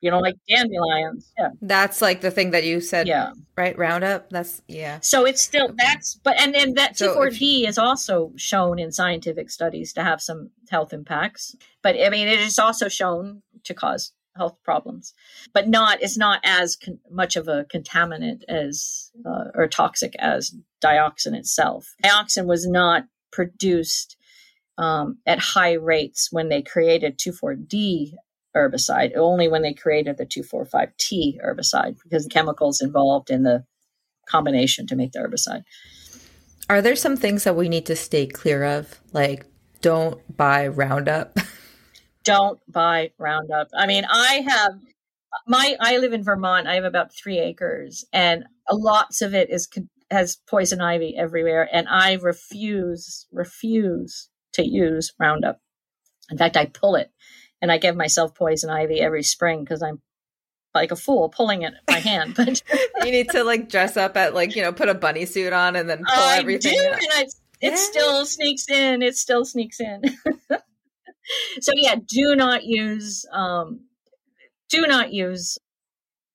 You 0.00 0.10
know, 0.10 0.20
like 0.20 0.36
dandelions. 0.48 1.32
Yeah. 1.38 1.50
That's 1.60 2.00
like 2.00 2.20
the 2.20 2.30
thing 2.30 2.52
that 2.52 2.64
you 2.64 2.80
said. 2.80 3.08
Yeah. 3.08 3.32
Right. 3.56 3.76
Roundup. 3.76 4.30
That's, 4.30 4.62
yeah. 4.68 5.00
So 5.00 5.24
it's 5.24 5.42
still, 5.42 5.74
that's, 5.76 6.14
but, 6.22 6.38
and 6.40 6.54
then 6.54 6.74
that 6.74 6.94
24D 6.94 7.66
is 7.66 7.78
also 7.78 8.32
shown 8.36 8.78
in 8.78 8.92
scientific 8.92 9.50
studies 9.50 9.92
to 9.94 10.04
have 10.04 10.20
some 10.20 10.50
health 10.70 10.92
impacts. 10.92 11.56
But 11.82 11.96
I 12.00 12.10
mean, 12.10 12.28
it 12.28 12.38
is 12.38 12.58
also 12.58 12.88
shown 12.88 13.42
to 13.64 13.74
cause 13.74 14.12
health 14.38 14.56
problems, 14.62 15.12
but 15.52 15.68
not 15.68 16.00
it's 16.00 16.16
not 16.16 16.40
as 16.44 16.76
con- 16.76 17.00
much 17.10 17.36
of 17.36 17.48
a 17.48 17.64
contaminant 17.64 18.44
as 18.48 19.10
uh, 19.26 19.46
or 19.54 19.66
toxic 19.66 20.14
as 20.18 20.54
dioxin 20.80 21.34
itself. 21.34 21.94
Dioxin 22.02 22.46
was 22.46 22.66
not 22.66 23.04
produced 23.32 24.16
um, 24.78 25.18
at 25.26 25.40
high 25.40 25.72
rates 25.72 26.28
when 26.30 26.48
they 26.48 26.62
created 26.62 27.18
2,4-D 27.18 28.16
herbicide, 28.58 29.16
only 29.16 29.48
when 29.48 29.62
they 29.62 29.72
created 29.72 30.18
the 30.18 30.26
2,4,5-T 30.26 31.40
herbicide 31.44 31.96
because 32.02 32.24
the 32.24 32.30
chemicals 32.30 32.80
involved 32.80 33.30
in 33.30 33.44
the 33.44 33.64
combination 34.28 34.86
to 34.86 34.96
make 34.96 35.12
the 35.12 35.20
herbicide. 35.20 35.62
Are 36.68 36.82
there 36.82 36.96
some 36.96 37.16
things 37.16 37.44
that 37.44 37.56
we 37.56 37.68
need 37.68 37.86
to 37.86 37.96
stay 37.96 38.26
clear 38.26 38.64
of, 38.64 39.00
like 39.12 39.46
don't 39.80 40.20
buy 40.36 40.66
Roundup? 40.66 41.38
don't 42.24 42.60
buy 42.70 43.10
Roundup. 43.18 43.68
I 43.74 43.86
mean, 43.86 44.04
I 44.08 44.44
have 44.46 44.72
my 45.46 45.76
I 45.80 45.96
live 45.96 46.12
in 46.12 46.22
Vermont. 46.22 46.66
I 46.66 46.74
have 46.74 46.84
about 46.84 47.14
three 47.14 47.38
acres, 47.38 48.04
and 48.12 48.44
lots 48.70 49.22
of 49.22 49.34
it 49.34 49.50
is 49.50 49.68
has 50.10 50.38
poison 50.48 50.80
ivy 50.80 51.16
everywhere, 51.16 51.68
and 51.72 51.88
I 51.88 52.14
refuse 52.14 53.26
refuse 53.32 54.28
to 54.54 54.66
use 54.66 55.12
Roundup. 55.18 55.60
In 56.30 56.36
fact, 56.36 56.56
I 56.56 56.66
pull 56.66 56.96
it, 56.96 57.10
and 57.60 57.72
I 57.72 57.78
give 57.78 57.96
myself 57.96 58.34
poison 58.34 58.70
ivy 58.70 59.00
every 59.00 59.22
spring 59.22 59.60
because 59.60 59.82
I'm 59.82 60.00
like 60.74 60.92
a 60.92 60.96
fool 60.96 61.28
pulling 61.28 61.62
it 61.62 61.74
by 61.86 61.94
hand. 61.94 62.34
But 62.34 62.62
you 63.04 63.10
need 63.10 63.30
to 63.30 63.44
like 63.44 63.68
dress 63.68 63.96
up 63.96 64.16
at 64.16 64.34
like 64.34 64.56
you 64.56 64.62
know 64.62 64.72
put 64.72 64.88
a 64.88 64.94
bunny 64.94 65.26
suit 65.26 65.52
on 65.52 65.76
and 65.76 65.88
then 65.88 65.98
pull 65.98 66.24
I 66.24 66.38
everything. 66.38 66.78
Do, 66.78 66.90
and 66.92 67.12
I, 67.12 67.22
it 67.60 67.72
yeah. 67.72 67.74
still 67.76 68.26
sneaks 68.26 68.68
in. 68.68 69.02
It 69.02 69.16
still 69.16 69.44
sneaks 69.44 69.80
in. 69.80 70.02
so 71.60 71.72
yeah, 71.74 71.96
do 72.06 72.36
not 72.36 72.64
use 72.64 73.26
um, 73.32 73.80
do 74.68 74.86
not 74.86 75.12
use 75.12 75.58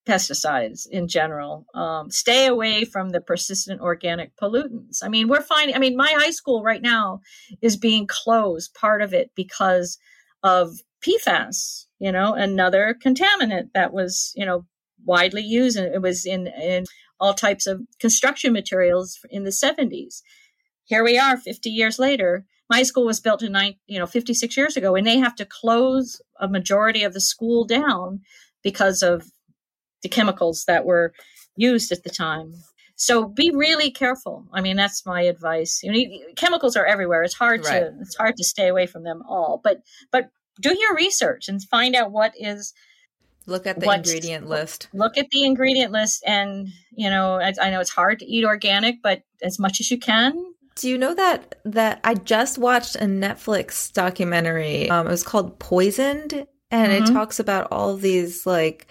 pesticides 0.08 0.88
in 0.90 1.08
general. 1.08 1.66
Um, 1.74 2.12
stay 2.12 2.48
away 2.48 2.84
from 2.84 3.10
the 3.10 3.22
persistent 3.22 3.80
organic 3.80 4.36
pollutants. 4.36 5.00
I 5.02 5.08
mean, 5.08 5.28
we're 5.28 5.42
finding. 5.42 5.76
I 5.76 5.80
mean, 5.80 5.96
my 5.96 6.14
high 6.18 6.32
school 6.32 6.64
right 6.64 6.82
now 6.82 7.22
is 7.62 7.78
being 7.78 8.08
closed. 8.08 8.74
Part 8.74 9.02
of 9.02 9.14
it 9.14 9.32
because 9.36 9.98
of 10.44 10.78
PFAS. 11.04 11.86
You 12.00 12.12
know, 12.12 12.34
another 12.34 12.96
contaminant 13.04 13.70
that 13.74 13.94
was 13.94 14.34
you 14.36 14.46
know 14.46 14.66
widely 15.06 15.44
used, 15.44 15.78
and 15.78 15.94
it 15.94 16.02
was 16.02 16.26
in 16.26 16.48
in 16.48 16.86
all 17.20 17.34
types 17.34 17.68
of 17.68 17.82
construction 18.00 18.52
materials 18.52 19.20
in 19.30 19.44
the 19.44 19.50
70s. 19.50 20.22
Here 20.84 21.04
we 21.04 21.18
are 21.18 21.38
50 21.38 21.70
years 21.70 21.98
later 21.98 22.46
my 22.70 22.84
school 22.84 23.06
was 23.06 23.20
built 23.20 23.44
in 23.44 23.52
nine, 23.52 23.76
you 23.86 24.00
know, 24.00 24.06
56 24.08 24.58
years 24.58 24.78
ago, 24.78 24.96
and 24.96 25.06
they 25.06 25.18
have 25.18 25.36
to 25.36 25.46
close 25.46 26.22
a 26.40 26.48
majority 26.48 27.04
of 27.04 27.14
the 27.14 27.22
school 27.22 27.66
down 27.66 28.22
because 28.64 29.04
of 29.04 29.32
the 30.02 30.10
chemicals 30.10 30.66
that 30.66 30.86
were 30.86 31.14
used 31.56 31.92
at 31.92 32.04
the 32.04 32.10
time. 32.10 32.54
So 32.96 33.26
be 33.26 33.52
really 33.54 33.92
careful. 33.92 34.48
I 34.54 34.62
mean, 34.62 34.76
that's 34.76 35.06
my 35.06 35.22
advice. 35.22 35.82
You 35.84 35.92
know, 35.92 36.26
chemicals 36.36 36.76
are 36.76 36.86
everywhere. 36.86 37.24
It's 37.24 37.34
hard 37.34 37.66
right. 37.66 37.82
to 37.82 37.94
it's 38.02 38.16
hard 38.16 38.38
to 38.38 38.44
stay 38.44 38.68
away 38.68 38.88
from 38.88 39.04
them 39.04 39.22
all. 39.28 39.60
But 39.64 39.82
but 40.12 40.30
do 40.60 40.78
your 40.80 40.96
research 40.96 41.48
and 41.48 41.64
find 41.64 41.96
out 41.96 42.12
what 42.12 42.34
is 42.38 42.74
look 43.46 43.68
at 43.68 43.80
the 43.80 43.92
ingredient 43.92 44.48
list 44.48 44.88
look 44.94 45.18
at 45.18 45.30
the 45.32 45.44
ingredient 45.44 45.92
list 45.92 46.24
and 46.26 46.70
you 46.92 47.10
know 47.10 47.40
I, 47.42 47.54
I, 47.62 47.70
know 47.72 47.82
it's 47.82 47.90
hard 47.90 48.20
to 48.20 48.26
eat 48.26 48.46
organic 48.46 49.02
but 49.04 49.24
as 49.42 49.60
much 49.60 49.82
as 49.82 49.92
you 49.92 50.00
can 50.00 50.54
do 50.76 50.90
you 50.90 50.98
know 50.98 51.14
that 51.14 51.56
that 51.66 52.00
I 52.04 52.16
just 52.16 52.58
watched 52.58 52.96
a 52.96 53.06
Netflix 53.06 53.92
documentary? 53.92 54.90
Um, 54.90 55.08
it 55.08 55.12
was 55.12 55.24
called 55.24 55.60
Poisoned, 55.60 56.48
and 56.72 56.92
mm-hmm. 56.92 57.04
it 57.04 57.14
talks 57.14 57.40
about 57.40 57.68
all 57.72 57.96
these 57.96 58.46
like, 58.46 58.88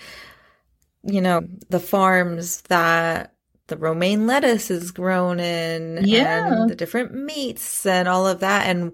you 1.02 1.20
know, 1.20 1.42
the 1.70 1.80
farms 1.80 2.62
that 2.62 3.34
the 3.66 3.76
romaine 3.76 4.26
lettuce 4.26 4.70
is 4.70 4.92
grown 4.92 5.40
in, 5.40 6.04
yeah, 6.04 6.60
and 6.60 6.70
the 6.70 6.76
different 6.76 7.14
meats 7.14 7.84
and 7.84 8.06
all 8.06 8.26
of 8.26 8.40
that, 8.40 8.66
and 8.66 8.92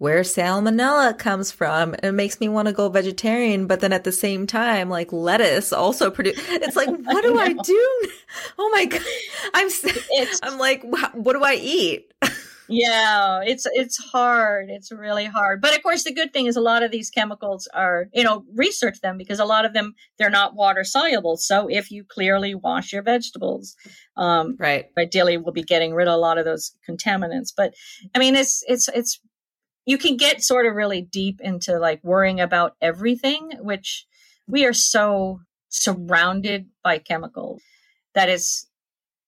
where 0.00 0.22
salmonella 0.22 1.16
comes 1.18 1.52
from. 1.52 1.94
It 2.02 2.12
makes 2.12 2.40
me 2.40 2.48
want 2.48 2.68
to 2.68 2.72
go 2.72 2.88
vegetarian, 2.88 3.66
but 3.66 3.80
then 3.80 3.92
at 3.92 4.04
the 4.04 4.12
same 4.12 4.46
time, 4.46 4.88
like 4.88 5.12
lettuce 5.12 5.74
also 5.74 6.10
produce. 6.10 6.38
It's 6.48 6.74
like, 6.74 6.88
what 7.04 7.22
do 7.22 7.38
I, 7.38 7.44
I 7.44 7.52
do? 7.52 8.08
Oh 8.58 8.70
my 8.72 8.86
god, 8.86 9.02
I'm 9.52 9.66
it's, 9.68 10.40
I'm 10.42 10.58
like, 10.58 10.82
what 11.12 11.34
do 11.34 11.44
I 11.44 11.58
eat? 11.60 12.14
yeah, 12.66 13.42
it's 13.44 13.66
it's 13.74 13.98
hard. 13.98 14.70
It's 14.70 14.90
really 14.90 15.26
hard. 15.26 15.60
But 15.60 15.76
of 15.76 15.82
course, 15.82 16.04
the 16.04 16.14
good 16.14 16.32
thing 16.32 16.46
is 16.46 16.56
a 16.56 16.62
lot 16.62 16.82
of 16.82 16.90
these 16.90 17.10
chemicals 17.10 17.68
are, 17.74 18.06
you 18.14 18.24
know, 18.24 18.46
research 18.54 19.02
them 19.02 19.18
because 19.18 19.38
a 19.38 19.44
lot 19.44 19.66
of 19.66 19.74
them 19.74 19.94
they're 20.18 20.30
not 20.30 20.54
water 20.54 20.82
soluble. 20.82 21.36
So 21.36 21.68
if 21.68 21.90
you 21.90 22.04
clearly 22.08 22.54
wash 22.54 22.94
your 22.94 23.02
vegetables, 23.02 23.76
um, 24.16 24.56
right, 24.58 24.86
ideally, 24.96 25.36
we'll 25.36 25.52
be 25.52 25.62
getting 25.62 25.92
rid 25.92 26.08
of 26.08 26.14
a 26.14 26.16
lot 26.16 26.38
of 26.38 26.46
those 26.46 26.72
contaminants. 26.88 27.52
But 27.54 27.74
I 28.14 28.18
mean, 28.18 28.34
it's 28.34 28.64
it's 28.66 28.88
it's 28.88 29.20
you 29.86 29.98
can 29.98 30.16
get 30.16 30.42
sort 30.42 30.66
of 30.66 30.74
really 30.74 31.02
deep 31.02 31.40
into 31.40 31.78
like 31.78 32.02
worrying 32.04 32.40
about 32.40 32.74
everything, 32.80 33.52
which 33.60 34.06
we 34.46 34.64
are 34.64 34.72
so 34.72 35.40
surrounded 35.68 36.66
by 36.82 36.98
chemicals 36.98 37.62
that 38.14 38.28
it's 38.28 38.66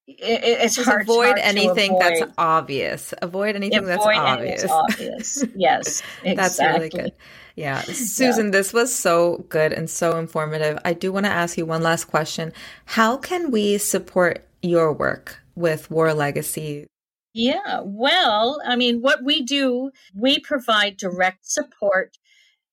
it, 0.06 0.40
it's 0.42 0.76
Just 0.76 0.88
hard. 0.88 1.02
Avoid 1.02 1.26
hard 1.26 1.38
anything 1.38 1.92
avoid. 1.92 2.02
that's 2.02 2.32
obvious. 2.36 3.14
Avoid 3.22 3.54
anything 3.56 3.78
avoid 3.78 3.88
that's 3.88 4.06
obvious. 4.06 4.70
obvious. 4.70 5.44
Yes, 5.54 6.02
exactly. 6.24 6.34
that's 6.34 6.58
really 6.60 6.88
good. 6.88 7.12
Yeah, 7.54 7.80
Susan, 7.82 8.46
yeah. 8.46 8.50
this 8.50 8.72
was 8.72 8.94
so 8.94 9.44
good 9.48 9.72
and 9.72 9.88
so 9.88 10.18
informative. 10.18 10.78
I 10.84 10.92
do 10.94 11.12
want 11.12 11.26
to 11.26 11.32
ask 11.32 11.56
you 11.56 11.66
one 11.66 11.82
last 11.82 12.06
question. 12.06 12.52
How 12.86 13.16
can 13.16 13.50
we 13.50 13.78
support 13.78 14.46
your 14.62 14.92
work 14.92 15.40
with 15.54 15.90
War 15.90 16.12
Legacy? 16.14 16.86
Yeah, 17.34 17.80
well, 17.82 18.60
I 18.66 18.76
mean, 18.76 19.00
what 19.00 19.24
we 19.24 19.42
do, 19.42 19.90
we 20.14 20.38
provide 20.38 20.98
direct 20.98 21.46
support 21.46 22.18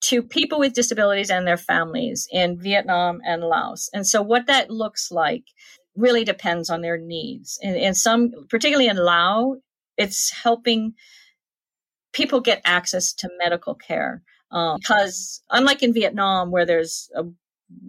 to 0.02 0.22
people 0.22 0.60
with 0.60 0.74
disabilities 0.74 1.30
and 1.30 1.48
their 1.48 1.58
families 1.58 2.28
in 2.32 2.60
Vietnam 2.60 3.22
and 3.26 3.42
Laos. 3.44 3.90
And 3.94 4.06
so, 4.06 4.22
what 4.22 4.48
that 4.48 4.70
looks 4.70 5.12
like 5.12 5.44
really 5.96 6.24
depends 6.24 6.70
on 6.70 6.82
their 6.82 6.98
needs. 6.98 7.60
And, 7.62 7.96
some, 7.96 8.32
particularly 8.50 8.90
in 8.90 8.98
Laos, 8.98 9.58
it's 9.98 10.32
helping 10.32 10.94
people 12.14 12.40
get 12.42 12.62
access 12.66 13.14
to 13.14 13.30
medical 13.38 13.76
care. 13.76 14.24
Um, 14.52 14.78
because 14.80 15.44
unlike 15.52 15.84
in 15.84 15.94
Vietnam, 15.94 16.50
where 16.52 16.66
there's 16.66 17.10
a 17.16 17.24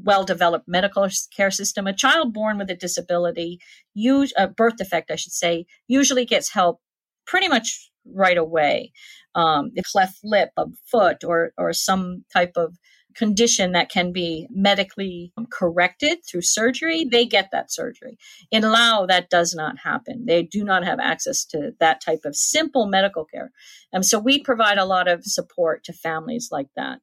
well 0.04 0.24
developed 0.24 0.68
medical 0.68 1.08
care 1.34 1.50
system. 1.50 1.86
A 1.86 1.92
child 1.92 2.32
born 2.32 2.58
with 2.58 2.70
a 2.70 2.74
disability, 2.74 3.60
use, 3.94 4.32
a 4.36 4.48
birth 4.48 4.76
defect, 4.76 5.10
I 5.10 5.16
should 5.16 5.32
say, 5.32 5.66
usually 5.88 6.24
gets 6.24 6.52
help 6.52 6.80
pretty 7.26 7.48
much 7.48 7.90
right 8.04 8.38
away. 8.38 8.92
Um, 9.34 9.70
the 9.74 9.82
cleft 9.82 10.18
lip, 10.24 10.50
a 10.56 10.66
foot, 10.90 11.24
or 11.24 11.52
or 11.56 11.72
some 11.72 12.24
type 12.32 12.52
of 12.56 12.76
condition 13.14 13.72
that 13.72 13.90
can 13.90 14.12
be 14.12 14.46
medically 14.50 15.32
corrected 15.50 16.18
through 16.24 16.42
surgery, 16.42 17.04
they 17.04 17.26
get 17.26 17.48
that 17.52 17.72
surgery. 17.72 18.18
In 18.50 18.62
Laos, 18.62 19.08
that 19.08 19.30
does 19.30 19.54
not 19.54 19.78
happen. 19.82 20.26
They 20.26 20.42
do 20.42 20.64
not 20.64 20.84
have 20.84 21.00
access 21.00 21.44
to 21.46 21.72
that 21.80 22.00
type 22.00 22.20
of 22.24 22.36
simple 22.36 22.86
medical 22.86 23.24
care. 23.24 23.50
And 23.92 24.04
so 24.04 24.18
we 24.18 24.42
provide 24.42 24.78
a 24.78 24.84
lot 24.84 25.08
of 25.08 25.24
support 25.24 25.84
to 25.84 25.92
families 25.92 26.48
like 26.50 26.68
that. 26.76 27.00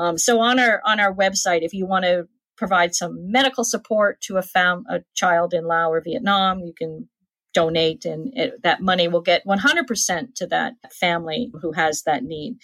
Um, 0.00 0.18
so 0.18 0.40
on 0.40 0.58
our 0.58 0.80
on 0.84 0.98
our 0.98 1.14
website, 1.14 1.62
if 1.62 1.72
you 1.72 1.86
want 1.86 2.04
to 2.04 2.26
provide 2.60 2.94
some 2.94 3.32
medical 3.32 3.64
support 3.64 4.20
to 4.20 4.36
a 4.36 4.42
fam 4.42 4.84
a 4.90 5.00
child 5.14 5.54
in 5.54 5.64
Laos 5.64 5.92
or 5.92 6.02
Vietnam. 6.02 6.60
You 6.60 6.74
can 6.76 7.08
donate 7.54 8.04
and 8.04 8.30
it, 8.36 8.62
that 8.62 8.82
money 8.82 9.08
will 9.08 9.22
get 9.22 9.46
100% 9.46 10.34
to 10.36 10.46
that 10.46 10.74
family 10.92 11.50
who 11.62 11.72
has 11.72 12.02
that 12.02 12.22
need. 12.22 12.58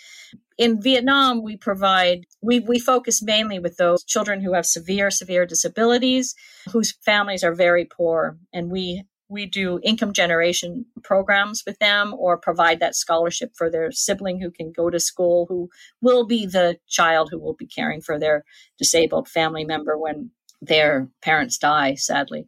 In 0.59 0.80
Vietnam, 0.80 1.43
we 1.43 1.57
provide, 1.57 2.26
we, 2.41 2.61
we 2.61 2.78
focus 2.78 3.22
mainly 3.22 3.59
with 3.59 3.78
those 3.78 4.05
children 4.05 4.43
who 4.43 4.53
have 4.53 4.64
severe, 4.66 5.11
severe 5.11 5.45
disabilities, 5.45 6.34
whose 6.72 6.93
families 7.05 7.43
are 7.43 7.55
very 7.55 7.84
poor. 7.84 8.39
And 8.53 8.70
we 8.70 9.05
we 9.29 9.47
do 9.47 9.81
income 9.83 10.12
generation 10.12 10.87
programs 11.03 11.64
with 11.66 11.79
them 11.79 12.14
or 12.16 12.37
provide 12.37 12.81
that 12.81 12.95
scholarship 12.95 13.53
for 13.57 13.70
their 13.70 13.91
sibling 13.91 14.41
who 14.41 14.51
can 14.51 14.72
go 14.72 14.91
to 14.91 15.01
school 15.01 15.47
who 15.49 15.68
will 16.01 16.27
be 16.27 16.47
the 16.47 16.79
child 16.89 17.29
who 17.31 17.39
will 17.39 17.55
be 17.55 17.66
caring 17.66 18.01
for 18.01 18.18
their 18.18 18.45
disabled 18.79 19.29
family 19.29 19.64
member 19.64 19.99
when 19.99 20.31
their 20.62 21.09
parents 21.22 21.59
die 21.59 21.95
sadly. 21.95 22.47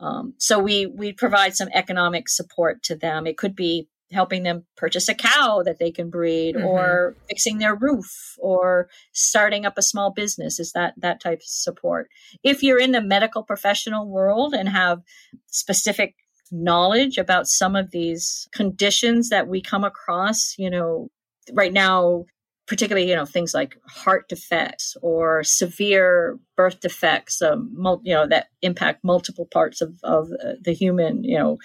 Um, 0.00 0.34
so 0.38 0.58
we 0.58 0.86
we 0.86 1.12
provide 1.12 1.54
some 1.54 1.68
economic 1.74 2.28
support 2.28 2.82
to 2.84 2.96
them. 2.96 3.26
It 3.26 3.36
could 3.36 3.54
be 3.54 3.88
helping 4.12 4.42
them 4.42 4.64
purchase 4.76 5.08
a 5.08 5.14
cow 5.14 5.62
that 5.64 5.78
they 5.78 5.90
can 5.90 6.10
breed 6.10 6.54
mm-hmm. 6.54 6.66
or 6.66 7.16
fixing 7.28 7.58
their 7.58 7.74
roof 7.74 8.36
or 8.38 8.88
starting 9.12 9.64
up 9.66 9.76
a 9.76 9.82
small 9.82 10.10
business 10.10 10.58
is 10.58 10.72
that 10.72 10.94
that 10.96 11.20
type 11.20 11.38
of 11.38 11.44
support 11.44 12.08
if 12.42 12.62
you're 12.62 12.78
in 12.78 12.92
the 12.92 13.00
medical 13.00 13.42
professional 13.42 14.08
world 14.08 14.54
and 14.54 14.68
have 14.68 15.02
specific 15.46 16.14
knowledge 16.50 17.16
about 17.18 17.46
some 17.46 17.74
of 17.74 17.90
these 17.90 18.48
conditions 18.52 19.30
that 19.30 19.48
we 19.48 19.60
come 19.60 19.84
across 19.84 20.54
you 20.58 20.70
know 20.70 21.08
right 21.52 21.72
now 21.72 22.24
particularly 22.66 23.08
you 23.08 23.14
know 23.14 23.26
things 23.26 23.54
like 23.54 23.76
heart 23.88 24.28
defects 24.28 24.96
or 25.02 25.42
severe 25.42 26.38
birth 26.56 26.80
defects 26.80 27.42
um, 27.42 27.70
mul- 27.74 28.02
you 28.04 28.14
know 28.14 28.26
that 28.26 28.46
impact 28.62 29.02
multiple 29.02 29.48
parts 29.52 29.80
of, 29.80 29.94
of 30.04 30.28
uh, 30.44 30.52
the 30.62 30.72
human 30.72 31.24
you 31.24 31.38
know 31.38 31.58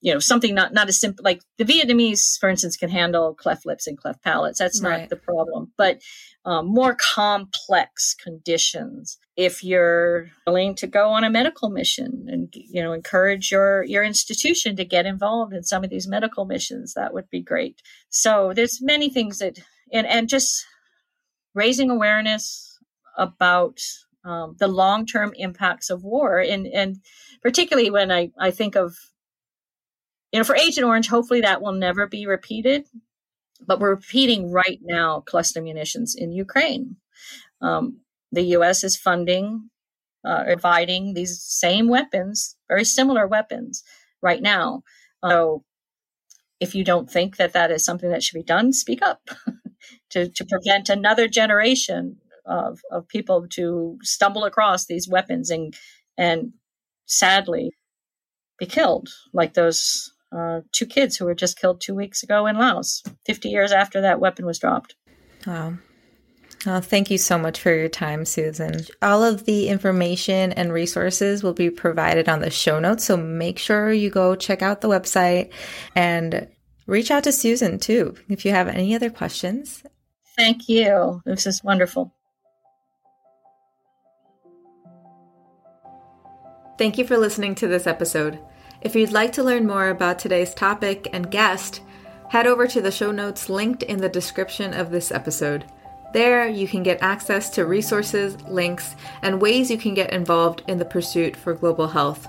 you 0.00 0.12
know 0.12 0.18
something 0.18 0.54
not 0.54 0.72
not 0.72 0.88
as 0.88 1.00
simple 1.00 1.22
like 1.24 1.40
the 1.58 1.64
vietnamese 1.64 2.38
for 2.38 2.48
instance 2.48 2.76
can 2.76 2.90
handle 2.90 3.34
cleft 3.34 3.66
lips 3.66 3.86
and 3.86 3.98
cleft 3.98 4.22
palates. 4.22 4.58
That's 4.58 4.80
not 4.80 4.88
right. 4.88 5.10
the 5.10 5.16
problem. 5.16 5.72
But 5.76 6.00
um, 6.44 6.66
more 6.66 6.96
complex 6.96 8.14
conditions 8.14 9.18
if 9.36 9.64
you're 9.64 10.30
willing 10.46 10.74
to 10.76 10.86
go 10.86 11.08
on 11.08 11.24
a 11.24 11.30
medical 11.30 11.70
mission 11.70 12.26
and 12.28 12.52
you 12.54 12.82
know 12.82 12.92
encourage 12.92 13.50
your 13.50 13.84
your 13.84 14.04
institution 14.04 14.76
to 14.76 14.84
get 14.84 15.06
involved 15.06 15.52
in 15.52 15.62
some 15.62 15.84
of 15.84 15.90
these 15.90 16.06
medical 16.06 16.44
missions 16.44 16.94
that 16.94 17.12
would 17.12 17.28
be 17.30 17.40
great. 17.40 17.80
So 18.08 18.52
there's 18.54 18.82
many 18.82 19.10
things 19.10 19.38
that 19.38 19.58
and 19.92 20.06
and 20.06 20.28
just 20.28 20.64
raising 21.54 21.90
awareness 21.90 22.78
about 23.16 23.78
um, 24.24 24.56
the 24.58 24.68
long 24.68 25.06
term 25.06 25.32
impacts 25.36 25.90
of 25.90 26.02
war, 26.02 26.38
and 26.38 26.66
and 26.66 26.96
particularly 27.42 27.90
when 27.90 28.10
I 28.10 28.30
I 28.38 28.50
think 28.50 28.74
of 28.74 28.96
you 30.32 30.40
know 30.40 30.44
for 30.44 30.56
Agent 30.56 30.86
Orange, 30.86 31.08
hopefully 31.08 31.42
that 31.42 31.62
will 31.62 31.72
never 31.72 32.06
be 32.06 32.26
repeated, 32.26 32.86
but 33.66 33.80
we're 33.80 33.90
repeating 33.90 34.50
right 34.50 34.80
now 34.82 35.20
cluster 35.20 35.60
munitions 35.62 36.14
in 36.14 36.32
Ukraine. 36.32 36.96
Um, 37.60 38.00
the 38.32 38.42
U.S. 38.42 38.82
is 38.82 38.96
funding, 38.96 39.70
uh, 40.24 40.44
providing 40.44 41.14
these 41.14 41.40
same 41.42 41.88
weapons, 41.88 42.56
very 42.68 42.84
similar 42.84 43.26
weapons, 43.26 43.84
right 44.22 44.42
now. 44.42 44.82
So, 45.24 45.64
if 46.60 46.74
you 46.74 46.82
don't 46.84 47.10
think 47.10 47.36
that 47.36 47.52
that 47.52 47.70
is 47.70 47.84
something 47.84 48.10
that 48.10 48.22
should 48.22 48.38
be 48.38 48.42
done, 48.42 48.72
speak 48.72 49.02
up. 49.02 49.28
to, 50.14 50.28
to 50.30 50.44
prevent 50.44 50.88
another 50.88 51.28
generation 51.28 52.16
of, 52.46 52.80
of 52.90 53.08
people 53.08 53.46
to 53.50 53.98
stumble 54.02 54.44
across 54.44 54.86
these 54.86 55.08
weapons 55.08 55.50
and 55.50 55.74
and 56.16 56.52
sadly 57.06 57.70
be 58.58 58.66
killed 58.66 59.08
like 59.32 59.54
those 59.54 60.12
uh, 60.34 60.60
two 60.72 60.86
kids 60.86 61.16
who 61.16 61.24
were 61.24 61.34
just 61.34 61.58
killed 61.58 61.80
two 61.80 61.94
weeks 61.94 62.22
ago 62.22 62.46
in 62.46 62.56
Laos, 62.56 63.02
50 63.26 63.48
years 63.48 63.72
after 63.72 64.00
that 64.00 64.20
weapon 64.20 64.46
was 64.46 64.58
dropped. 64.58 64.94
Wow. 65.46 65.74
Thank 66.64 67.10
you 67.10 67.18
so 67.18 67.36
much 67.36 67.60
for 67.60 67.74
your 67.74 67.90
time, 67.90 68.24
Susan. 68.24 68.86
All 69.02 69.22
of 69.22 69.44
the 69.44 69.68
information 69.68 70.52
and 70.52 70.72
resources 70.72 71.42
will 71.42 71.52
be 71.52 71.68
provided 71.68 72.28
on 72.28 72.40
the 72.40 72.50
show 72.50 72.80
notes, 72.80 73.04
so 73.04 73.16
make 73.18 73.58
sure 73.58 73.92
you 73.92 74.08
go 74.08 74.34
check 74.34 74.62
out 74.62 74.80
the 74.80 74.88
website 74.88 75.52
and 75.94 76.48
reach 76.86 77.10
out 77.10 77.24
to 77.24 77.32
Susan 77.32 77.78
too 77.78 78.14
if 78.28 78.44
you 78.44 78.52
have 78.52 78.68
any 78.68 78.94
other 78.94 79.10
questions. 79.10 79.84
Thank 80.36 80.68
you. 80.68 81.22
This 81.24 81.46
is 81.46 81.62
wonderful. 81.62 82.12
Thank 86.76 86.98
you 86.98 87.06
for 87.06 87.16
listening 87.16 87.54
to 87.56 87.68
this 87.68 87.86
episode. 87.86 88.40
If 88.80 88.96
you'd 88.96 89.12
like 89.12 89.32
to 89.34 89.44
learn 89.44 89.66
more 89.66 89.88
about 89.88 90.18
today's 90.18 90.52
topic 90.54 91.08
and 91.12 91.30
guest, 91.30 91.82
head 92.30 92.48
over 92.48 92.66
to 92.66 92.82
the 92.82 92.90
show 92.90 93.12
notes 93.12 93.48
linked 93.48 93.84
in 93.84 93.98
the 93.98 94.08
description 94.08 94.74
of 94.74 94.90
this 94.90 95.12
episode. 95.12 95.64
There, 96.12 96.48
you 96.48 96.66
can 96.66 96.82
get 96.82 97.02
access 97.02 97.48
to 97.50 97.64
resources, 97.64 98.40
links, 98.42 98.96
and 99.22 99.40
ways 99.40 99.70
you 99.70 99.78
can 99.78 99.94
get 99.94 100.12
involved 100.12 100.62
in 100.68 100.78
the 100.78 100.84
pursuit 100.84 101.36
for 101.36 101.54
global 101.54 101.88
health. 101.88 102.28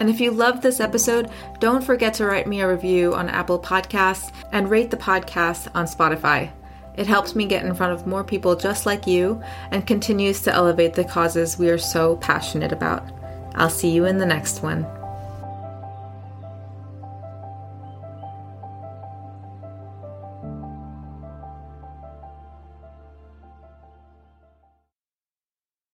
And 0.00 0.08
if 0.10 0.20
you 0.20 0.30
loved 0.30 0.62
this 0.62 0.80
episode, 0.80 1.30
don't 1.60 1.84
forget 1.84 2.14
to 2.14 2.26
write 2.26 2.46
me 2.46 2.62
a 2.62 2.68
review 2.68 3.14
on 3.14 3.28
Apple 3.28 3.60
Podcasts 3.60 4.32
and 4.52 4.70
rate 4.70 4.90
the 4.90 4.96
podcast 4.96 5.68
on 5.74 5.86
Spotify. 5.86 6.50
It 6.96 7.06
helps 7.06 7.34
me 7.34 7.46
get 7.46 7.64
in 7.64 7.74
front 7.74 7.92
of 7.92 8.06
more 8.06 8.24
people 8.24 8.54
just 8.54 8.86
like 8.86 9.06
you 9.06 9.42
and 9.70 9.86
continues 9.86 10.42
to 10.42 10.52
elevate 10.52 10.94
the 10.94 11.04
causes 11.04 11.58
we 11.58 11.70
are 11.70 11.78
so 11.78 12.16
passionate 12.16 12.72
about. 12.72 13.08
I'll 13.54 13.70
see 13.70 13.90
you 13.90 14.04
in 14.04 14.18
the 14.18 14.26
next 14.26 14.62
one. 14.62 14.86